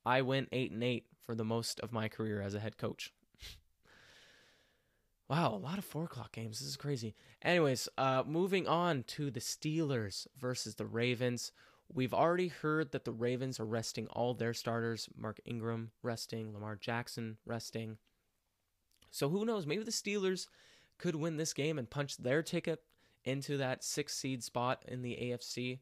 I 0.05 0.21
went 0.21 0.49
eight 0.51 0.71
and 0.71 0.83
eight 0.83 1.05
for 1.25 1.35
the 1.35 1.45
most 1.45 1.79
of 1.79 1.91
my 1.91 2.09
career 2.09 2.41
as 2.41 2.53
a 2.53 2.59
head 2.59 2.77
coach. 2.77 3.13
wow, 5.29 5.53
a 5.53 5.57
lot 5.57 5.77
of 5.77 5.85
four 5.85 6.05
o'clock 6.05 6.33
games. 6.33 6.59
This 6.59 6.67
is 6.67 6.77
crazy. 6.77 7.15
Anyways, 7.41 7.87
uh, 7.97 8.23
moving 8.25 8.67
on 8.67 9.03
to 9.03 9.31
the 9.31 9.39
Steelers 9.39 10.27
versus 10.37 10.75
the 10.75 10.85
Ravens. 10.85 11.51
We've 11.93 12.13
already 12.13 12.49
heard 12.49 12.91
that 12.91 13.05
the 13.05 13.11
Ravens 13.11 13.59
are 13.59 13.65
resting 13.65 14.07
all 14.07 14.33
their 14.33 14.53
starters. 14.53 15.07
Mark 15.15 15.39
Ingram 15.45 15.91
resting, 16.03 16.53
Lamar 16.53 16.75
Jackson 16.75 17.37
resting. 17.45 17.97
So 19.11 19.29
who 19.29 19.45
knows? 19.45 19.65
Maybe 19.65 19.83
the 19.83 19.91
Steelers 19.91 20.47
could 20.97 21.15
win 21.15 21.37
this 21.37 21.53
game 21.53 21.77
and 21.77 21.89
punch 21.89 22.17
their 22.17 22.41
ticket 22.43 22.81
into 23.23 23.57
that 23.57 23.83
six 23.83 24.15
seed 24.15 24.43
spot 24.43 24.83
in 24.87 25.01
the 25.01 25.17
AFC. 25.21 25.79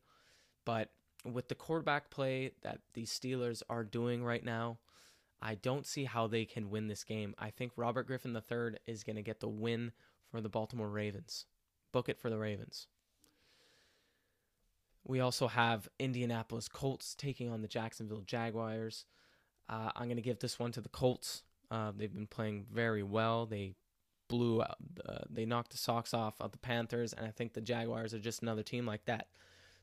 But 0.65 0.89
with 1.23 1.47
the 1.47 1.55
quarterback 1.55 2.09
play 2.09 2.51
that 2.61 2.80
the 2.93 3.03
Steelers 3.03 3.63
are 3.69 3.84
doing 3.84 4.23
right 4.23 4.43
now, 4.43 4.80
I 5.41 5.55
don't 5.55 5.86
see 5.86 6.05
how 6.05 6.28
they 6.28 6.45
can 6.45 6.69
win 6.69 6.88
this 6.88 7.03
game. 7.03 7.36
I 7.38 7.49
think 7.49 7.73
Robert 7.76 8.07
Griffin 8.07 8.36
III 8.36 8.78
is 8.88 9.03
going 9.03 9.15
to 9.15 9.21
get 9.21 9.39
the 9.39 9.49
win 9.49 9.91
for 10.30 10.41
the 10.41 10.49
Baltimore 10.49 10.89
Ravens. 10.89 11.45
Book 11.91 12.09
it 12.09 12.19
for 12.19 12.30
the 12.30 12.38
Ravens. 12.38 12.88
We 15.03 15.19
also 15.19 15.47
have 15.47 15.88
Indianapolis 15.99 16.67
Colts 16.67 17.13
taking 17.13 17.51
on 17.51 17.61
the 17.61 17.67
Jacksonville 17.67 18.23
Jaguars. 18.26 19.05
Uh, 19.69 19.91
I'm 19.95 20.05
going 20.05 20.15
to 20.15 20.21
give 20.23 20.39
this 20.39 20.57
one 20.57 20.71
to 20.71 20.82
the 20.82 20.89
Colts. 20.89 21.43
Uh, 21.72 21.91
they've 21.95 22.13
been 22.13 22.28
playing 22.28 22.66
very 22.72 23.03
well. 23.03 23.45
They 23.45 23.76
blew 24.28 24.61
out, 24.61 24.78
uh, 25.07 25.20
they 25.30 25.45
knocked 25.45 25.72
the 25.72 25.78
socks 25.78 26.13
off 26.13 26.36
of 26.39 26.51
the 26.51 26.57
Panthers, 26.57 27.13
and 27.13 27.26
I 27.26 27.32
think 27.32 27.53
the 27.53 27.61
Jaguars 27.61 28.13
are 28.13 28.20
just 28.20 28.41
another 28.41 28.63
team 28.63 28.86
like 28.86 29.05
that. 29.05 29.28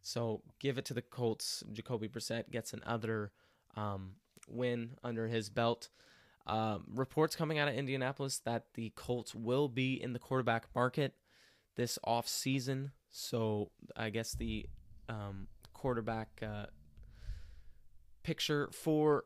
So 0.03 0.43
give 0.59 0.79
it 0.79 0.85
to 0.87 0.95
the 0.95 1.03
Colts. 1.03 1.63
Jacoby 1.73 2.09
Brissett 2.09 2.51
gets 2.51 2.73
another 2.73 3.31
um, 3.77 4.13
win 4.49 4.97
under 5.05 5.29
his 5.29 5.49
belt. 5.49 5.89
Um, 6.45 6.85
reports 6.93 7.37
coming 7.37 7.61
out 7.61 7.69
of 7.69 7.75
Indianapolis 7.75 8.39
that 8.45 8.65
the 8.75 8.93
Colts 8.97 9.33
will 9.33 9.69
be 9.69 9.95
in 9.95 10.13
the 10.13 10.19
quarterback 10.19 10.67
market 10.75 11.15
this 11.77 11.99
off 12.03 12.27
season. 12.27 12.91
So 13.11 13.71
I 13.97 14.11
guess 14.11 14.35
the 14.35 14.67
um, 15.09 15.47
quarterback 15.73 16.43
uh, 16.43 16.67
picture 18.25 18.71
for 18.73 19.25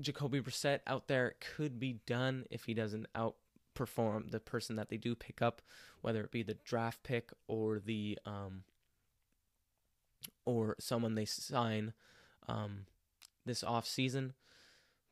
Jacoby 0.00 0.40
Brissett 0.40 0.80
out 0.86 1.08
there 1.08 1.34
could 1.40 1.78
be 1.78 2.00
done 2.06 2.44
if 2.50 2.64
he 2.64 2.74
doesn't 2.74 3.06
outperform 3.14 4.30
the 4.30 4.40
person 4.40 4.76
that 4.76 4.88
they 4.88 4.96
do 4.96 5.14
pick 5.14 5.40
up, 5.40 5.62
whether 6.02 6.20
it 6.20 6.30
be 6.30 6.42
the 6.42 6.58
draft 6.64 7.02
pick 7.02 7.30
or 7.48 7.78
the 7.78 8.18
um, 8.26 8.64
or 10.44 10.76
someone 10.78 11.14
they 11.14 11.24
sign 11.24 11.92
um, 12.48 12.86
this 13.44 13.64
off 13.64 13.86
season. 13.86 14.34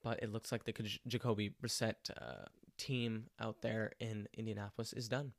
But 0.03 0.23
it 0.23 0.31
looks 0.31 0.53
like 0.53 0.65
the 0.65 0.99
Jacoby 1.07 1.51
Brissett 1.63 2.11
uh, 2.21 2.45
team 2.77 3.27
out 3.41 3.63
there 3.63 3.93
in 4.01 4.29
Indianapolis 4.37 4.93
is 4.93 5.09
done. 5.09 5.33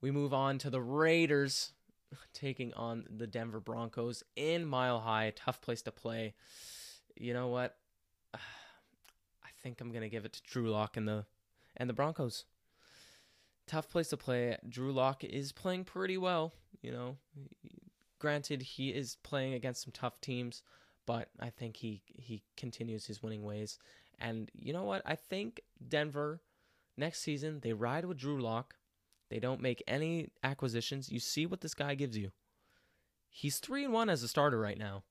We 0.00 0.10
move 0.10 0.34
on 0.34 0.58
to 0.58 0.70
the 0.70 0.80
Raiders 0.80 1.72
taking 2.32 2.74
on 2.74 3.06
the 3.08 3.26
Denver 3.26 3.60
Broncos 3.60 4.24
in 4.34 4.66
Mile 4.66 5.00
High, 5.00 5.32
tough 5.36 5.60
place 5.60 5.82
to 5.82 5.92
play. 5.92 6.34
You 7.16 7.34
know 7.34 7.48
what? 7.48 7.76
I 9.66 9.68
think 9.68 9.80
I'm 9.80 9.90
gonna 9.90 10.08
give 10.08 10.24
it 10.24 10.32
to 10.34 10.42
Drew 10.44 10.70
Lock 10.70 10.96
and 10.96 11.08
the 11.08 11.26
and 11.76 11.90
the 11.90 11.92
Broncos. 11.92 12.44
Tough 13.66 13.90
place 13.90 14.10
to 14.10 14.16
play. 14.16 14.56
Drew 14.68 14.92
Lock 14.92 15.24
is 15.24 15.50
playing 15.50 15.86
pretty 15.86 16.16
well. 16.16 16.52
You 16.82 16.92
know, 16.92 17.16
granted 18.20 18.62
he 18.62 18.90
is 18.90 19.16
playing 19.24 19.54
against 19.54 19.82
some 19.82 19.90
tough 19.92 20.20
teams, 20.20 20.62
but 21.04 21.30
I 21.40 21.50
think 21.50 21.78
he 21.78 22.04
he 22.06 22.44
continues 22.56 23.06
his 23.06 23.24
winning 23.24 23.42
ways. 23.42 23.80
And 24.20 24.52
you 24.54 24.72
know 24.72 24.84
what? 24.84 25.02
I 25.04 25.16
think 25.16 25.60
Denver 25.88 26.42
next 26.96 27.22
season 27.22 27.58
they 27.58 27.72
ride 27.72 28.04
with 28.04 28.18
Drew 28.18 28.40
Lock. 28.40 28.76
They 29.30 29.40
don't 29.40 29.60
make 29.60 29.82
any 29.88 30.28
acquisitions. 30.44 31.10
You 31.10 31.18
see 31.18 31.44
what 31.44 31.60
this 31.60 31.74
guy 31.74 31.96
gives 31.96 32.16
you. 32.16 32.30
He's 33.28 33.58
three 33.58 33.82
and 33.82 33.92
one 33.92 34.10
as 34.10 34.22
a 34.22 34.28
starter 34.28 34.60
right 34.60 34.78
now, 34.78 35.02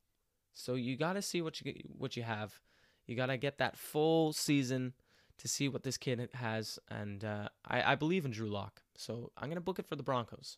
so 0.54 0.76
you 0.76 0.96
got 0.96 1.14
to 1.14 1.22
see 1.22 1.42
what 1.42 1.60
you 1.60 1.74
what 1.98 2.16
you 2.16 2.24
have. 2.24 2.62
You 3.06 3.16
got 3.16 3.28
to 3.28 3.38
get 3.38 3.58
that 3.60 3.78
full 3.78 4.34
season 4.34 4.94
to 5.38 5.48
see 5.48 5.68
what 5.68 5.84
this 5.84 5.98
kid 5.98 6.30
has, 6.34 6.80
and 6.90 7.24
uh, 7.24 7.50
I, 7.66 7.92
I 7.92 7.96
believe 7.96 8.26
in 8.26 8.32
Drew 8.32 8.50
Lock, 8.50 8.82
so 8.96 9.32
I'm 9.38 9.50
gonna 9.50 9.62
book 9.62 9.80
it 9.80 9.86
for 9.86 9.96
the 9.96 10.04
Broncos. 10.04 10.58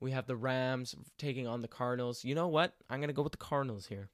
We 0.00 0.12
have 0.12 0.26
the 0.26 0.36
Rams 0.36 0.94
taking 1.18 1.46
on 1.46 1.60
the 1.60 1.68
Cardinals. 1.68 2.24
You 2.24 2.34
know 2.34 2.48
what? 2.48 2.74
I'm 2.88 3.00
gonna 3.00 3.12
go 3.12 3.22
with 3.22 3.32
the 3.32 3.38
Cardinals 3.38 3.86
here 3.86 4.08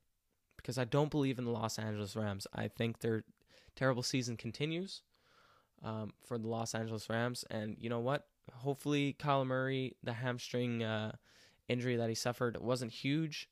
because 0.57 0.79
I 0.79 0.85
don't 0.85 1.11
believe 1.11 1.39
in 1.39 1.45
the 1.45 1.53
Los 1.53 1.79
Angeles 1.79 2.16
Rams. 2.16 2.47
I 2.53 2.66
think 2.68 2.99
their 2.99 3.22
terrible 3.77 4.03
season 4.03 4.37
continues 4.37 5.03
um, 5.85 6.12
for 6.24 6.39
the 6.39 6.49
Los 6.49 6.74
Angeles 6.74 7.09
Rams. 7.09 7.45
And 7.51 7.77
you 7.79 7.89
know 7.89 8.01
what? 8.01 8.27
Hopefully, 8.53 9.14
Kyler 9.18 9.47
Murray, 9.47 9.97
the 10.03 10.14
hamstring 10.14 10.83
uh, 10.83 11.12
injury 11.68 11.97
that 11.97 12.09
he 12.09 12.14
suffered 12.16 12.61
wasn't 12.61 12.93
huge, 12.93 13.49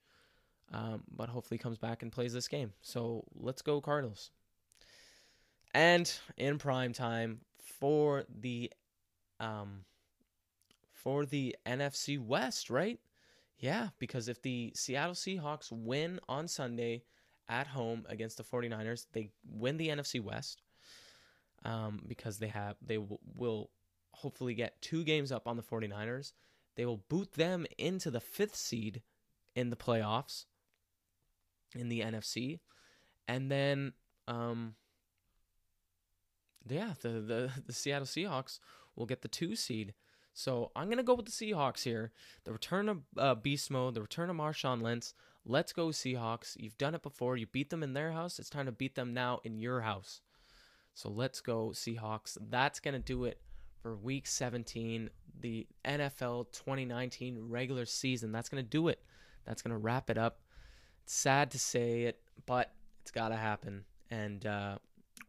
um, 0.74 1.04
but 1.16 1.28
hopefully 1.28 1.56
comes 1.56 1.78
back 1.78 2.02
and 2.02 2.10
plays 2.10 2.32
this 2.32 2.48
game. 2.48 2.72
So 2.82 3.24
let's 3.36 3.62
go 3.62 3.80
Cardinals. 3.80 4.32
And 5.72 6.12
in 6.36 6.58
prime 6.58 6.92
time 6.92 7.40
for 7.78 8.24
the 8.40 8.72
um, 9.38 9.84
for 10.92 11.24
the 11.24 11.54
NFC 11.64 12.18
West, 12.18 12.70
right? 12.70 12.98
Yeah, 13.58 13.88
because 14.00 14.28
if 14.28 14.42
the 14.42 14.72
Seattle 14.74 15.14
Seahawks 15.14 15.70
win 15.70 16.18
on 16.28 16.48
Sunday 16.48 17.04
at 17.48 17.68
home 17.68 18.04
against 18.08 18.36
the 18.36 18.42
49ers, 18.42 19.06
they 19.12 19.30
win 19.48 19.76
the 19.76 19.88
NFC 19.88 20.20
West 20.20 20.62
um, 21.64 22.02
because 22.08 22.38
they 22.38 22.48
have 22.48 22.76
they 22.84 22.96
w- 22.96 23.18
will 23.36 23.70
hopefully 24.12 24.54
get 24.54 24.82
two 24.82 25.04
games 25.04 25.30
up 25.30 25.46
on 25.46 25.56
the 25.56 25.62
49ers. 25.62 26.32
They 26.74 26.84
will 26.84 27.04
boot 27.08 27.34
them 27.34 27.64
into 27.78 28.10
the 28.10 28.20
fifth 28.20 28.56
seed 28.56 29.02
in 29.54 29.70
the 29.70 29.76
playoffs 29.76 30.46
in 31.74 31.88
the 31.88 32.00
NFC, 32.00 32.60
and 33.28 33.50
then 33.50 33.92
um, 34.28 34.74
yeah, 36.68 36.94
the, 37.02 37.08
the 37.08 37.50
the 37.66 37.72
Seattle 37.72 38.06
Seahawks 38.06 38.58
will 38.96 39.06
get 39.06 39.22
the 39.22 39.28
two 39.28 39.56
seed. 39.56 39.94
So 40.32 40.72
I'm 40.74 40.88
gonna 40.88 41.02
go 41.02 41.14
with 41.14 41.26
the 41.26 41.32
Seahawks 41.32 41.84
here. 41.84 42.12
The 42.44 42.52
return 42.52 42.88
of 42.88 43.02
uh, 43.16 43.34
Beast 43.34 43.70
Mode, 43.70 43.94
the 43.94 44.02
return 44.02 44.30
of 44.30 44.36
Marshawn 44.36 44.82
Lynch. 44.82 45.12
Let's 45.46 45.74
go 45.74 45.88
Seahawks. 45.88 46.56
You've 46.58 46.78
done 46.78 46.94
it 46.94 47.02
before. 47.02 47.36
You 47.36 47.46
beat 47.46 47.68
them 47.68 47.82
in 47.82 47.92
their 47.92 48.12
house. 48.12 48.38
It's 48.38 48.48
time 48.48 48.64
to 48.66 48.72
beat 48.72 48.94
them 48.94 49.12
now 49.12 49.40
in 49.44 49.58
your 49.58 49.82
house. 49.82 50.22
So 50.94 51.10
let's 51.10 51.42
go 51.42 51.70
Seahawks. 51.74 52.38
That's 52.48 52.80
going 52.80 52.94
to 52.94 53.00
do 53.00 53.24
it 53.24 53.40
for 53.82 53.94
week 53.94 54.26
17, 54.26 55.10
the 55.40 55.66
NFL 55.84 56.52
2019 56.52 57.38
regular 57.48 57.84
season. 57.84 58.32
That's 58.32 58.48
going 58.48 58.64
to 58.64 58.68
do 58.68 58.88
it. 58.88 59.02
That's 59.44 59.60
going 59.60 59.72
to 59.72 59.78
wrap 59.78 60.08
it 60.08 60.16
up. 60.16 60.40
It's 61.04 61.14
sad 61.14 61.50
to 61.50 61.58
say 61.58 62.02
it, 62.02 62.18
but 62.46 62.72
it's 63.02 63.10
got 63.10 63.28
to 63.28 63.36
happen. 63.36 63.84
And 64.10 64.44
uh, 64.46 64.78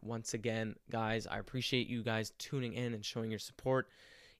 once 0.02 0.32
again, 0.32 0.74
guys, 0.90 1.26
I 1.26 1.38
appreciate 1.38 1.86
you 1.86 2.02
guys 2.02 2.32
tuning 2.38 2.72
in 2.72 2.94
and 2.94 3.04
showing 3.04 3.30
your 3.30 3.38
support 3.38 3.88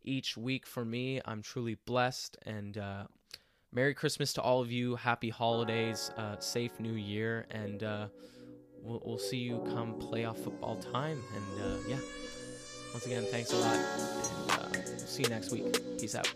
each 0.03 0.37
week 0.39 0.67
for 0.67 0.85
me. 0.85 1.21
I'm 1.27 1.43
truly 1.43 1.77
blessed. 1.85 2.39
And 2.47 2.79
uh, 2.79 3.05
Merry 3.71 3.93
Christmas 3.93 4.33
to 4.35 4.41
all 4.41 4.63
of 4.63 4.73
you. 4.73 4.97
Happy 4.97 5.29
holidays. 5.29 6.11
Uh, 6.17 6.39
safe 6.39 6.81
New 6.81 6.95
Year. 6.95 7.47
And 7.51 7.83
uh, 7.83 8.07
we'll, 8.81 9.03
we'll 9.05 9.19
see 9.19 9.37
you 9.39 9.63
come 9.75 10.01
playoff 10.01 10.39
football 10.39 10.77
time. 10.77 11.23
And 11.35 11.63
uh, 11.63 11.77
yeah, 11.87 11.99
once 12.95 13.05
again, 13.05 13.27
thanks 13.31 13.53
a 13.53 13.57
lot. 13.57 13.77
And 13.77 14.51
uh, 14.51 14.69
we'll 14.73 14.99
see 15.01 15.25
you 15.25 15.29
next 15.29 15.51
week. 15.53 15.99
Peace 15.99 16.15
out. 16.15 16.33